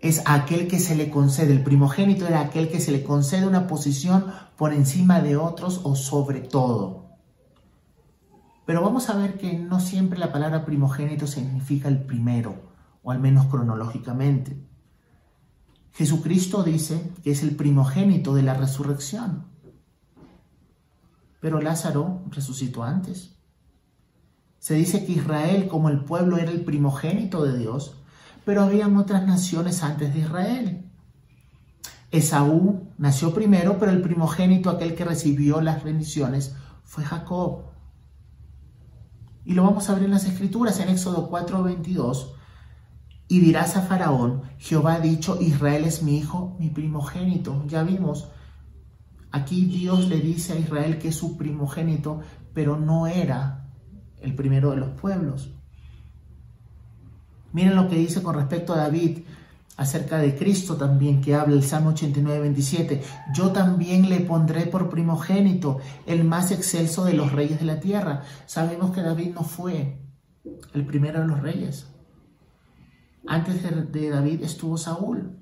Es 0.00 0.22
aquel 0.24 0.68
que 0.68 0.78
se 0.78 0.96
le 0.96 1.10
concede, 1.10 1.52
el 1.52 1.62
primogénito 1.62 2.26
era 2.26 2.40
aquel 2.40 2.70
que 2.70 2.80
se 2.80 2.92
le 2.92 3.04
concede 3.04 3.46
una 3.46 3.66
posición 3.66 4.32
por 4.56 4.72
encima 4.72 5.20
de 5.20 5.36
otros 5.36 5.82
o 5.84 5.96
sobre 5.96 6.40
todo. 6.40 7.10
Pero 8.64 8.80
vamos 8.80 9.10
a 9.10 9.18
ver 9.18 9.36
que 9.36 9.52
no 9.52 9.80
siempre 9.80 10.18
la 10.18 10.32
palabra 10.32 10.64
primogénito 10.64 11.26
significa 11.26 11.88
el 11.88 12.06
primero, 12.06 12.72
o 13.02 13.10
al 13.10 13.20
menos 13.20 13.48
cronológicamente. 13.48 14.67
Jesucristo 15.98 16.62
dice 16.62 17.10
que 17.24 17.32
es 17.32 17.42
el 17.42 17.56
primogénito 17.56 18.32
de 18.32 18.44
la 18.44 18.54
resurrección. 18.54 19.46
Pero 21.40 21.60
Lázaro 21.60 22.22
resucitó 22.30 22.84
antes. 22.84 23.34
Se 24.60 24.74
dice 24.74 25.04
que 25.04 25.14
Israel 25.14 25.66
como 25.66 25.88
el 25.88 26.04
pueblo 26.04 26.36
era 26.36 26.52
el 26.52 26.60
primogénito 26.64 27.42
de 27.42 27.58
Dios, 27.58 27.96
pero 28.44 28.62
habían 28.62 28.96
otras 28.96 29.26
naciones 29.26 29.82
antes 29.82 30.14
de 30.14 30.20
Israel. 30.20 30.88
Esaú 32.12 32.92
nació 32.96 33.34
primero, 33.34 33.80
pero 33.80 33.90
el 33.90 34.00
primogénito, 34.00 34.70
aquel 34.70 34.94
que 34.94 35.04
recibió 35.04 35.60
las 35.60 35.82
bendiciones, 35.82 36.54
fue 36.84 37.02
Jacob. 37.02 37.64
Y 39.44 39.54
lo 39.54 39.64
vamos 39.64 39.90
a 39.90 39.94
ver 39.94 40.04
en 40.04 40.12
las 40.12 40.26
escrituras, 40.26 40.78
en 40.78 40.90
Éxodo 40.90 41.28
4:22, 41.28 42.37
y 43.28 43.40
dirás 43.40 43.76
a 43.76 43.82
Faraón, 43.82 44.42
Jehová 44.56 44.94
ha 44.94 45.00
dicho, 45.00 45.38
Israel 45.40 45.84
es 45.84 46.02
mi 46.02 46.16
hijo, 46.16 46.56
mi 46.58 46.70
primogénito. 46.70 47.62
Ya 47.66 47.82
vimos, 47.82 48.28
aquí 49.30 49.66
Dios 49.66 50.08
le 50.08 50.20
dice 50.20 50.54
a 50.54 50.58
Israel 50.58 50.98
que 50.98 51.08
es 51.08 51.16
su 51.16 51.36
primogénito, 51.36 52.20
pero 52.54 52.78
no 52.78 53.06
era 53.06 53.68
el 54.22 54.34
primero 54.34 54.70
de 54.70 54.78
los 54.78 54.90
pueblos. 54.98 55.50
Miren 57.52 57.76
lo 57.76 57.88
que 57.88 57.96
dice 57.96 58.22
con 58.22 58.34
respecto 58.34 58.72
a 58.72 58.78
David 58.78 59.18
acerca 59.76 60.18
de 60.18 60.34
Cristo 60.34 60.76
también, 60.76 61.20
que 61.20 61.34
habla 61.34 61.54
el 61.54 61.62
Salmo 61.62 61.90
89, 61.90 62.40
27. 62.40 63.02
Yo 63.34 63.52
también 63.52 64.08
le 64.08 64.20
pondré 64.20 64.66
por 64.66 64.88
primogénito, 64.88 65.78
el 66.06 66.24
más 66.24 66.50
excelso 66.50 67.04
de 67.04 67.12
los 67.12 67.32
reyes 67.32 67.60
de 67.60 67.66
la 67.66 67.78
tierra. 67.78 68.22
Sabemos 68.46 68.90
que 68.90 69.02
David 69.02 69.34
no 69.34 69.44
fue 69.44 69.98
el 70.72 70.86
primero 70.86 71.20
de 71.20 71.26
los 71.26 71.40
reyes. 71.40 71.86
Antes 73.28 73.62
de 73.92 74.10
David 74.10 74.42
estuvo 74.42 74.78
Saúl. 74.78 75.38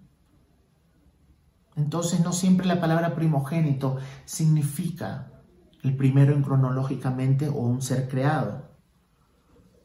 Entonces 1.76 2.20
no 2.20 2.32
siempre 2.32 2.66
la 2.66 2.80
palabra 2.80 3.14
primogénito 3.14 3.98
significa 4.24 5.30
el 5.84 5.96
primero 5.96 6.34
en 6.34 6.42
cronológicamente 6.42 7.48
o 7.48 7.58
un 7.58 7.82
ser 7.82 8.08
creado. 8.08 8.70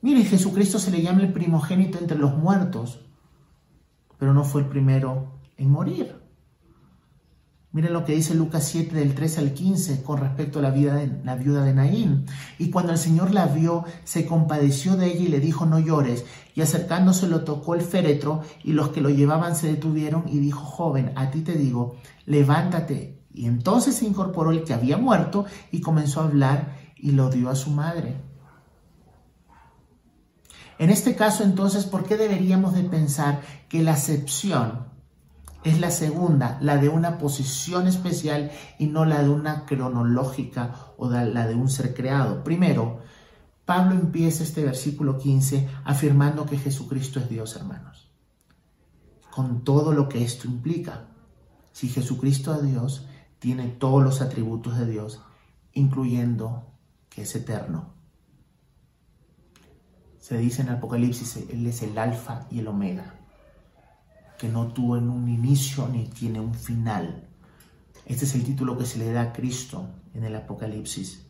Mire, 0.01 0.23
Jesucristo 0.23 0.79
se 0.79 0.89
le 0.89 1.03
llama 1.03 1.21
el 1.21 1.31
primogénito 1.31 1.99
entre 1.99 2.17
los 2.17 2.35
muertos, 2.35 3.05
pero 4.17 4.33
no 4.33 4.43
fue 4.45 4.61
el 4.61 4.67
primero 4.67 5.39
en 5.57 5.69
morir. 5.69 6.20
Miren 7.73 7.93
lo 7.93 8.03
que 8.03 8.13
dice 8.13 8.35
Lucas 8.35 8.67
7 8.67 8.93
del 8.93 9.15
3 9.15 9.37
al 9.37 9.53
15 9.53 10.03
con 10.03 10.19
respecto 10.19 10.59
a 10.59 10.61
la, 10.61 10.71
vida 10.71 10.95
de, 10.95 11.09
la 11.23 11.35
viuda 11.35 11.63
de 11.63 11.73
Naín. 11.73 12.25
Y 12.59 12.69
cuando 12.69 12.91
el 12.91 12.97
Señor 12.97 13.31
la 13.31 13.45
vio, 13.45 13.85
se 14.03 14.25
compadeció 14.25 14.97
de 14.97 15.07
ella 15.07 15.21
y 15.21 15.27
le 15.29 15.39
dijo, 15.39 15.65
no 15.65 15.79
llores. 15.79 16.25
Y 16.53 16.59
acercándose 16.59 17.29
lo 17.29 17.45
tocó 17.45 17.73
el 17.75 17.81
féretro 17.81 18.41
y 18.61 18.73
los 18.73 18.89
que 18.89 18.99
lo 18.99 19.09
llevaban 19.09 19.55
se 19.55 19.67
detuvieron 19.67 20.25
y 20.27 20.39
dijo, 20.39 20.59
joven, 20.59 21.13
a 21.15 21.31
ti 21.31 21.41
te 21.41 21.53
digo, 21.53 21.95
levántate. 22.25 23.21
Y 23.33 23.45
entonces 23.45 23.95
se 23.95 24.05
incorporó 24.05 24.51
el 24.51 24.65
que 24.65 24.73
había 24.73 24.97
muerto 24.97 25.45
y 25.71 25.79
comenzó 25.79 26.19
a 26.19 26.25
hablar 26.25 26.75
y 26.97 27.11
lo 27.11 27.29
dio 27.29 27.49
a 27.49 27.55
su 27.55 27.69
madre. 27.69 28.17
En 30.77 30.89
este 30.89 31.15
caso 31.15 31.45
entonces, 31.45 31.85
¿por 31.85 32.03
qué 32.03 32.17
deberíamos 32.17 32.73
de 32.73 32.83
pensar 32.83 33.39
que 33.69 33.81
la 33.81 33.93
acepción 33.93 34.90
es 35.63 35.79
la 35.79 35.91
segunda, 35.91 36.57
la 36.61 36.77
de 36.77 36.89
una 36.89 37.17
posición 37.17 37.87
especial 37.87 38.51
y 38.79 38.87
no 38.87 39.05
la 39.05 39.21
de 39.21 39.29
una 39.29 39.65
cronológica 39.65 40.93
o 40.97 41.09
la 41.09 41.47
de 41.47 41.55
un 41.55 41.69
ser 41.69 41.93
creado. 41.93 42.43
Primero, 42.43 42.99
Pablo 43.65 43.95
empieza 43.95 44.43
este 44.43 44.63
versículo 44.63 45.17
15 45.17 45.69
afirmando 45.85 46.45
que 46.45 46.57
Jesucristo 46.57 47.19
es 47.19 47.29
Dios, 47.29 47.55
hermanos. 47.55 48.11
Con 49.29 49.63
todo 49.63 49.93
lo 49.93 50.09
que 50.09 50.23
esto 50.23 50.47
implica. 50.47 51.07
Si 51.71 51.87
Jesucristo 51.87 52.53
es 52.55 52.63
Dios, 52.63 53.07
tiene 53.39 53.67
todos 53.67 54.03
los 54.03 54.21
atributos 54.21 54.77
de 54.77 54.87
Dios, 54.87 55.21
incluyendo 55.73 56.73
que 57.09 57.21
es 57.21 57.35
eterno. 57.35 57.93
Se 60.19 60.37
dice 60.37 60.63
en 60.63 60.69
Apocalipsis, 60.69 61.37
Él 61.49 61.65
es 61.65 61.81
el 61.81 61.97
alfa 61.97 62.45
y 62.51 62.59
el 62.59 62.67
omega, 62.67 63.20
que 64.41 64.49
no 64.49 64.69
tuvo 64.69 64.97
en 64.97 65.07
un 65.07 65.29
inicio 65.29 65.87
ni 65.87 66.05
tiene 66.05 66.39
un 66.39 66.55
final. 66.55 67.27
Este 68.07 68.25
es 68.25 68.33
el 68.33 68.43
título 68.43 68.75
que 68.75 68.87
se 68.87 68.97
le 68.97 69.13
da 69.13 69.21
a 69.21 69.33
Cristo 69.33 69.85
en 70.15 70.23
el 70.23 70.35
Apocalipsis. 70.35 71.27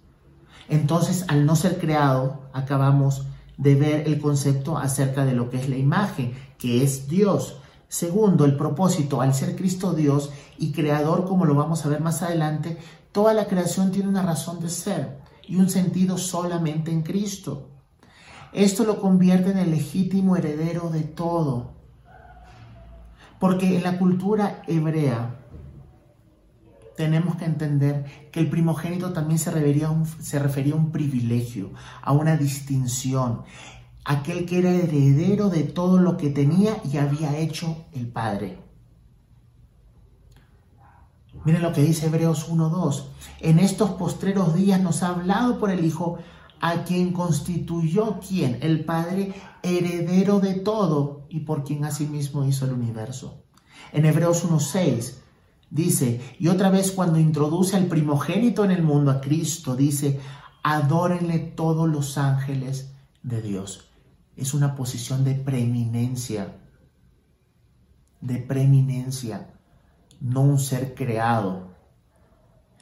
Entonces, 0.70 1.26
al 1.28 1.46
no 1.46 1.58
ser 1.58 1.78
creado, 1.78 2.44
acabamos 2.54 3.26
de 3.58 3.76
ver 3.76 4.08
el 4.08 4.22
concepto 4.22 4.78
acerca 4.78 5.26
de 5.26 5.34
lo 5.34 5.50
que 5.50 5.58
es 5.58 5.68
la 5.68 5.76
imagen, 5.76 6.34
que 6.58 6.84
es 6.86 7.10
Dios. 7.10 7.58
Segundo, 7.90 8.46
el 8.46 8.56
propósito, 8.56 9.20
al 9.20 9.34
ser 9.34 9.58
Cristo 9.58 9.92
Dios 9.92 10.32
y 10.58 10.72
creador, 10.72 11.26
como 11.26 11.44
lo 11.44 11.54
vamos 11.54 11.86
a 11.86 11.90
ver 11.90 12.00
más 12.00 12.22
adelante, 12.22 12.78
toda 13.12 13.34
la 13.34 13.48
creación 13.48 13.92
tiene 13.92 14.08
una 14.08 14.24
razón 14.24 14.62
de 14.62 14.70
ser 14.70 15.20
y 15.46 15.58
un 15.58 15.70
sentido 15.70 16.18
solamente 16.18 16.92
en 16.92 17.02
Cristo. 17.02 17.72
Esto 18.54 18.86
lo 18.86 19.02
convierte 19.02 19.52
en 19.52 19.58
el 19.58 19.72
legítimo 19.72 20.38
heredero 20.38 20.90
de 20.90 21.02
todo. 21.02 21.81
Porque 23.42 23.76
en 23.76 23.82
la 23.82 23.98
cultura 23.98 24.62
hebrea 24.68 25.40
tenemos 26.96 27.38
que 27.38 27.46
entender 27.46 28.30
que 28.32 28.40
el 28.40 28.52
primogénito 28.52 29.14
también 29.14 29.40
se 29.40 29.50
refería, 29.50 29.88
a 29.88 30.76
un, 30.76 30.92
privilegio, 30.92 31.72
a 32.04 32.12
una 32.12 32.38
distinción, 32.38 33.42
aquel 34.06 34.46
que 34.46 34.60
era 34.60 34.70
heredero 34.70 35.50
de 35.50 35.64
todo 35.64 35.98
lo 35.98 36.18
que 36.18 36.30
tenía 36.30 36.78
y 36.84 36.98
había 36.98 37.36
hecho 37.36 37.86
el 37.94 38.08
Padre. 38.10 38.60
Miren 41.44 41.64
lo 41.64 41.74
que 41.74 41.82
dice 41.82 42.06
Hebreos 42.06 42.48
1.2. 42.48 43.06
En 43.40 43.58
estos 43.58 43.90
postreros 43.90 44.54
días 44.54 44.80
nos 44.80 45.02
ha 45.02 45.08
hablado 45.08 45.58
por 45.58 45.72
el 45.72 45.84
Hijo, 45.84 46.20
a 46.60 46.84
quien 46.84 47.12
constituyó 47.12 48.20
quien, 48.20 48.60
el 48.62 48.86
Padre, 48.86 49.34
heredero 49.64 50.40
de 50.40 50.54
todo 50.54 51.21
y 51.32 51.40
por 51.42 51.64
quien 51.64 51.86
asimismo 51.86 52.46
hizo 52.46 52.66
el 52.66 52.74
universo. 52.74 53.44
En 53.94 54.06
Hebreos 54.06 54.46
1.6 54.46 55.16
dice, 55.70 56.22
y 56.38 56.50
otra 56.50 56.70
vez 56.70 56.92
cuando 56.92 57.20
introduce 57.20 57.78
al 57.78 57.86
primogénito 57.86 58.66
en 58.66 58.72
el 58.72 58.84
mundo, 58.84 59.12
a 59.12 59.22
Cristo, 59.22 59.76
dice, 59.76 60.20
adórenle 60.62 61.40
todos 61.40 61.90
los 61.90 62.18
ángeles 62.18 62.92
de 63.24 63.42
Dios. 63.42 63.86
Es 64.36 64.54
una 64.54 64.76
posición 64.76 65.24
de 65.24 65.36
preeminencia, 65.36 66.58
de 68.20 68.38
preeminencia, 68.38 69.54
no 70.20 70.42
un 70.42 70.60
ser 70.60 70.94
creado. 70.94 71.72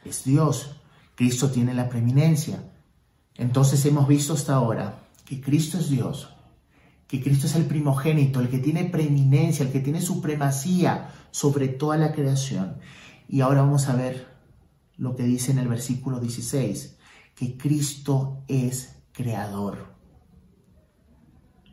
Es 0.04 0.24
Dios. 0.24 0.76
Cristo 1.16 1.50
tiene 1.52 1.74
la 1.74 1.88
preeminencia. 1.88 2.64
Entonces 3.36 3.86
hemos 3.86 4.08
visto 4.08 4.34
hasta 4.34 4.56
ahora 4.56 5.00
que 5.26 5.40
Cristo 5.40 5.78
es 5.78 5.90
Dios, 5.90 6.30
que 7.10 7.20
Cristo 7.20 7.48
es 7.48 7.56
el 7.56 7.66
primogénito, 7.66 8.40
el 8.40 8.50
que 8.50 8.60
tiene 8.60 8.86
preeminencia, 8.86 9.66
el 9.66 9.72
que 9.72 9.80
tiene 9.80 10.00
supremacía 10.00 11.10
sobre 11.32 11.68
toda 11.68 11.98
la 11.98 12.12
creación. 12.14 12.78
Y 13.28 13.42
ahora 13.42 13.62
vamos 13.62 13.90
a 13.90 13.96
ver 13.96 14.28
lo 14.96 15.16
que 15.16 15.24
dice 15.24 15.52
en 15.52 15.58
el 15.58 15.68
versículo 15.68 16.20
16, 16.20 16.98
que 17.34 17.58
Cristo 17.58 18.44
es 18.48 18.96
creador. 19.12 19.96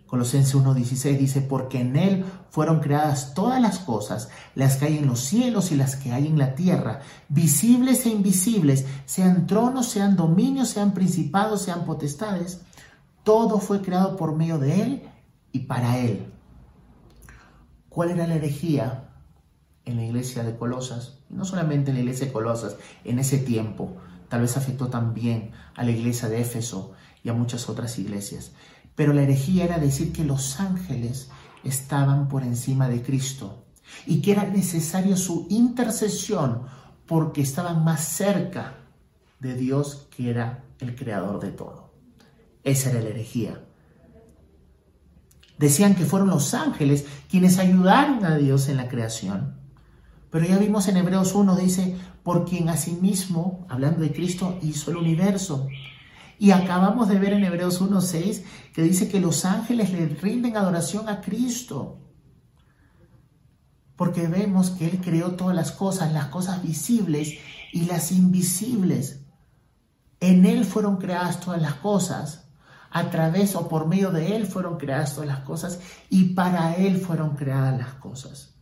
Colosenses 0.07 0.55
1.16 0.55 1.19
dice, 1.19 1.43
porque 1.43 1.81
en 1.81 1.97
Él 1.97 2.25
fueron 2.49 2.81
creadas 2.81 3.35
todas 3.35 3.61
las 3.61 3.79
cosas, 3.81 4.31
las 4.55 4.77
que 4.77 4.87
hay 4.87 4.97
en 4.97 5.07
los 5.07 5.21
cielos 5.21 5.71
y 5.71 5.77
las 5.77 5.97
que 5.97 6.13
hay 6.13 6.29
en 6.29 6.39
la 6.39 6.55
tierra, 6.55 7.01
visibles 7.29 8.07
e 8.07 8.09
invisibles, 8.09 8.87
sean 9.05 9.47
tronos, 9.47 9.87
sean 9.87 10.17
dominios, 10.17 10.69
sean 10.71 10.95
principados, 10.95 11.61
sean 11.61 11.85
potestades. 11.85 12.63
Todo 13.23 13.59
fue 13.59 13.83
creado 13.83 14.17
por 14.17 14.35
medio 14.35 14.59
de 14.59 14.83
Él 14.83 15.03
y 15.57 15.61
para 15.61 15.99
Él. 15.99 16.33
¿Cuál 17.89 18.11
era 18.11 18.27
la 18.27 18.35
herejía 18.35 19.09
en 19.85 19.97
la 19.97 20.05
iglesia 20.05 20.43
de 20.43 20.57
Colosas? 20.57 21.17
no 21.29 21.45
solamente 21.45 21.91
en 21.91 21.97
la 21.97 22.03
iglesia 22.03 22.27
de 22.27 22.33
Colosas, 22.33 22.77
en 23.05 23.19
ese 23.19 23.39
tiempo, 23.39 23.97
tal 24.29 24.43
vez 24.43 24.57
afectó 24.57 24.89
también 24.89 25.51
a 25.75 25.85
la 25.85 25.91
iglesia 25.91 26.29
de 26.29 26.41
Éfeso 26.41 26.93
y 27.23 27.29
a 27.29 27.33
muchas 27.33 27.69
otras 27.69 27.99
iglesias. 27.99 28.53
Pero 28.95 29.13
la 29.13 29.23
herejía 29.23 29.65
era 29.65 29.79
decir 29.79 30.13
que 30.13 30.25
los 30.25 30.61
ángeles 30.61 31.29
estaban 31.65 32.29
por 32.29 32.43
encima 32.43 32.89
de 32.89 33.03
Cristo 33.03 33.65
y 34.07 34.21
que 34.23 34.33
era 34.33 34.45
necesario 34.45 35.17
su 35.17 35.47
intercesión 35.51 36.63
porque 37.07 37.43
estaban 37.43 37.85
más 37.85 38.05
cerca 38.05 38.79
de 39.41 39.55
Dios 39.55 40.07
que 40.17 40.31
era 40.31 40.65
el 40.79 40.95
creador 40.95 41.41
de 41.41 41.51
todo. 41.51 41.91
Esa 42.63 42.91
era 42.91 43.01
la 43.01 43.11
herejía. 43.11 43.66
Decían 45.59 45.95
que 45.95 46.05
fueron 46.05 46.29
los 46.29 46.55
ángeles 46.55 47.07
quienes 47.31 47.59
ayudaron 47.59 48.25
a 48.25 48.37
Dios 48.37 48.69
en 48.69 48.77
la 48.77 48.89
creación. 48.89 49.57
Pero 50.31 50.47
ya 50.47 50.59
vimos 50.59 50.89
en 50.89 50.99
Hebreos 50.99 51.35
1, 51.35 51.57
dice, 51.57 51.97
por 52.23 52.45
quien 52.45 52.69
asimismo, 52.69 53.65
hablando 53.69 54.01
de 54.01 54.13
Cristo, 54.13 54.59
hizo 54.63 54.91
el 54.91 54.99
universo. 54.99 55.69
Y 56.39 56.51
acabamos 56.51 57.09
de 57.09 57.19
ver 57.19 57.33
en 57.33 57.45
Hebreos 57.45 57.81
1.6 57.81 58.43
que 58.75 58.83
dice 58.83 59.09
que 59.09 59.21
los 59.21 59.45
ángeles 59.45 59.93
le 59.93 60.07
rinden 60.07 60.57
adoración 60.57 61.09
a 61.09 61.21
Cristo. 61.21 61.99
Porque 63.97 64.27
vemos 64.27 64.71
que 64.71 64.87
Él 64.87 65.01
creó 65.03 65.33
todas 65.37 65.57
las 65.57 65.73
cosas, 65.73 66.13
las 66.13 66.27
cosas 66.27 66.63
visibles 66.63 67.39
y 67.73 67.87
las 67.87 68.13
invisibles. 68.13 69.21
En 70.21 70.45
Él 70.45 70.65
fueron 70.67 70.99
creadas 70.99 71.41
todas 71.41 71.63
las 71.63 71.75
cosas. 71.75 72.46
A 72.91 73.11
través 73.11 73.55
o 73.57 73.69
por 73.69 73.87
medio 73.87 74.11
de 74.11 74.37
Él 74.37 74.47
fueron 74.47 74.79
creadas 74.79 75.15
todas 75.15 75.29
las 75.29 75.41
cosas 75.41 75.81
y 76.11 76.35
para 76.35 76.75
Él 76.77 76.99
fueron 76.99 77.37
creadas 77.37 77.79
las 77.79 77.95
cosas. 77.95 78.57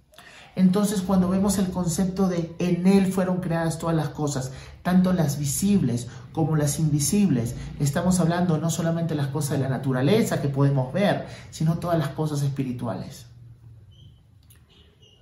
Entonces 0.56 1.02
cuando 1.02 1.28
vemos 1.28 1.58
el 1.58 1.70
concepto 1.70 2.28
de 2.28 2.54
en 2.58 2.86
Él 2.86 3.12
fueron 3.12 3.40
creadas 3.40 3.78
todas 3.78 3.96
las 3.96 4.10
cosas, 4.10 4.52
tanto 4.82 5.12
las 5.12 5.38
visibles 5.38 6.08
como 6.32 6.56
las 6.56 6.78
invisibles, 6.78 7.56
estamos 7.80 8.20
hablando 8.20 8.58
no 8.58 8.70
solamente 8.70 9.14
las 9.14 9.28
cosas 9.28 9.52
de 9.52 9.64
la 9.64 9.68
naturaleza 9.68 10.40
que 10.40 10.48
podemos 10.48 10.92
ver, 10.92 11.26
sino 11.50 11.78
todas 11.78 11.98
las 11.98 12.08
cosas 12.10 12.42
espirituales. 12.42 13.26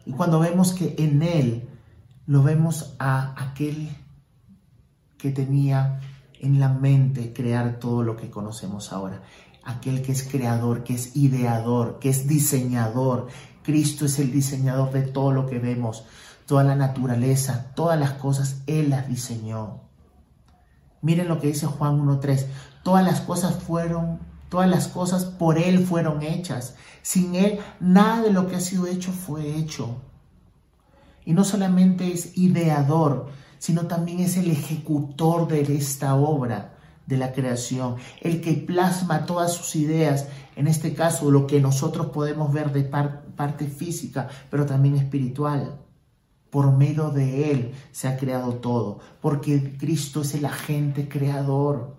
Y 0.04 0.12
cuando 0.12 0.40
vemos 0.40 0.72
que 0.72 0.96
en 0.98 1.22
Él 1.22 1.68
lo 2.26 2.42
vemos 2.42 2.94
a 2.98 3.34
aquel 3.42 3.90
que 5.16 5.30
tenía 5.30 6.00
en 6.42 6.60
la 6.60 6.68
mente 6.68 7.32
crear 7.32 7.78
todo 7.78 8.02
lo 8.02 8.16
que 8.16 8.30
conocemos 8.30 8.92
ahora 8.92 9.22
aquel 9.64 10.02
que 10.02 10.12
es 10.12 10.24
creador, 10.24 10.84
que 10.84 10.94
es 10.94 11.16
ideador, 11.16 11.98
que 11.98 12.08
es 12.08 12.26
diseñador, 12.26 13.28
Cristo 13.62 14.06
es 14.06 14.18
el 14.18 14.32
diseñador 14.32 14.92
de 14.92 15.02
todo 15.02 15.32
lo 15.32 15.46
que 15.46 15.58
vemos, 15.58 16.04
toda 16.46 16.64
la 16.64 16.74
naturaleza, 16.74 17.72
todas 17.74 17.98
las 17.98 18.12
cosas, 18.12 18.62
Él 18.66 18.90
las 18.90 19.08
diseñó. 19.08 19.80
Miren 21.00 21.28
lo 21.28 21.40
que 21.40 21.48
dice 21.48 21.66
Juan 21.66 22.00
1.3, 22.00 22.46
todas 22.82 23.04
las 23.04 23.20
cosas 23.20 23.62
fueron, 23.62 24.18
todas 24.48 24.68
las 24.68 24.88
cosas 24.88 25.24
por 25.24 25.58
Él 25.58 25.84
fueron 25.86 26.22
hechas. 26.22 26.74
Sin 27.02 27.34
Él, 27.34 27.60
nada 27.80 28.22
de 28.22 28.32
lo 28.32 28.48
que 28.48 28.56
ha 28.56 28.60
sido 28.60 28.86
hecho 28.86 29.12
fue 29.12 29.56
hecho. 29.56 30.00
Y 31.24 31.34
no 31.34 31.44
solamente 31.44 32.12
es 32.12 32.36
ideador, 32.36 33.30
sino 33.62 33.86
también 33.86 34.18
es 34.18 34.36
el 34.36 34.50
ejecutor 34.50 35.46
de 35.46 35.60
esta 35.76 36.16
obra 36.16 36.74
de 37.06 37.16
la 37.16 37.30
creación, 37.30 37.94
el 38.20 38.40
que 38.40 38.54
plasma 38.54 39.24
todas 39.24 39.52
sus 39.52 39.76
ideas, 39.76 40.26
en 40.56 40.66
este 40.66 40.94
caso 40.94 41.30
lo 41.30 41.46
que 41.46 41.60
nosotros 41.60 42.08
podemos 42.08 42.52
ver 42.52 42.72
de 42.72 42.82
parte 42.82 43.68
física, 43.68 44.28
pero 44.50 44.66
también 44.66 44.96
espiritual. 44.96 45.78
Por 46.50 46.72
medio 46.72 47.10
de 47.10 47.52
Él 47.52 47.72
se 47.92 48.08
ha 48.08 48.16
creado 48.16 48.54
todo, 48.54 48.98
porque 49.20 49.76
Cristo 49.78 50.22
es 50.22 50.34
el 50.34 50.44
agente 50.44 51.08
creador. 51.08 51.94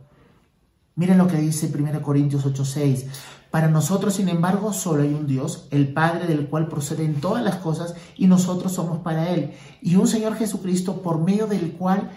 Miren 0.95 1.17
lo 1.17 1.27
que 1.27 1.37
dice 1.37 1.71
1 1.73 2.01
Corintios 2.01 2.45
8:6. 2.45 3.05
Para 3.53 3.67
nosotros, 3.67 4.15
sin 4.15 4.29
embargo, 4.29 4.73
solo 4.73 5.03
hay 5.03 5.13
un 5.13 5.27
Dios, 5.27 5.67
el 5.69 5.93
Padre 5.93 6.25
del 6.25 6.47
cual 6.47 6.67
proceden 6.67 7.21
todas 7.21 7.43
las 7.43 7.57
cosas, 7.57 7.93
y 8.17 8.25
nosotros 8.25 8.71
somos 8.71 9.01
para 9.01 9.29
Él. 9.29 9.53
Y 9.79 9.95
un 9.95 10.07
Señor 10.07 10.33
Jesucristo, 10.37 11.03
por 11.03 11.21
medio 11.21 11.45
del 11.45 11.73
cual 11.73 12.09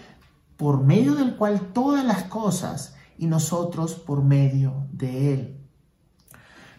por 0.55 0.83
medio 0.83 1.13
del 1.13 1.35
cual 1.35 1.71
todas 1.73 2.03
las 2.03 2.23
cosas 2.23 2.95
y 3.19 3.27
nosotros 3.27 3.93
por 3.93 4.23
medio 4.23 4.87
de 4.91 5.33
Él. 5.35 5.57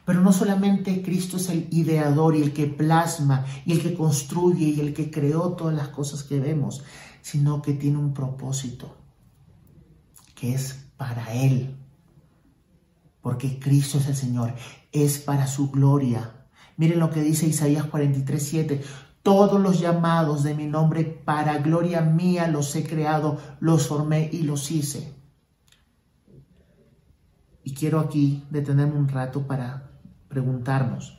Pero 0.05 0.23
no 0.23 0.33
solamente 0.33 1.03
Cristo 1.03 1.37
es 1.37 1.51
el 1.51 1.69
ideador 1.71 2.35
y 2.35 2.43
el 2.43 2.53
que 2.53 2.67
plasma 2.67 3.47
y 3.65 3.71
el 3.71 3.81
que 3.81 3.95
construye 3.95 4.71
y 4.71 4.81
el 4.81 4.93
que 4.93 5.09
creó 5.09 5.53
todas 5.53 5.77
las 5.77 5.87
cosas 5.91 6.25
que 6.25 6.41
vemos, 6.41 6.83
sino 7.23 7.63
que 7.63 7.75
tiene 7.75 7.99
un 7.99 8.13
propósito, 8.13 8.97
que 10.35 10.53
es 10.53 10.85
para 10.97 11.33
Él. 11.33 11.78
Porque 13.21 13.59
Cristo 13.59 13.99
es 13.99 14.07
el 14.07 14.17
Señor, 14.17 14.55
es 14.93 15.19
para 15.19 15.47
su 15.47 15.71
gloria. 15.71 16.47
Miren 16.77 17.01
lo 17.01 17.11
que 17.11 17.21
dice 17.21 17.47
Isaías 17.47 17.85
43, 17.85 18.43
7. 18.43 18.85
Todos 19.23 19.61
los 19.61 19.81
llamados 19.81 20.43
de 20.43 20.55
mi 20.55 20.67
nombre 20.67 21.05
para 21.05 21.59
gloria 21.59 22.01
mía 22.01 22.49
los 22.49 22.75
he 22.77 22.85
creado, 22.85 23.39
los 23.61 23.89
formé 23.89 24.31
y 24.33 24.43
los 24.43 24.71
hice. 24.71 25.13
Y 27.65 27.75
quiero 27.75 28.01
aquí 28.01 28.47
detenerme 28.51 28.99
un 28.99 29.09
rato 29.09 29.47
para 29.47 29.91
preguntarnos. 30.29 31.19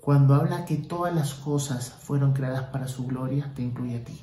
Cuando 0.00 0.34
habla 0.34 0.64
que 0.64 0.76
todas 0.76 1.12
las 1.12 1.34
cosas 1.34 1.90
fueron 1.90 2.32
creadas 2.32 2.64
para 2.64 2.86
su 2.86 3.06
gloria, 3.06 3.52
te 3.54 3.62
incluye 3.62 3.96
a 3.96 4.04
ti. 4.04 4.20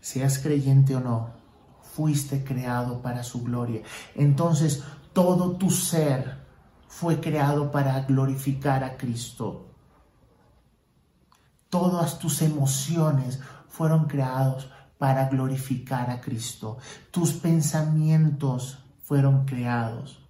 Seas 0.00 0.38
creyente 0.38 0.96
o 0.96 1.00
no, 1.00 1.39
fuiste 2.00 2.42
creado 2.42 3.02
para 3.02 3.22
su 3.22 3.44
gloria. 3.44 3.82
Entonces, 4.14 4.82
todo 5.12 5.52
tu 5.58 5.70
ser 5.70 6.38
fue 6.88 7.20
creado 7.20 7.70
para 7.70 8.00
glorificar 8.00 8.82
a 8.84 8.96
Cristo. 8.96 9.66
Todas 11.68 12.18
tus 12.18 12.40
emociones 12.40 13.38
fueron 13.68 14.06
creados 14.06 14.70
para 14.96 15.28
glorificar 15.28 16.08
a 16.08 16.22
Cristo. 16.22 16.78
Tus 17.10 17.34
pensamientos 17.34 18.78
fueron 19.02 19.44
creados 19.44 20.20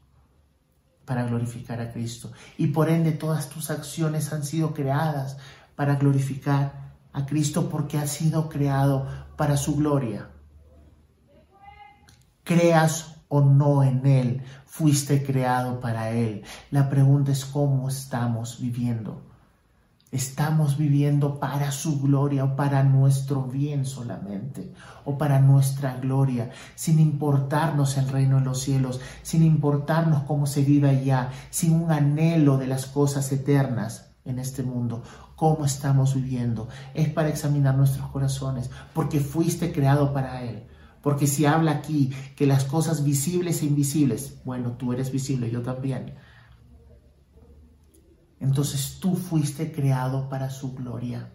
para 1.05 1.23
glorificar 1.23 1.81
a 1.81 1.93
Cristo. 1.93 2.33
Y 2.59 2.67
por 2.69 2.89
ende 2.89 3.13
todas 3.13 3.49
tus 3.49 3.71
acciones 3.71 4.33
han 4.33 4.43
sido 4.43 4.75
creadas 4.75 5.37
para 5.77 5.95
glorificar 5.95 6.97
a 7.13 7.27
Cristo 7.27 7.69
porque 7.69 7.97
ha 7.97 8.09
sido 8.09 8.49
creado 8.49 9.07
para 9.37 9.57
su 9.57 9.77
gloria. 9.77 10.31
Creas 12.51 13.15
o 13.29 13.43
no 13.43 13.85
en 13.85 14.05
Él, 14.05 14.43
fuiste 14.67 15.23
creado 15.23 15.79
para 15.79 16.11
Él. 16.11 16.43
La 16.73 16.91
pregunta 16.91 17.31
es 17.31 17.45
cómo 17.45 17.89
estamos 17.89 18.61
viviendo. 18.61 19.23
¿Estamos 20.11 20.77
viviendo 20.77 21.39
para 21.39 21.71
su 21.71 22.01
gloria 22.01 22.43
o 22.43 22.57
para 22.57 22.83
nuestro 22.83 23.45
bien 23.45 23.85
solamente? 23.85 24.75
¿O 25.05 25.17
para 25.17 25.39
nuestra 25.39 25.99
gloria? 25.99 26.51
Sin 26.75 26.99
importarnos 26.99 27.97
el 27.99 28.09
reino 28.09 28.41
de 28.41 28.47
los 28.47 28.61
cielos, 28.61 29.01
sin 29.23 29.45
importarnos 29.45 30.25
cómo 30.25 30.47
se 30.47 30.65
vive 30.65 30.91
allá, 30.91 31.31
sin 31.51 31.81
un 31.81 31.93
anhelo 31.93 32.59
de 32.59 32.67
las 32.67 32.87
cosas 32.87 33.31
eternas 33.31 34.11
en 34.25 34.41
este 34.41 34.65
mundo. 34.65 35.05
¿Cómo 35.37 35.67
estamos 35.67 36.17
viviendo? 36.17 36.69
Es 36.95 37.11
para 37.11 37.29
examinar 37.29 37.77
nuestros 37.77 38.09
corazones, 38.09 38.71
porque 38.93 39.21
fuiste 39.21 39.71
creado 39.71 40.13
para 40.13 40.43
Él. 40.43 40.67
Porque 41.03 41.27
si 41.27 41.47
habla 41.47 41.73
aquí 41.73 42.11
que 42.37 42.47
las 42.47 42.65
cosas 42.65 43.05
visibles 43.05 43.63
e 43.63 43.67
invisibles, 43.67 44.37
bueno, 44.45 44.73
tú 44.73 44.93
eres 44.93 45.11
visible, 45.11 45.51
yo 45.51 45.63
también. 45.63 46.15
Entonces 48.39 48.99
tú 49.01 49.17
fuiste 49.17 49.73
creado 49.73 50.29
para 50.29 50.51
su 50.51 50.75
gloria. 50.75 51.31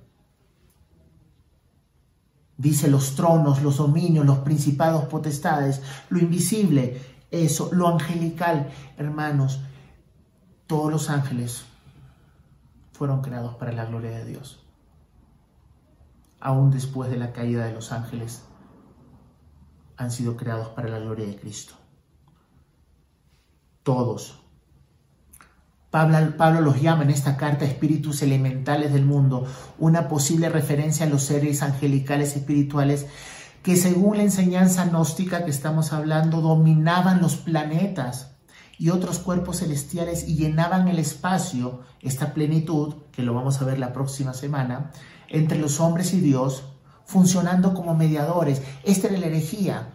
Dice 2.57 2.89
los 2.89 3.15
tronos, 3.15 3.61
los 3.61 3.77
dominios, 3.77 4.25
los 4.25 4.39
principados, 4.39 5.05
potestades, 5.05 5.81
lo 6.09 6.19
invisible, 6.19 7.01
eso, 7.29 7.69
lo 7.73 7.89
angelical, 7.89 8.69
hermanos, 8.97 9.59
todos 10.67 10.91
los 10.91 11.09
ángeles 11.09 11.65
fueron 12.93 13.21
creados 13.21 13.55
para 13.55 13.73
la 13.73 13.85
gloria 13.85 14.11
de 14.11 14.25
Dios. 14.25 14.63
Aún 16.39 16.71
después 16.71 17.09
de 17.11 17.17
la 17.17 17.33
caída 17.33 17.65
de 17.65 17.73
los 17.73 17.91
ángeles, 17.91 18.44
han 19.97 20.11
sido 20.11 20.35
creados 20.35 20.69
para 20.69 20.89
la 20.89 20.99
gloria 20.99 21.25
de 21.25 21.35
Cristo. 21.35 21.73
Todos. 23.83 24.39
Pablo, 25.91 26.35
Pablo, 26.37 26.61
los 26.61 26.81
llama 26.81 27.03
en 27.03 27.11
esta 27.11 27.37
carta 27.37 27.63
espíritus 27.65 28.21
elementales 28.21 28.91
del 28.91 29.05
mundo, 29.05 29.45
una 29.79 30.07
posible 30.07 30.49
referencia 30.49 31.05
a 31.05 31.09
los 31.09 31.23
seres 31.23 31.61
angelicales 31.61 32.35
espirituales 32.35 33.05
que 33.65 33.75
según 33.77 34.17
la 34.17 34.23
enseñanza 34.23 34.85
gnóstica 34.85 35.43
que 35.43 35.49
estamos 35.49 35.91
hablando 35.91 36.39
dominaban 36.39 37.19
los 37.19 37.35
planetas 37.35 38.35
y 38.77 38.91
otros 38.91 39.17
cuerpos 39.17 39.61
celestiales 39.61 40.27
y 40.27 40.35
llenaban 40.35 40.87
el 40.87 40.99
espacio, 40.99 41.79
esta 41.99 42.35
plenitud, 42.35 42.93
que 43.11 43.23
lo 43.23 43.33
vamos 43.33 43.59
a 43.59 43.65
ver 43.65 43.79
la 43.79 43.91
próxima 43.91 44.35
semana, 44.35 44.91
entre 45.29 45.57
los 45.57 45.79
hombres 45.79 46.13
y 46.13 46.19
Dios, 46.19 46.74
funcionando 47.05 47.73
como 47.73 47.95
mediadores. 47.95 48.61
Esta 48.83 49.07
era 49.07 49.17
la 49.17 49.27
herejía. 49.27 49.93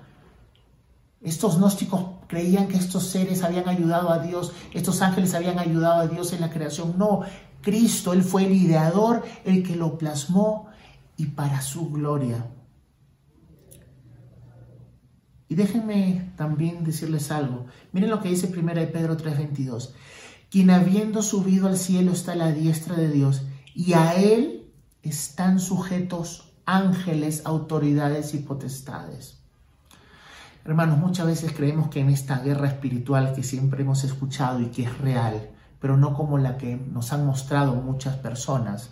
Estos 1.20 1.58
gnósticos 1.58 2.02
creían 2.28 2.68
que 2.68 2.78
estos 2.78 3.08
seres 3.08 3.42
habían 3.42 3.68
ayudado 3.68 4.10
a 4.10 4.20
Dios, 4.20 4.52
estos 4.72 5.02
ángeles 5.02 5.34
habían 5.34 5.58
ayudado 5.58 6.00
a 6.00 6.06
Dios 6.06 6.32
en 6.32 6.40
la 6.40 6.50
creación. 6.50 6.94
No, 6.96 7.20
Cristo, 7.60 8.12
Él 8.12 8.22
fue 8.22 8.46
el 8.46 8.52
ideador, 8.52 9.22
el 9.44 9.62
que 9.62 9.76
lo 9.76 9.98
plasmó 9.98 10.68
y 11.16 11.26
para 11.26 11.60
su 11.60 11.90
gloria. 11.90 12.46
Y 15.48 15.56
déjenme 15.56 16.32
también 16.36 16.84
decirles 16.84 17.30
algo. 17.32 17.66
Miren 17.92 18.08
lo 18.08 18.20
que 18.20 18.28
dice 18.28 18.46
1 18.46 18.92
Pedro 18.92 19.16
3:22. 19.16 19.92
Quien 20.48 20.70
habiendo 20.70 21.22
subido 21.22 21.66
al 21.66 21.76
cielo 21.76 22.12
está 22.12 22.32
a 22.32 22.36
la 22.36 22.52
diestra 22.52 22.96
de 22.96 23.10
Dios 23.10 23.42
y 23.74 23.92
a 23.92 24.14
Él 24.14 24.72
están 25.02 25.58
sujetos 25.58 26.49
ángeles, 26.70 27.42
autoridades 27.44 28.32
y 28.34 28.38
potestades. 28.38 29.40
Hermanos, 30.64 30.98
muchas 30.98 31.26
veces 31.26 31.52
creemos 31.52 31.88
que 31.88 32.00
en 32.00 32.10
esta 32.10 32.38
guerra 32.38 32.68
espiritual 32.68 33.32
que 33.34 33.42
siempre 33.42 33.82
hemos 33.82 34.04
escuchado 34.04 34.60
y 34.60 34.66
que 34.66 34.84
es 34.84 34.98
real, 34.98 35.50
pero 35.80 35.96
no 35.96 36.14
como 36.14 36.38
la 36.38 36.58
que 36.58 36.76
nos 36.76 37.12
han 37.12 37.26
mostrado 37.26 37.74
muchas 37.74 38.16
personas, 38.16 38.90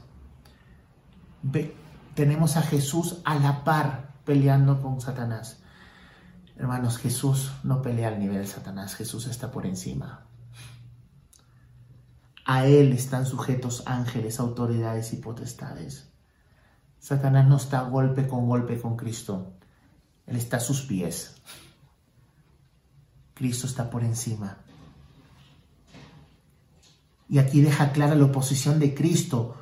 tenemos 2.15 2.57
a 2.57 2.63
Jesús 2.63 3.21
a 3.25 3.37
la 3.37 3.63
par 3.63 4.15
peleando 4.25 4.83
con 4.83 5.01
Satanás. 5.01 5.61
Hermanos, 6.57 6.99
Jesús 6.99 7.53
no 7.63 7.81
pelea 7.81 8.09
al 8.09 8.19
nivel 8.19 8.39
de 8.39 8.47
Satanás, 8.47 8.97
Jesús 8.97 9.29
está 9.29 9.53
por 9.53 9.67
encima. 9.67 10.27
A 12.45 12.67
Él 12.67 12.93
están 12.93 13.25
sujetos 13.25 13.85
ángeles, 13.87 14.41
autoridades 14.41 15.13
y 15.13 15.17
potestades. 15.19 16.08
Satanás 16.99 17.49
no 17.49 17.57
está 17.57 17.83
golpe 17.83 18.27
con 18.27 18.47
golpe 18.47 18.81
con 18.81 18.97
Cristo. 18.97 19.53
Él 20.27 20.37
está 20.37 20.59
a 20.59 20.61
sus 20.61 20.83
pies. 20.83 21.37
Cristo 23.35 23.67
está 23.67 23.89
por 23.89 24.05
encima. 24.05 24.59
Y 27.29 27.39
aquí 27.39 27.61
deja 27.61 27.93
clara 27.93 28.15
la 28.15 28.25
oposición 28.25 28.79
de 28.79 28.95
Cristo. 28.95 29.55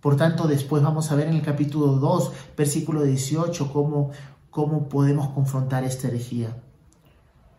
Por 0.00 0.16
tanto, 0.16 0.46
después 0.46 0.82
vamos 0.82 1.10
a 1.10 1.16
ver 1.16 1.28
en 1.28 1.34
el 1.34 1.42
capítulo 1.42 1.94
2, 1.94 2.32
versículo 2.56 3.02
18, 3.02 3.72
cómo, 3.72 4.10
cómo 4.50 4.88
podemos 4.88 5.28
confrontar 5.30 5.84
esta 5.84 6.08
herejía. 6.08 6.56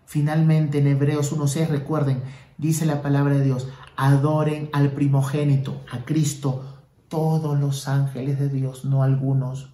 Finalmente, 0.05 0.79
en 0.79 0.87
Hebreos 0.87 1.35
1.6, 1.35 1.67
recuerden, 1.67 2.23
dice 2.57 2.85
la 2.85 3.01
palabra 3.01 3.35
de 3.35 3.43
Dios, 3.43 3.67
adoren 3.95 4.69
al 4.73 4.91
primogénito, 4.91 5.81
a 5.91 6.05
Cristo, 6.05 6.78
todos 7.09 7.59
los 7.59 7.87
ángeles 7.87 8.39
de 8.39 8.49
Dios, 8.49 8.85
no 8.85 9.03
algunos. 9.03 9.73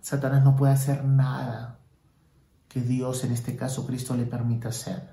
Satanás 0.00 0.42
no 0.44 0.56
puede 0.56 0.72
hacer 0.72 1.04
nada 1.04 1.80
que 2.68 2.80
Dios, 2.80 3.24
en 3.24 3.32
este 3.32 3.56
caso 3.56 3.86
Cristo, 3.86 4.14
le 4.16 4.24
permita 4.24 4.68
hacer. 4.68 5.10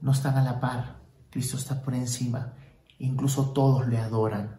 No 0.00 0.12
están 0.12 0.36
a 0.36 0.44
la 0.44 0.60
par, 0.60 0.98
Cristo 1.30 1.56
está 1.56 1.82
por 1.82 1.94
encima, 1.94 2.52
incluso 2.98 3.50
todos 3.50 3.88
le 3.88 3.98
adoran. 3.98 4.58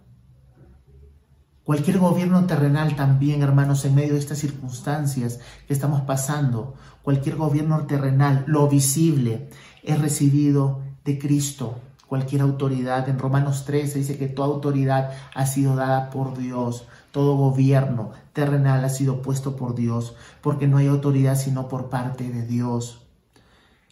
Cualquier 1.64 2.00
gobierno 2.00 2.46
terrenal 2.46 2.96
también, 2.96 3.44
hermanos, 3.44 3.86
en 3.86 3.94
medio 3.94 4.14
de 4.14 4.20
estas 4.20 4.40
circunstancias 4.40 5.40
que 5.68 5.74
estamos 5.74 6.02
pasando, 6.02 6.74
cualquier 7.04 7.36
gobierno 7.36 7.86
terrenal, 7.86 8.44
lo 8.48 8.68
visible, 8.68 9.50
es 9.84 10.02
recibido 10.02 10.82
de 11.06 11.20
Cristo 11.20 11.80
cualquier 12.12 12.42
autoridad. 12.42 13.08
En 13.08 13.18
Romanos 13.18 13.64
13 13.64 14.00
dice 14.00 14.18
que 14.18 14.28
toda 14.28 14.50
autoridad 14.50 15.14
ha 15.34 15.46
sido 15.46 15.78
dada 15.78 16.10
por 16.10 16.38
Dios. 16.38 16.86
Todo 17.14 17.38
gobierno 17.38 18.12
terrenal 18.34 18.84
ha 18.84 18.90
sido 18.90 19.22
puesto 19.22 19.56
por 19.56 19.76
Dios, 19.76 20.14
porque 20.42 20.68
no 20.68 20.76
hay 20.76 20.88
autoridad 20.88 21.38
sino 21.38 21.70
por 21.70 21.88
parte 21.88 22.30
de 22.30 22.46
Dios. 22.46 23.08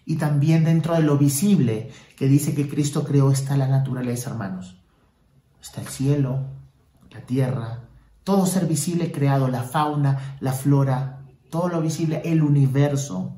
Y 0.03 0.17
también 0.17 0.65
dentro 0.65 0.95
de 0.95 1.01
lo 1.01 1.17
visible, 1.17 1.91
que 2.17 2.27
dice 2.27 2.53
que 2.53 2.67
Cristo 2.67 3.05
creó, 3.05 3.31
está 3.31 3.55
la 3.55 3.69
naturaleza, 3.69 4.31
hermanos. 4.31 4.81
Está 5.61 5.79
el 5.79 5.87
cielo, 5.87 6.41
la 7.11 7.21
tierra, 7.21 7.83
todo 8.25 8.45
ser 8.45 8.65
visible 8.67 9.13
creado, 9.13 9.47
la 9.47 9.63
fauna, 9.63 10.35
la 10.41 10.51
flora, 10.51 11.21
todo 11.49 11.69
lo 11.69 11.79
visible, 11.79 12.21
el 12.25 12.43
universo. 12.43 13.37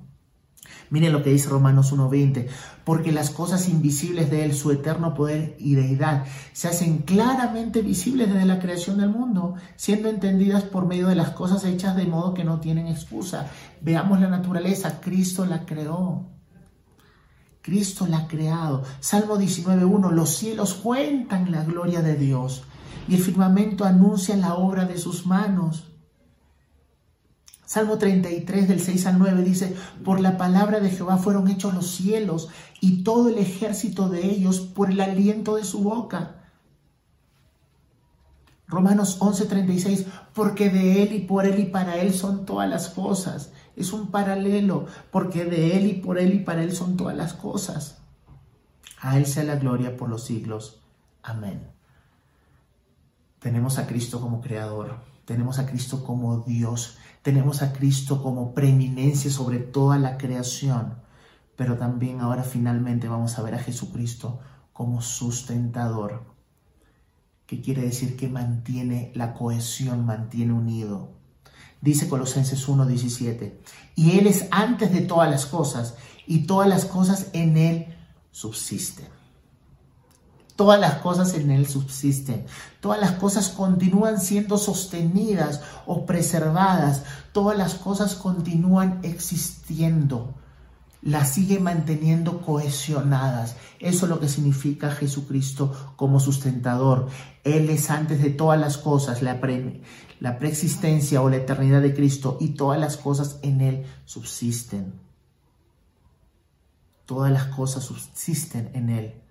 Miren 0.91 1.13
lo 1.13 1.23
que 1.23 1.29
dice 1.29 1.47
Romanos 1.47 1.93
1.20, 1.93 2.47
porque 2.83 3.13
las 3.13 3.29
cosas 3.29 3.69
invisibles 3.69 4.29
de 4.29 4.43
Él, 4.43 4.53
su 4.53 4.71
eterno 4.71 5.13
poder 5.13 5.55
y 5.57 5.75
deidad, 5.75 6.25
se 6.51 6.67
hacen 6.67 6.99
claramente 6.99 7.81
visibles 7.81 8.27
desde 8.27 8.45
la 8.45 8.59
creación 8.59 8.97
del 8.97 9.09
mundo, 9.09 9.55
siendo 9.77 10.09
entendidas 10.09 10.63
por 10.63 10.85
medio 10.85 11.07
de 11.07 11.15
las 11.15 11.29
cosas 11.29 11.63
hechas 11.63 11.95
de 11.95 12.07
modo 12.07 12.33
que 12.33 12.43
no 12.43 12.59
tienen 12.59 12.87
excusa. 12.87 13.47
Veamos 13.79 14.19
la 14.19 14.27
naturaleza, 14.27 14.99
Cristo 14.99 15.45
la 15.45 15.65
creó. 15.65 16.25
Cristo 17.61 18.05
la 18.05 18.17
ha 18.17 18.27
creado. 18.27 18.83
Salmo 18.99 19.37
19.1, 19.37 20.11
los 20.11 20.29
cielos 20.35 20.73
cuentan 20.73 21.53
la 21.53 21.63
gloria 21.63 22.01
de 22.01 22.17
Dios 22.17 22.63
y 23.07 23.15
el 23.15 23.21
firmamento 23.21 23.85
anuncia 23.85 24.35
la 24.35 24.55
obra 24.55 24.83
de 24.83 24.97
sus 24.97 25.25
manos. 25.25 25.90
Salmo 27.71 27.97
33 27.97 28.67
del 28.67 28.81
6 28.81 29.05
al 29.05 29.17
9 29.17 29.43
dice, 29.43 29.73
por 30.03 30.19
la 30.19 30.37
palabra 30.37 30.81
de 30.81 30.89
Jehová 30.89 31.15
fueron 31.15 31.47
hechos 31.47 31.73
los 31.73 31.89
cielos 31.89 32.49
y 32.81 33.05
todo 33.05 33.29
el 33.29 33.37
ejército 33.37 34.09
de 34.09 34.25
ellos 34.25 34.59
por 34.59 34.91
el 34.91 34.99
aliento 34.99 35.55
de 35.55 35.63
su 35.63 35.81
boca. 35.81 36.35
Romanos 38.67 39.21
11:36, 39.21 40.05
porque 40.33 40.69
de 40.69 41.01
Él 41.01 41.13
y 41.13 41.19
por 41.19 41.45
Él 41.45 41.61
y 41.61 41.65
para 41.67 41.95
Él 41.95 42.13
son 42.13 42.45
todas 42.45 42.69
las 42.69 42.89
cosas. 42.89 43.53
Es 43.77 43.93
un 43.93 44.07
paralelo, 44.11 44.87
porque 45.09 45.45
de 45.45 45.77
Él 45.77 45.85
y 45.85 45.93
por 45.93 46.19
Él 46.19 46.33
y 46.33 46.39
para 46.39 46.63
Él 46.63 46.75
son 46.75 46.97
todas 46.97 47.15
las 47.15 47.31
cosas. 47.31 47.99
A 48.99 49.15
Él 49.15 49.25
sea 49.25 49.45
la 49.45 49.55
gloria 49.55 49.95
por 49.95 50.09
los 50.09 50.25
siglos. 50.25 50.81
Amén. 51.23 51.65
Tenemos 53.39 53.77
a 53.77 53.87
Cristo 53.87 54.19
como 54.19 54.41
Creador, 54.41 55.09
tenemos 55.25 55.59
a 55.59 55.65
Cristo 55.65 56.03
como 56.03 56.39
Dios 56.39 56.97
tenemos 57.21 57.61
a 57.61 57.71
Cristo 57.71 58.23
como 58.23 58.53
preeminencia 58.53 59.29
sobre 59.29 59.59
toda 59.59 59.99
la 59.99 60.17
creación, 60.17 60.95
pero 61.55 61.77
también 61.77 62.19
ahora 62.19 62.43
finalmente 62.43 63.07
vamos 63.07 63.37
a 63.37 63.43
ver 63.43 63.55
a 63.55 63.59
Jesucristo 63.59 64.39
como 64.73 65.01
sustentador, 65.01 66.25
que 67.45 67.61
quiere 67.61 67.83
decir 67.83 68.17
que 68.17 68.27
mantiene 68.27 69.11
la 69.13 69.33
cohesión, 69.35 70.05
mantiene 70.05 70.53
unido. 70.53 71.11
Dice 71.79 72.09
Colosenses 72.09 72.67
1:17, 72.67 73.59
y 73.95 74.17
Él 74.17 74.25
es 74.25 74.47
antes 74.49 74.91
de 74.91 75.01
todas 75.01 75.29
las 75.29 75.45
cosas, 75.45 75.95
y 76.25 76.47
todas 76.47 76.67
las 76.67 76.85
cosas 76.85 77.29
en 77.33 77.57
Él 77.57 77.95
subsisten. 78.31 79.20
Todas 80.61 80.79
las 80.79 80.99
cosas 80.99 81.33
en 81.33 81.49
Él 81.49 81.65
subsisten. 81.65 82.45
Todas 82.81 83.01
las 83.01 83.13
cosas 83.13 83.49
continúan 83.49 84.21
siendo 84.21 84.59
sostenidas 84.59 85.61
o 85.87 86.05
preservadas. 86.05 87.01
Todas 87.31 87.57
las 87.57 87.73
cosas 87.73 88.13
continúan 88.13 88.99
existiendo. 89.01 90.35
Las 91.01 91.29
sigue 91.29 91.59
manteniendo 91.59 92.41
cohesionadas. 92.43 93.55
Eso 93.79 94.05
es 94.05 94.09
lo 94.11 94.19
que 94.19 94.29
significa 94.29 94.91
Jesucristo 94.91 95.95
como 95.95 96.19
sustentador. 96.19 97.07
Él 97.43 97.67
es 97.71 97.89
antes 97.89 98.21
de 98.21 98.29
todas 98.29 98.59
las 98.59 98.77
cosas, 98.77 99.23
la, 99.23 99.39
la 100.19 100.37
preexistencia 100.37 101.23
o 101.23 101.29
la 101.31 101.37
eternidad 101.37 101.81
de 101.81 101.95
Cristo 101.95 102.37
y 102.39 102.49
todas 102.49 102.79
las 102.79 102.97
cosas 102.97 103.39
en 103.41 103.61
Él 103.61 103.85
subsisten. 104.05 104.93
Todas 107.07 107.31
las 107.31 107.47
cosas 107.47 107.83
subsisten 107.83 108.69
en 108.75 108.91
Él. 108.91 109.21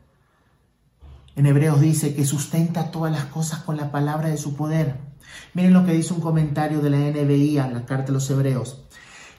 En 1.36 1.46
Hebreos 1.46 1.80
dice 1.80 2.14
que 2.14 2.24
sustenta 2.24 2.90
todas 2.90 3.12
las 3.12 3.26
cosas 3.26 3.60
con 3.60 3.76
la 3.76 3.92
palabra 3.92 4.28
de 4.28 4.36
su 4.36 4.54
poder. 4.54 4.96
Miren 5.54 5.72
lo 5.72 5.84
que 5.84 5.92
dice 5.92 6.12
un 6.12 6.20
comentario 6.20 6.80
de 6.80 6.90
la 6.90 6.98
NBI 6.98 7.58
a 7.58 7.68
la 7.68 7.84
carta 7.86 8.06
de 8.06 8.12
los 8.12 8.28
Hebreos. 8.30 8.84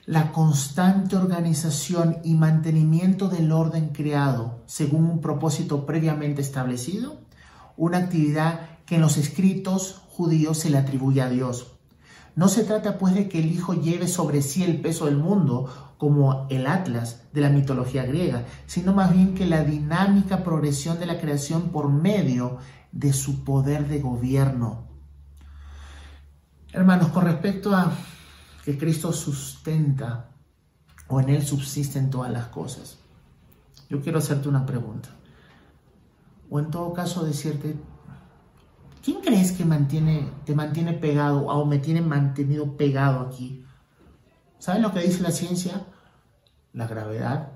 La 0.06 0.32
constante 0.32 1.16
organización 1.16 2.18
y 2.24 2.34
mantenimiento 2.34 3.28
del 3.28 3.52
orden 3.52 3.90
creado 3.90 4.64
según 4.66 5.06
un 5.06 5.22
propósito 5.22 5.86
previamente 5.86 6.42
establecido, 6.42 7.22
una 7.78 8.00
actividad 8.00 8.80
que 8.86 8.96
en 8.96 9.02
los 9.02 9.18
escritos 9.18 10.02
judíos 10.10 10.58
se 10.60 10.70
le 10.70 10.78
atribuye 10.78 11.22
a 11.22 11.30
Dios. 11.30 11.81
No 12.36 12.48
se 12.48 12.64
trata 12.64 12.98
pues 12.98 13.14
de 13.14 13.28
que 13.28 13.40
el 13.40 13.52
Hijo 13.52 13.74
lleve 13.74 14.08
sobre 14.08 14.42
sí 14.42 14.64
el 14.64 14.80
peso 14.80 15.06
del 15.06 15.18
mundo 15.18 15.94
como 15.98 16.48
el 16.50 16.66
Atlas 16.66 17.24
de 17.34 17.42
la 17.42 17.50
mitología 17.50 18.04
griega, 18.06 18.46
sino 18.66 18.94
más 18.94 19.14
bien 19.14 19.36
que 19.36 19.46
la 19.46 19.64
dinámica 19.64 20.44
progresión 20.44 21.00
de 21.00 21.06
la 21.06 21.20
creación 21.20 21.70
por 21.70 21.90
medio 21.90 22.58
de 22.92 23.14
su 23.14 23.44
poder 23.44 23.88
de 23.88 24.00
gobierno. 24.00 24.88
Hermanos, 26.74 27.10
con 27.10 27.26
respecto 27.26 27.76
a 27.76 27.92
que 28.64 28.78
Cristo 28.78 29.12
sustenta 29.12 30.30
o 31.08 31.20
en 31.20 31.30
Él 31.30 31.46
subsisten 31.46 32.10
todas 32.10 32.32
las 32.32 32.48
cosas, 32.48 32.98
yo 33.90 34.02
quiero 34.02 34.20
hacerte 34.20 34.48
una 34.48 34.66
pregunta. 34.66 35.10
O 36.50 36.60
en 36.60 36.72
todo 36.72 36.94
caso 36.94 37.24
decirte, 37.26 37.76
¿quién 39.04 39.22
crees 39.22 39.52
que 39.52 39.66
mantiene, 39.66 40.30
te 40.46 40.56
mantiene 40.56 40.94
pegado 40.94 41.48
o 41.48 41.66
me 41.66 41.80
tiene 41.80 42.02
mantenido 42.02 42.78
pegado 42.78 43.22
aquí? 43.22 43.66
¿Saben 44.60 44.82
lo 44.82 44.94
que 44.94 45.02
dice 45.02 45.22
la 45.22 45.32
ciencia? 45.32 45.86
La 46.74 46.88
gravedad. 46.88 47.54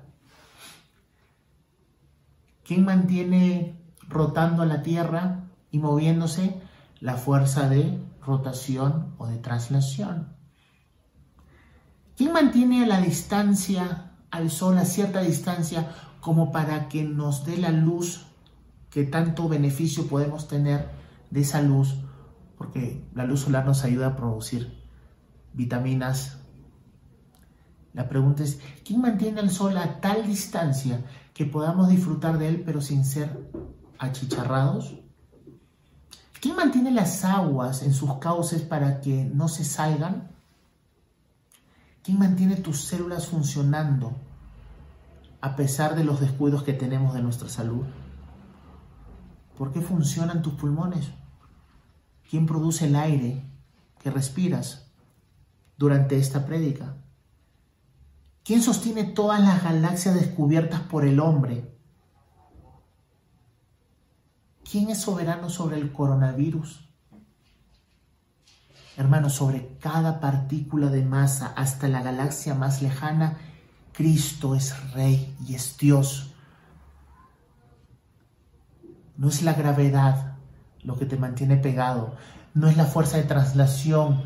¿Quién 2.64 2.84
mantiene 2.84 3.80
rotando 4.08 4.64
la 4.64 4.82
Tierra 4.82 5.44
y 5.70 5.78
moviéndose? 5.78 6.60
La 7.00 7.14
fuerza 7.14 7.68
de 7.68 8.00
rotación 8.20 9.14
o 9.18 9.26
de 9.26 9.38
traslación. 9.38 10.34
¿Quién 12.16 12.32
mantiene 12.32 12.82
a 12.82 12.86
la 12.86 13.00
distancia 13.00 14.12
al 14.30 14.50
Sol, 14.50 14.78
a 14.78 14.84
cierta 14.84 15.20
distancia, 15.20 15.92
como 16.20 16.50
para 16.50 16.88
que 16.88 17.04
nos 17.04 17.44
dé 17.44 17.56
la 17.56 17.70
luz 17.70 18.26
que 18.90 19.04
tanto 19.04 19.48
beneficio 19.48 20.06
podemos 20.08 20.48
tener 20.48 20.88
de 21.30 21.40
esa 21.40 21.62
luz? 21.62 21.96
Porque 22.56 23.04
la 23.14 23.24
luz 23.24 23.40
solar 23.40 23.66
nos 23.66 23.84
ayuda 23.84 24.08
a 24.08 24.16
producir 24.16 24.72
vitaminas, 25.52 26.38
la 27.96 28.10
pregunta 28.10 28.42
es, 28.42 28.60
¿quién 28.84 29.00
mantiene 29.00 29.40
el 29.40 29.50
sol 29.50 29.74
a 29.78 30.02
tal 30.02 30.26
distancia 30.26 31.02
que 31.32 31.46
podamos 31.46 31.88
disfrutar 31.88 32.36
de 32.36 32.48
él 32.48 32.62
pero 32.64 32.82
sin 32.82 33.06
ser 33.06 33.50
achicharrados? 33.98 34.98
¿Quién 36.38 36.56
mantiene 36.56 36.90
las 36.90 37.24
aguas 37.24 37.82
en 37.82 37.94
sus 37.94 38.18
cauces 38.18 38.60
para 38.60 39.00
que 39.00 39.24
no 39.24 39.48
se 39.48 39.64
salgan? 39.64 40.30
¿Quién 42.02 42.18
mantiene 42.18 42.56
tus 42.56 42.82
células 42.82 43.28
funcionando 43.28 44.14
a 45.40 45.56
pesar 45.56 45.96
de 45.96 46.04
los 46.04 46.20
descuidos 46.20 46.64
que 46.64 46.74
tenemos 46.74 47.14
de 47.14 47.22
nuestra 47.22 47.48
salud? 47.48 47.86
¿Por 49.56 49.72
qué 49.72 49.80
funcionan 49.80 50.42
tus 50.42 50.54
pulmones? 50.54 51.08
¿Quién 52.28 52.46
produce 52.46 52.86
el 52.86 52.96
aire 52.96 53.42
que 53.98 54.10
respiras 54.10 54.90
durante 55.76 56.18
esta 56.18 56.44
prédica? 56.44 56.96
¿Quién 58.44 58.62
sostiene 58.62 59.04
todas 59.04 59.40
las 59.40 59.64
galaxias 59.64 60.14
descubiertas 60.14 60.80
por 60.82 61.04
el 61.04 61.20
hombre? 61.20 61.74
¿Quién 64.70 64.90
es 64.90 65.00
soberano 65.00 65.48
sobre 65.48 65.78
el 65.78 65.92
coronavirus? 65.92 66.88
Hermanos, 68.96 69.34
sobre 69.34 69.76
cada 69.78 70.20
partícula 70.20 70.88
de 70.88 71.04
masa 71.04 71.52
hasta 71.56 71.88
la 71.88 72.02
galaxia 72.02 72.54
más 72.54 72.82
lejana, 72.82 73.38
Cristo 73.92 74.54
es 74.54 74.92
Rey 74.92 75.36
y 75.46 75.54
es 75.54 75.76
Dios. 75.78 76.35
No 79.16 79.28
es 79.28 79.42
la 79.42 79.54
gravedad 79.54 80.36
lo 80.82 80.98
que 80.98 81.06
te 81.06 81.16
mantiene 81.16 81.56
pegado, 81.56 82.16
no 82.54 82.68
es 82.68 82.76
la 82.76 82.84
fuerza 82.84 83.16
de 83.16 83.24
traslación 83.24 84.22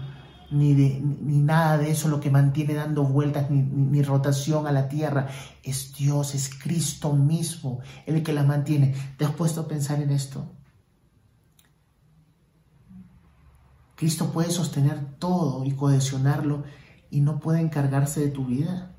ni, 0.50 0.74
ni 0.74 1.38
nada 1.38 1.78
de 1.78 1.90
eso 1.90 2.08
lo 2.08 2.20
que 2.20 2.30
mantiene 2.30 2.74
dando 2.74 3.04
vueltas, 3.04 3.50
ni, 3.50 3.62
ni, 3.62 4.02
rotación 4.02 4.66
a 4.66 4.72
la 4.72 4.88
tierra. 4.88 5.28
Es 5.62 5.94
Dios, 5.94 6.34
es 6.34 6.50
Cristo 6.50 7.12
mismo 7.12 7.80
el 8.06 8.22
que 8.22 8.32
la 8.32 8.42
mantiene. 8.42 8.94
¿Te 9.16 9.24
has 9.24 9.32
puesto 9.32 9.62
a 9.62 9.68
pensar 9.68 10.02
en 10.02 10.10
esto? 10.10 10.50
Cristo 13.94 14.32
puede 14.32 14.50
sostener 14.50 15.18
todo 15.18 15.64
y 15.64 15.72
cohesionarlo 15.72 16.64
y 17.10 17.20
no 17.20 17.38
puede 17.38 17.60
encargarse 17.60 18.20
de 18.20 18.30
tu 18.30 18.46
vida. 18.46 18.92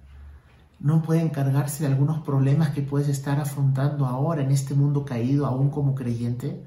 No 0.81 1.03
puede 1.03 1.21
encargarse 1.21 1.83
de 1.83 1.91
algunos 1.91 2.21
problemas 2.23 2.71
que 2.71 2.81
puedes 2.81 3.07
estar 3.07 3.39
afrontando 3.39 4.07
ahora 4.07 4.41
en 4.41 4.49
este 4.49 4.73
mundo 4.73 5.05
caído, 5.05 5.45
aún 5.45 5.69
como 5.69 5.93
creyente. 5.93 6.65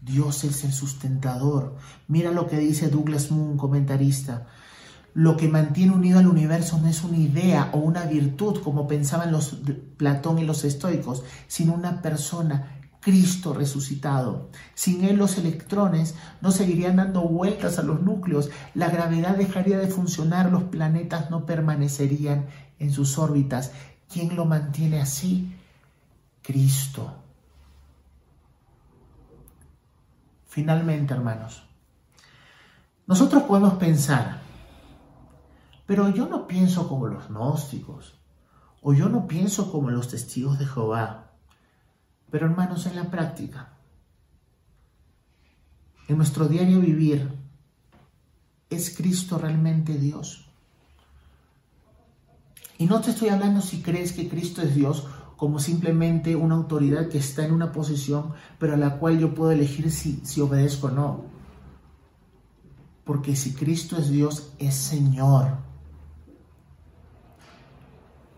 Dios 0.00 0.44
es 0.44 0.62
el 0.62 0.72
sustentador. 0.72 1.74
Mira 2.06 2.30
lo 2.30 2.46
que 2.46 2.56
dice 2.56 2.88
Douglas 2.88 3.32
Moon, 3.32 3.56
comentarista. 3.56 4.46
Lo 5.12 5.36
que 5.36 5.48
mantiene 5.48 5.92
unido 5.92 6.20
al 6.20 6.28
universo 6.28 6.78
no 6.78 6.86
es 6.86 7.02
una 7.02 7.16
idea 7.16 7.70
o 7.72 7.78
una 7.78 8.04
virtud 8.04 8.62
como 8.62 8.86
pensaban 8.86 9.32
los 9.32 9.58
Platón 9.96 10.38
y 10.38 10.44
los 10.44 10.62
estoicos, 10.64 11.24
sino 11.48 11.74
una 11.74 12.00
persona, 12.00 12.77
Cristo 13.00 13.54
resucitado. 13.54 14.50
Sin 14.74 15.04
Él 15.04 15.16
los 15.16 15.38
electrones 15.38 16.14
no 16.40 16.50
seguirían 16.50 16.96
dando 16.96 17.22
vueltas 17.22 17.78
a 17.78 17.82
los 17.82 18.02
núcleos, 18.02 18.50
la 18.74 18.90
gravedad 18.90 19.36
dejaría 19.36 19.78
de 19.78 19.88
funcionar, 19.88 20.50
los 20.50 20.64
planetas 20.64 21.30
no 21.30 21.46
permanecerían 21.46 22.46
en 22.78 22.92
sus 22.92 23.18
órbitas. 23.18 23.72
¿Quién 24.12 24.36
lo 24.36 24.44
mantiene 24.44 25.00
así? 25.00 25.54
Cristo. 26.42 27.14
Finalmente, 30.46 31.14
hermanos, 31.14 31.62
nosotros 33.06 33.44
podemos 33.44 33.74
pensar, 33.74 34.40
pero 35.86 36.08
yo 36.08 36.26
no 36.26 36.46
pienso 36.46 36.88
como 36.88 37.06
los 37.06 37.28
gnósticos, 37.28 38.18
o 38.82 38.92
yo 38.92 39.08
no 39.08 39.26
pienso 39.26 39.70
como 39.70 39.90
los 39.90 40.08
testigos 40.08 40.58
de 40.58 40.66
Jehová. 40.66 41.32
Pero 42.30 42.46
hermanos, 42.46 42.86
en 42.86 42.96
la 42.96 43.10
práctica, 43.10 43.70
en 46.08 46.16
nuestro 46.16 46.48
diario 46.48 46.80
vivir, 46.80 47.30
¿es 48.70 48.94
Cristo 48.96 49.38
realmente 49.38 49.94
Dios? 49.98 50.48
Y 52.78 52.86
no 52.86 53.00
te 53.00 53.10
estoy 53.10 53.28
hablando 53.28 53.60
si 53.60 53.82
crees 53.82 54.12
que 54.12 54.28
Cristo 54.28 54.62
es 54.62 54.74
Dios 54.74 55.06
como 55.36 55.60
simplemente 55.60 56.34
una 56.34 56.56
autoridad 56.56 57.08
que 57.08 57.18
está 57.18 57.44
en 57.44 57.52
una 57.52 57.70
posición, 57.70 58.32
pero 58.58 58.74
a 58.74 58.76
la 58.76 58.96
cual 58.98 59.20
yo 59.20 59.34
puedo 59.34 59.52
elegir 59.52 59.90
si, 59.92 60.20
si 60.24 60.40
obedezco 60.40 60.88
o 60.88 60.90
no. 60.90 61.24
Porque 63.04 63.36
si 63.36 63.54
Cristo 63.54 63.96
es 63.96 64.10
Dios, 64.10 64.52
es 64.58 64.74
Señor. 64.74 65.58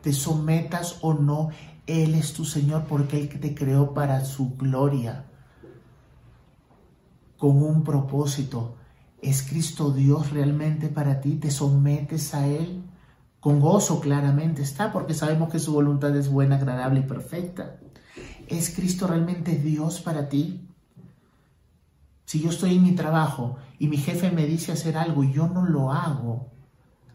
Te 0.02 0.12
sometas 0.12 0.98
o 1.00 1.14
no, 1.14 1.50
Él 1.90 2.14
es 2.14 2.32
tu 2.32 2.44
Señor 2.44 2.84
porque 2.84 3.18
Él 3.18 3.28
te 3.28 3.52
creó 3.52 3.92
para 3.94 4.24
su 4.24 4.54
gloria, 4.56 5.24
con 7.36 7.62
un 7.62 7.82
propósito. 7.82 8.76
¿Es 9.20 9.42
Cristo 9.42 9.90
Dios 9.90 10.30
realmente 10.30 10.88
para 10.88 11.20
ti? 11.20 11.34
¿Te 11.34 11.50
sometes 11.50 12.32
a 12.34 12.46
Él? 12.46 12.84
Con 13.40 13.58
gozo 13.58 14.00
claramente 14.00 14.62
está, 14.62 14.92
porque 14.92 15.14
sabemos 15.14 15.50
que 15.50 15.58
su 15.58 15.72
voluntad 15.72 16.14
es 16.16 16.30
buena, 16.30 16.56
agradable 16.56 17.00
y 17.00 17.04
perfecta. 17.04 17.80
¿Es 18.46 18.70
Cristo 18.74 19.08
realmente 19.08 19.56
Dios 19.56 20.00
para 20.00 20.28
ti? 20.28 20.68
Si 22.24 22.40
yo 22.40 22.50
estoy 22.50 22.76
en 22.76 22.84
mi 22.84 22.92
trabajo 22.92 23.56
y 23.80 23.88
mi 23.88 23.96
jefe 23.96 24.30
me 24.30 24.46
dice 24.46 24.70
hacer 24.70 24.96
algo 24.96 25.24
y 25.24 25.32
yo 25.32 25.48
no 25.48 25.64
lo 25.64 25.90
hago, 25.90 26.52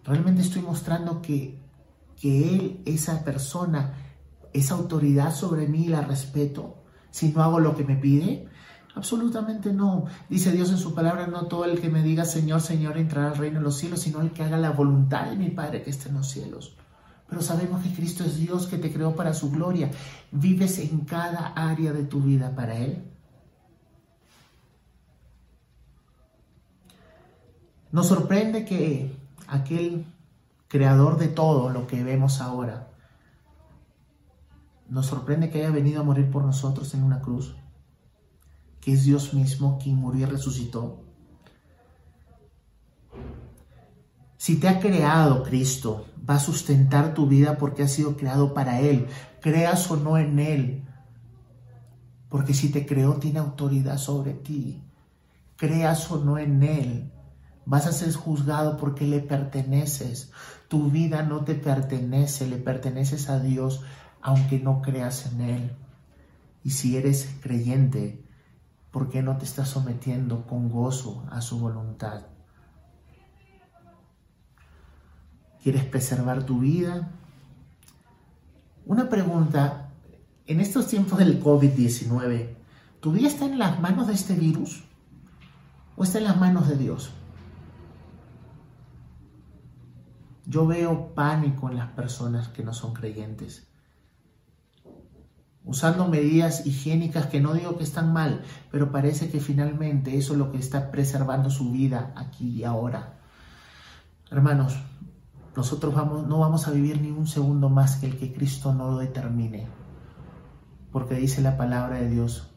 realmente 0.03 0.41
estoy 0.41 0.63
mostrando 0.63 1.21
que, 1.21 1.61
que 2.19 2.49
Él, 2.49 2.82
esa 2.86 3.23
persona, 3.23 4.05
esa 4.56 4.76
autoridad 4.76 5.34
sobre 5.34 5.68
mí, 5.68 5.88
la 5.88 6.01
respeto. 6.01 6.78
Si 7.12 7.30
no 7.30 7.43
hago 7.43 7.60
lo 7.60 7.76
que 7.76 7.84
me 7.84 7.95
pide, 7.95 8.47
Absolutamente 8.95 9.74
no. 9.74 10.06
Dice 10.30 10.53
Dios 10.53 10.72
en 10.72 10.78
su 10.78 10.95
palabra, 10.95 11.28
no 11.28 11.47
todo 11.47 11.66
el 11.66 11.82
que 11.82 11.89
me 11.89 12.01
diga 12.01 12.24
Señor, 12.24 12.62
Señor 12.62 12.97
entrará 12.97 13.32
al 13.32 13.38
reino 13.38 13.60
de 13.60 13.66
los 13.66 13.78
cielos, 13.78 13.99
sino 13.99 14.22
el 14.22 14.32
que 14.32 14.43
haga 14.43 14.58
la 14.58 14.72
voluntad 14.72 15.30
de 15.30 15.36
mi 15.36 15.49
Padre 15.49 15.84
que 15.84 15.89
esté 15.89 16.08
en 16.08 16.16
los 16.16 16.30
cielos. 16.30 16.76
Pero 17.28 17.41
sabemos 17.41 17.84
que 17.84 17.93
Cristo 17.93 18.24
es 18.24 18.38
Dios 18.38 18.68
que 18.68 18.78
te 18.78 18.93
creó 18.93 19.16
para 19.16 19.34
su 19.34 19.51
gloria. 19.51 19.91
¿Vives 20.32 20.80
en 20.80 20.99
cada 21.01 21.47
área 21.47 21.91
de 21.91 22.06
tu 22.06 22.22
vida 22.22 22.56
para 22.56 22.78
Él? 22.78 23.03
Nos 27.91 28.08
sorprende 28.08 28.64
que 28.64 29.14
aquel 29.47 30.06
creador 30.70 31.18
de 31.18 31.28
todo 31.28 31.70
lo 31.70 31.88
que 31.88 32.03
vemos 32.03 32.39
ahora, 32.39 32.88
nos 34.90 35.08
sorprende 35.08 35.50
que 35.50 35.60
haya 35.60 35.72
venido 35.72 36.02
a 36.02 36.04
morir 36.04 36.30
por 36.30 36.44
nosotros 36.44 36.94
en 36.94 37.04
una 37.04 37.22
cruz 37.22 37.56
que 38.82 38.94
es 38.94 39.04
Dios 39.04 39.34
mismo 39.34 39.80
quien 39.82 39.96
murió 39.96 40.28
y 40.28 40.30
resucitó? 40.30 41.02
Si 44.38 44.58
te 44.58 44.68
ha 44.68 44.80
creado 44.80 45.42
Cristo, 45.42 46.06
va 46.30 46.36
a 46.36 46.40
sustentar 46.40 47.14
tu 47.16 47.26
vida 47.26 47.58
porque 47.58 47.82
ha 47.82 47.88
sido 47.88 48.16
creado 48.16 48.54
para 48.54 48.80
Él, 48.80 49.08
creas 49.42 49.90
o 49.90 49.98
no 49.98 50.20
en 50.20 50.38
Él. 50.40 50.88
Porque 52.30 52.54
si 52.54 52.70
te 52.70 52.86
creó, 52.86 53.16
tiene 53.16 53.40
autoridad 53.40 53.98
sobre 53.98 54.34
ti. 54.34 54.84
Creas 55.56 56.12
o 56.12 56.24
no 56.24 56.38
en 56.38 56.62
Él, 56.62 57.12
vas 57.66 57.88
a 57.88 57.92
ser 57.92 58.14
juzgado 58.14 58.78
porque 58.78 59.08
le 59.08 59.20
perteneces. 59.20 60.32
Tu 60.68 60.90
vida 60.90 61.24
no 61.24 61.44
te 61.44 61.56
pertenece, 61.56 62.48
le 62.48 62.58
perteneces 62.58 63.30
a 63.30 63.40
Dios, 63.40 63.82
aunque 64.26 64.59
no 64.59 64.82
creas 64.82 65.32
en 65.32 65.41
Él. 65.41 65.71
Y 66.63 66.71
si 66.71 66.97
eres 66.97 67.30
creyente, 67.41 68.26
¿Por 68.95 69.09
qué 69.09 69.21
no 69.21 69.36
te 69.36 69.43
estás 69.43 69.67
sometiendo 69.67 70.47
con 70.47 70.69
gozo 70.69 71.26
a 71.30 71.41
su 71.41 71.59
voluntad? 71.59 72.28
¿Quieres 75.61 75.84
preservar 75.84 76.45
tu 76.45 76.59
vida? 76.59 77.11
Una 78.86 79.09
pregunta, 79.09 79.89
en 80.47 80.61
estos 80.61 80.88
tiempos 80.88 81.19
del 81.19 81.43
COVID-19, 81.43 82.55
¿tu 83.01 83.11
vida 83.11 83.28
está 83.28 83.43
en 83.43 83.59
las 83.59 83.82
manos 83.82 84.07
de 84.07 84.13
este 84.13 84.34
virus 84.34 84.86
o 85.97 86.05
está 86.05 86.19
en 86.19 86.23
las 86.23 86.39
manos 86.39 86.69
de 86.69 86.78
Dios? 86.78 87.11
Yo 90.45 90.65
veo 90.65 91.13
pánico 91.13 91.69
en 91.69 91.76
las 91.76 91.91
personas 91.91 92.47
que 92.47 92.63
no 92.63 92.73
son 92.73 92.93
creyentes 92.93 93.67
usando 95.66 96.07
medidas 96.07 96.66
higiénicas 96.66 97.26
que 97.26 97.41
no 97.41 97.53
digo 97.53 97.78
que 97.78 97.84
están 97.84 98.13
mal, 98.13 98.43
pero 98.72 98.91
parece 98.91 99.30
que 99.30 99.39
finalmente 99.39 100.18
eso 100.18 100.34
es 100.34 100.39
lo 100.39 100.51
que 100.51 100.59
está 100.59 100.91
preservando 100.91 101.49
su 101.49 101.72
vida 101.72 102.13
aquí 102.16 102.49
y 102.49 102.63
ahora. 102.63 103.20
Hermanos, 104.30 104.78
nosotros 105.55 105.93
vamos, 105.93 106.28
no 106.28 106.39
vamos 106.39 106.68
a 106.68 106.72
vivir 106.72 107.01
ni 107.01 107.09
un 107.09 107.28
segundo 107.28 107.70
más 107.70 107.97
que 107.97 108.05
el 108.05 108.18
que 108.18 108.34
Cristo 108.34 108.74
no 108.74 108.91
lo 108.91 108.97
determine, 108.97 109.68
porque 110.91 111.16
dice 111.16 111.41
la 111.41 111.57
palabra 111.57 111.97
de 111.97 112.09
Dios 112.09 112.51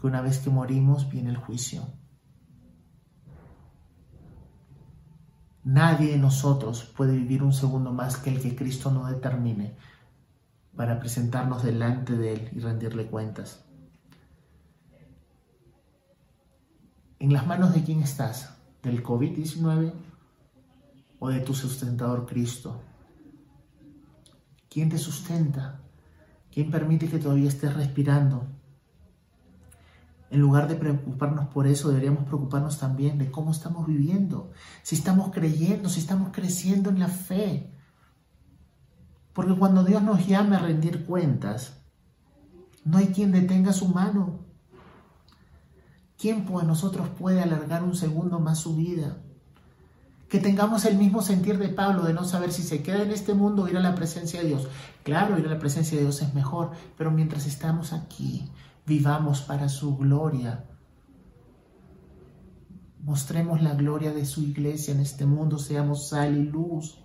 que 0.00 0.06
una 0.06 0.22
vez 0.22 0.38
que 0.38 0.50
morimos 0.50 1.10
viene 1.10 1.30
el 1.30 1.36
juicio. 1.36 1.82
Nadie 5.64 6.12
de 6.12 6.18
nosotros 6.18 6.84
puede 6.96 7.16
vivir 7.16 7.42
un 7.42 7.54
segundo 7.54 7.90
más 7.92 8.18
que 8.18 8.30
el 8.30 8.40
que 8.40 8.54
Cristo 8.54 8.90
no 8.90 9.06
determine 9.06 9.76
para 10.76 10.98
presentarnos 10.98 11.62
delante 11.62 12.16
de 12.16 12.32
Él 12.32 12.50
y 12.52 12.60
rendirle 12.60 13.06
cuentas. 13.06 13.64
¿En 17.18 17.32
las 17.32 17.46
manos 17.46 17.72
de 17.72 17.82
quién 17.82 18.02
estás? 18.02 18.56
¿Del 18.82 19.02
COVID-19 19.02 19.92
o 21.20 21.28
de 21.28 21.40
tu 21.40 21.54
sustentador 21.54 22.26
Cristo? 22.26 22.82
¿Quién 24.68 24.90
te 24.90 24.98
sustenta? 24.98 25.80
¿Quién 26.52 26.70
permite 26.70 27.08
que 27.08 27.18
todavía 27.18 27.48
estés 27.48 27.72
respirando? 27.74 28.46
En 30.30 30.40
lugar 30.40 30.66
de 30.66 30.74
preocuparnos 30.74 31.46
por 31.46 31.68
eso, 31.68 31.88
deberíamos 31.88 32.24
preocuparnos 32.24 32.78
también 32.78 33.18
de 33.18 33.30
cómo 33.30 33.52
estamos 33.52 33.86
viviendo, 33.86 34.50
si 34.82 34.96
estamos 34.96 35.30
creyendo, 35.32 35.88
si 35.88 36.00
estamos 36.00 36.30
creciendo 36.32 36.90
en 36.90 36.98
la 36.98 37.08
fe, 37.08 37.72
porque 39.34 39.54
cuando 39.54 39.84
Dios 39.84 40.02
nos 40.02 40.26
llame 40.26 40.56
a 40.56 40.60
rendir 40.60 41.04
cuentas, 41.04 41.84
no 42.84 42.98
hay 42.98 43.08
quien 43.08 43.32
detenga 43.32 43.72
su 43.72 43.88
mano. 43.88 44.44
¿Quién 46.16 46.44
pues 46.44 46.64
nosotros 46.64 47.08
puede 47.18 47.42
alargar 47.42 47.82
un 47.82 47.96
segundo 47.96 48.38
más 48.38 48.60
su 48.60 48.76
vida? 48.76 49.18
Que 50.28 50.38
tengamos 50.38 50.84
el 50.84 50.96
mismo 50.96 51.20
sentir 51.20 51.58
de 51.58 51.68
Pablo 51.68 52.04
de 52.04 52.14
no 52.14 52.24
saber 52.24 52.52
si 52.52 52.62
se 52.62 52.82
queda 52.82 53.02
en 53.02 53.10
este 53.10 53.34
mundo 53.34 53.64
o 53.64 53.68
ir 53.68 53.76
a 53.76 53.80
la 53.80 53.94
presencia 53.94 54.40
de 54.40 54.48
Dios. 54.48 54.68
Claro, 55.02 55.38
ir 55.38 55.46
a 55.46 55.50
la 55.50 55.58
presencia 55.58 55.96
de 55.96 56.04
Dios 56.04 56.22
es 56.22 56.32
mejor, 56.32 56.70
pero 56.96 57.10
mientras 57.10 57.46
estamos 57.46 57.92
aquí, 57.92 58.48
vivamos 58.86 59.42
para 59.42 59.68
su 59.68 59.96
gloria. 59.96 60.64
Mostremos 63.00 63.60
la 63.60 63.74
gloria 63.74 64.14
de 64.14 64.24
su 64.24 64.42
iglesia 64.42 64.94
en 64.94 65.00
este 65.00 65.26
mundo, 65.26 65.58
seamos 65.58 66.08
sal 66.08 66.36
y 66.36 66.44
luz. 66.44 67.03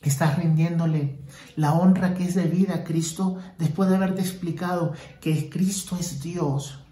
Estás 0.00 0.36
rindiéndole 0.36 1.24
la 1.56 1.74
honra 1.74 2.14
que 2.14 2.24
es 2.24 2.34
debida 2.36 2.76
a 2.76 2.84
Cristo 2.84 3.38
después 3.58 3.88
de 3.90 3.96
haberte 3.96 4.20
explicado 4.20 4.92
que 5.20 5.50
Cristo 5.50 5.96
es 5.98 6.22
Dios, 6.22 6.84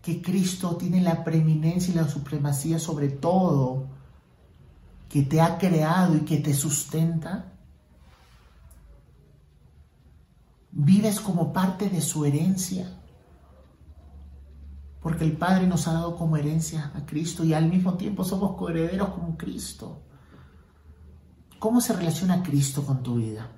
que 0.00 0.22
Cristo 0.22 0.76
tiene 0.76 1.02
la 1.02 1.22
preeminencia 1.22 1.92
y 1.92 1.96
la 1.96 2.08
supremacía 2.08 2.78
sobre 2.78 3.08
todo, 3.08 3.88
que 5.08 5.22
te 5.22 5.40
ha 5.40 5.58
creado 5.58 6.16
y 6.16 6.20
que 6.20 6.38
te 6.38 6.54
sustenta. 6.54 7.52
Vives 10.70 11.20
como 11.20 11.52
parte 11.52 11.90
de 11.90 12.00
su 12.00 12.24
herencia, 12.24 13.00
porque 15.02 15.24
el 15.24 15.36
Padre 15.36 15.66
nos 15.66 15.86
ha 15.88 15.92
dado 15.92 16.16
como 16.16 16.36
herencia 16.38 16.90
a 16.94 17.04
Cristo 17.04 17.44
y 17.44 17.52
al 17.52 17.68
mismo 17.68 17.94
tiempo 17.94 18.24
somos 18.24 18.56
coherederos 18.56 19.10
con 19.10 19.36
Cristo. 19.36 20.05
¿Cómo 21.58 21.80
se 21.80 21.92
relaciona 21.92 22.42
Cristo 22.42 22.84
con 22.84 23.02
tu 23.02 23.16
vida? 23.16 23.50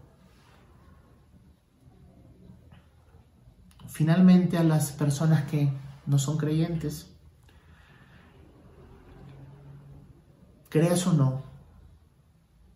finalmente 3.99 4.57
a 4.57 4.63
las 4.63 4.93
personas 4.93 5.51
que 5.51 5.73
no 6.07 6.21
son 6.21 6.39
creyentes, 6.39 7.11
creas 10.69 11.05
o 11.09 11.15
no, 11.15 11.43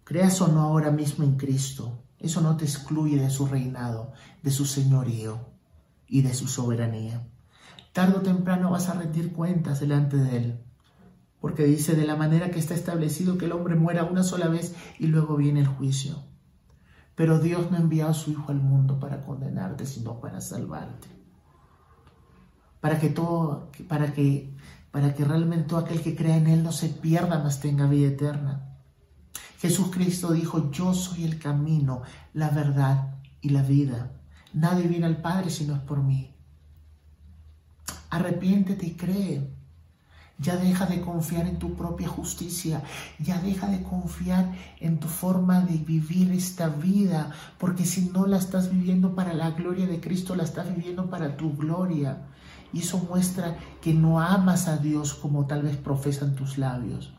creas 0.03 0.41
o 0.41 0.49
no 0.49 0.63
ahora 0.63 0.91
mismo 0.91 1.23
en 1.23 1.37
Cristo, 1.37 2.03
eso 2.19 2.41
no 2.41 2.57
te 2.57 2.65
excluye 2.65 3.21
de 3.21 3.31
su 3.31 3.47
reinado, 3.47 4.13
de 4.43 4.51
su 4.51 4.67
señorío 4.67 5.39
y 6.09 6.23
de 6.23 6.35
su 6.35 6.49
soberanía. 6.49 7.25
Tardo 7.93 8.19
o 8.19 8.23
temprano 8.23 8.73
vas 8.73 8.89
a 8.89 8.95
rendir 8.95 9.33
cuentas 9.33 9.79
delante 9.79 10.17
de 10.17 10.37
Él, 10.37 10.62
porque 11.43 11.65
dice 11.65 11.97
de 11.97 12.07
la 12.07 12.15
manera 12.15 12.53
que 12.53 12.61
está 12.61 12.73
establecido 12.75 13.37
que 13.37 13.47
el 13.47 13.53
hombre 13.53 13.75
muera 13.75 14.05
una 14.05 14.23
sola 14.23 14.47
vez 14.47 14.77
y 15.01 15.09
luego 15.09 15.37
viene 15.37 15.59
el 15.59 15.67
juicio. 15.67 16.23
Pero 17.17 17.41
Dios 17.41 17.69
no 17.73 17.79
envió 17.79 18.07
a 18.07 18.15
su 18.15 18.31
Hijo 18.31 18.45
al 18.53 18.61
mundo 18.61 19.01
para 19.01 19.23
condenarte, 19.27 19.85
sino 19.85 20.21
para 20.21 20.41
salvarte. 20.41 21.09
Para 22.81 23.01
que 23.01 23.09
todo, 23.09 23.73
para 23.89 24.13
que, 24.13 24.57
para 24.93 25.15
que 25.15 25.25
realmente 25.25 25.69
todo 25.69 25.81
aquel 25.81 26.01
que 26.01 26.15
crea 26.15 26.37
en 26.37 26.47
Él 26.47 26.63
no 26.63 26.71
se 26.71 26.89
pierda, 26.89 27.43
mas 27.43 27.59
tenga 27.59 27.89
vida 27.89 28.07
eterna. 28.07 28.79
Jesús 29.59 29.89
Cristo 29.93 30.33
dijo, 30.33 30.71
yo 30.71 30.95
soy 30.95 31.25
el 31.25 31.41
camino, 31.41 32.03
la 32.35 32.51
verdad 32.51 33.17
y 33.41 33.49
la 33.49 33.63
vida. 33.63 34.13
Nadie 34.53 34.87
viene 34.87 35.07
al 35.07 35.21
Padre 35.21 35.51
si 35.51 35.67
no 35.67 35.75
es 35.75 35.83
por 35.83 36.05
mí. 36.05 36.37
Arrepiéntete 38.11 38.87
y 38.87 38.95
cree. 38.95 39.62
Ya 40.39 40.57
deja 40.57 40.87
de 40.87 41.01
confiar 41.01 41.47
en 41.47 41.59
tu 41.59 41.75
propia 41.75 42.09
justicia. 42.09 42.83
Ya 43.19 43.41
deja 43.41 43.69
de 43.69 43.83
confiar 43.83 44.53
en 44.81 44.99
tu 44.99 45.09
forma 45.09 45.61
de 45.61 45.77
vivir 45.77 46.33
esta 46.33 46.69
vida. 46.69 47.31
Porque 47.59 47.85
si 47.85 48.11
no 48.11 48.27
la 48.27 48.39
estás 48.39 48.71
viviendo 48.71 49.15
para 49.15 49.35
la 49.35 49.51
gloria 49.53 49.87
de 49.87 50.01
Cristo, 50.01 50.35
la 50.35 50.43
estás 50.43 50.75
viviendo 50.75 51.09
para 51.09 51.37
tu 51.37 51.57
gloria. 51.57 52.27
Y 52.73 52.81
eso 52.81 52.99
muestra 52.99 53.59
que 53.81 53.95
no 53.95 54.21
amas 54.21 54.67
a 54.69 54.79
Dios 54.79 55.15
como 55.15 55.47
tal 55.47 55.63
vez 55.63 55.77
profesan 55.77 56.35
tus 56.35 56.59
labios. 56.59 57.13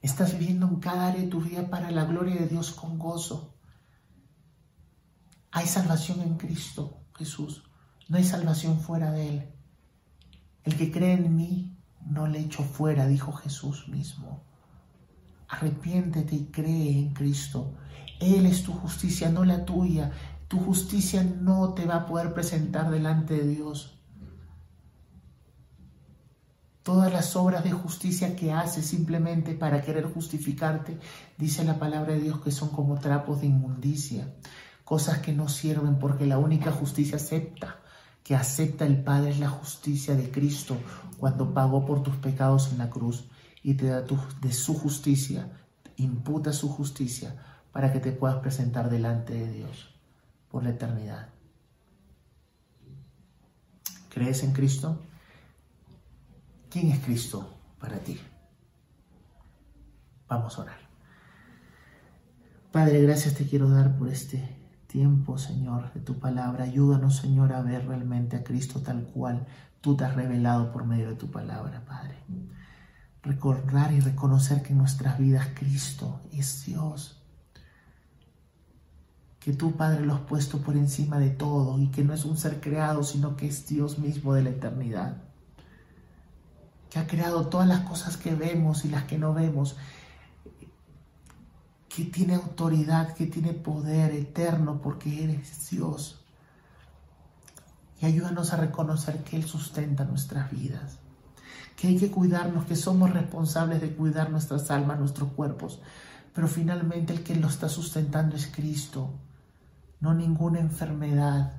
Estás 0.00 0.38
viviendo 0.38 0.66
en 0.66 0.76
cada 0.76 1.08
área 1.08 1.20
de 1.20 1.28
tu 1.28 1.40
vida 1.40 1.68
para 1.68 1.90
la 1.90 2.04
gloria 2.04 2.36
de 2.36 2.46
Dios 2.46 2.70
con 2.70 2.98
gozo. 2.98 3.54
Hay 5.50 5.66
salvación 5.66 6.22
en 6.22 6.38
Cristo 6.38 7.00
Jesús. 7.20 7.64
No 8.08 8.16
hay 8.16 8.24
salvación 8.24 8.80
fuera 8.80 9.12
de 9.12 9.28
Él. 9.28 9.59
El 10.64 10.76
que 10.76 10.90
cree 10.90 11.14
en 11.14 11.34
mí, 11.34 11.76
no 12.06 12.26
le 12.26 12.40
echo 12.40 12.62
fuera, 12.62 13.06
dijo 13.06 13.32
Jesús 13.32 13.88
mismo. 13.88 14.42
Arrepiéntete 15.48 16.36
y 16.36 16.44
cree 16.46 16.98
en 16.98 17.14
Cristo. 17.14 17.74
Él 18.20 18.46
es 18.46 18.62
tu 18.62 18.72
justicia, 18.72 19.30
no 19.30 19.44
la 19.44 19.64
tuya. 19.64 20.12
Tu 20.48 20.58
justicia 20.58 21.24
no 21.24 21.74
te 21.74 21.86
va 21.86 21.96
a 21.96 22.06
poder 22.06 22.34
presentar 22.34 22.90
delante 22.90 23.34
de 23.34 23.48
Dios. 23.48 23.96
Todas 26.82 27.12
las 27.12 27.36
obras 27.36 27.62
de 27.62 27.72
justicia 27.72 28.36
que 28.36 28.52
haces 28.52 28.86
simplemente 28.86 29.54
para 29.54 29.82
querer 29.82 30.12
justificarte, 30.12 30.98
dice 31.38 31.62
la 31.64 31.78
palabra 31.78 32.14
de 32.14 32.20
Dios 32.20 32.40
que 32.40 32.50
son 32.50 32.70
como 32.70 32.98
trapos 32.98 33.40
de 33.40 33.46
inmundicia, 33.46 34.34
cosas 34.84 35.18
que 35.18 35.32
no 35.32 35.48
sirven 35.48 35.98
porque 35.98 36.26
la 36.26 36.38
única 36.38 36.72
justicia 36.72 37.16
acepta 37.16 37.79
que 38.22 38.34
acepta 38.34 38.86
el 38.86 39.02
Padre 39.02 39.30
es 39.30 39.40
la 39.40 39.48
justicia 39.48 40.14
de 40.14 40.30
Cristo 40.30 40.76
cuando 41.18 41.52
pagó 41.52 41.84
por 41.84 42.02
tus 42.02 42.16
pecados 42.16 42.70
en 42.72 42.78
la 42.78 42.90
cruz 42.90 43.28
y 43.62 43.74
te 43.74 43.86
da 43.86 44.02
de 44.02 44.52
su 44.52 44.74
justicia, 44.74 45.50
imputa 45.96 46.52
su 46.52 46.68
justicia 46.68 47.36
para 47.72 47.92
que 47.92 48.00
te 48.00 48.12
puedas 48.12 48.38
presentar 48.38 48.90
delante 48.90 49.34
de 49.34 49.52
Dios 49.52 49.94
por 50.50 50.62
la 50.64 50.70
eternidad. 50.70 51.28
¿Crees 54.08 54.42
en 54.42 54.52
Cristo? 54.52 54.98
¿Quién 56.68 56.90
es 56.90 57.00
Cristo 57.04 57.48
para 57.78 57.98
ti? 57.98 58.18
Vamos 60.28 60.58
a 60.58 60.62
orar. 60.62 60.78
Padre, 62.72 63.02
gracias 63.02 63.34
te 63.34 63.46
quiero 63.46 63.68
dar 63.68 63.96
por 63.98 64.08
este 64.08 64.59
tiempo, 64.90 65.38
Señor, 65.38 65.92
de 65.94 66.00
tu 66.00 66.18
palabra. 66.18 66.64
Ayúdanos, 66.64 67.16
Señor, 67.16 67.52
a 67.52 67.62
ver 67.62 67.86
realmente 67.86 68.36
a 68.36 68.44
Cristo 68.44 68.80
tal 68.80 69.04
cual 69.04 69.46
tú 69.80 69.96
te 69.96 70.04
has 70.04 70.14
revelado 70.14 70.72
por 70.72 70.84
medio 70.84 71.08
de 71.08 71.14
tu 71.14 71.30
palabra, 71.30 71.84
Padre. 71.86 72.16
Recordar 73.22 73.92
y 73.92 74.00
reconocer 74.00 74.62
que 74.62 74.72
en 74.72 74.78
nuestras 74.78 75.18
vidas 75.18 75.48
Cristo 75.54 76.20
es 76.32 76.64
Dios. 76.66 77.22
Que 79.38 79.52
tú, 79.52 79.76
Padre, 79.76 80.04
lo 80.04 80.14
has 80.14 80.20
puesto 80.22 80.58
por 80.58 80.76
encima 80.76 81.18
de 81.18 81.30
todo 81.30 81.78
y 81.78 81.88
que 81.88 82.04
no 82.04 82.12
es 82.12 82.24
un 82.24 82.36
ser 82.36 82.60
creado, 82.60 83.04
sino 83.04 83.36
que 83.36 83.46
es 83.46 83.66
Dios 83.68 83.98
mismo 83.98 84.34
de 84.34 84.42
la 84.42 84.50
eternidad. 84.50 85.22
Que 86.90 86.98
ha 86.98 87.06
creado 87.06 87.46
todas 87.46 87.68
las 87.68 87.80
cosas 87.80 88.16
que 88.16 88.34
vemos 88.34 88.84
y 88.84 88.88
las 88.88 89.04
que 89.04 89.18
no 89.18 89.32
vemos 89.32 89.76
que 91.94 92.04
tiene 92.04 92.36
autoridad, 92.36 93.14
que 93.14 93.26
tiene 93.26 93.52
poder 93.52 94.12
eterno 94.12 94.80
porque 94.80 95.24
eres 95.24 95.68
Dios. 95.70 96.20
Y 98.00 98.06
ayúdanos 98.06 98.52
a 98.52 98.58
reconocer 98.58 99.24
que 99.24 99.36
Él 99.36 99.44
sustenta 99.44 100.04
nuestras 100.04 100.50
vidas, 100.52 100.98
que 101.76 101.88
hay 101.88 101.98
que 101.98 102.10
cuidarnos, 102.10 102.64
que 102.64 102.76
somos 102.76 103.12
responsables 103.12 103.80
de 103.80 103.92
cuidar 103.94 104.30
nuestras 104.30 104.70
almas, 104.70 105.00
nuestros 105.00 105.32
cuerpos, 105.32 105.80
pero 106.32 106.46
finalmente 106.46 107.12
el 107.12 107.24
que 107.24 107.34
lo 107.34 107.48
está 107.48 107.68
sustentando 107.68 108.36
es 108.36 108.46
Cristo, 108.46 109.10
no 109.98 110.14
ninguna 110.14 110.60
enfermedad. 110.60 111.56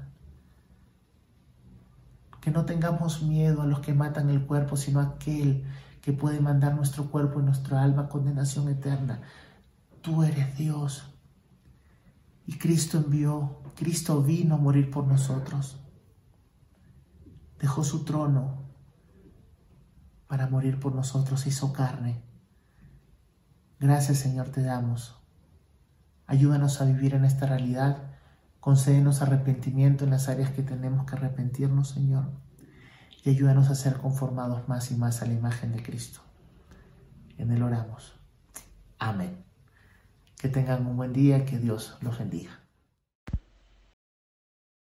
Que 2.39 2.49
no 2.49 2.65
tengamos 2.65 3.21
miedo 3.21 3.61
a 3.61 3.67
los 3.67 3.81
que 3.81 3.93
matan 3.93 4.29
el 4.29 4.45
cuerpo, 4.45 4.77
sino 4.77 5.01
a 5.01 5.03
aquel 5.03 5.65
que 6.01 6.13
puede 6.13 6.39
mandar 6.39 6.73
nuestro 6.73 7.11
cuerpo 7.11 7.39
y 7.39 7.43
nuestra 7.43 7.83
alma 7.83 8.09
condenación 8.09 8.69
eterna 8.69 9.21
tú 10.01 10.23
eres 10.23 10.57
Dios. 10.57 11.03
Y 12.45 12.57
Cristo 12.57 12.97
envió, 12.97 13.61
Cristo 13.75 14.21
vino 14.21 14.55
a 14.55 14.57
morir 14.57 14.91
por 14.91 15.05
nosotros. 15.05 15.77
Dejó 17.59 17.83
su 17.83 18.03
trono 18.03 18.61
para 20.27 20.47
morir 20.47 20.79
por 20.79 20.95
nosotros, 20.95 21.45
hizo 21.45 21.71
carne. 21.73 22.21
Gracias 23.79 24.19
Señor 24.19 24.49
te 24.49 24.61
damos. 24.61 25.15
Ayúdanos 26.27 26.81
a 26.81 26.85
vivir 26.85 27.13
en 27.13 27.25
esta 27.25 27.45
realidad. 27.45 28.11
Concédenos 28.59 29.21
arrepentimiento 29.21 30.05
en 30.05 30.11
las 30.11 30.29
áreas 30.29 30.51
que 30.51 30.63
tenemos 30.63 31.05
que 31.05 31.15
arrepentirnos, 31.15 31.89
Señor. 31.89 32.29
Y 33.23 33.29
ayúdanos 33.29 33.69
a 33.69 33.75
ser 33.75 33.97
conformados 33.97 34.67
más 34.67 34.91
y 34.91 34.95
más 34.95 35.21
a 35.21 35.25
la 35.25 35.33
imagen 35.33 35.73
de 35.73 35.83
Cristo. 35.83 36.21
En 37.37 37.51
Él 37.51 37.63
oramos. 37.63 38.13
Amén. 38.99 39.50
Que 40.41 40.49
tengan 40.49 40.87
un 40.87 40.97
buen 40.97 41.13
día, 41.13 41.45
que 41.45 41.59
Dios 41.59 41.97
los 42.01 42.17
bendiga. 42.17 42.60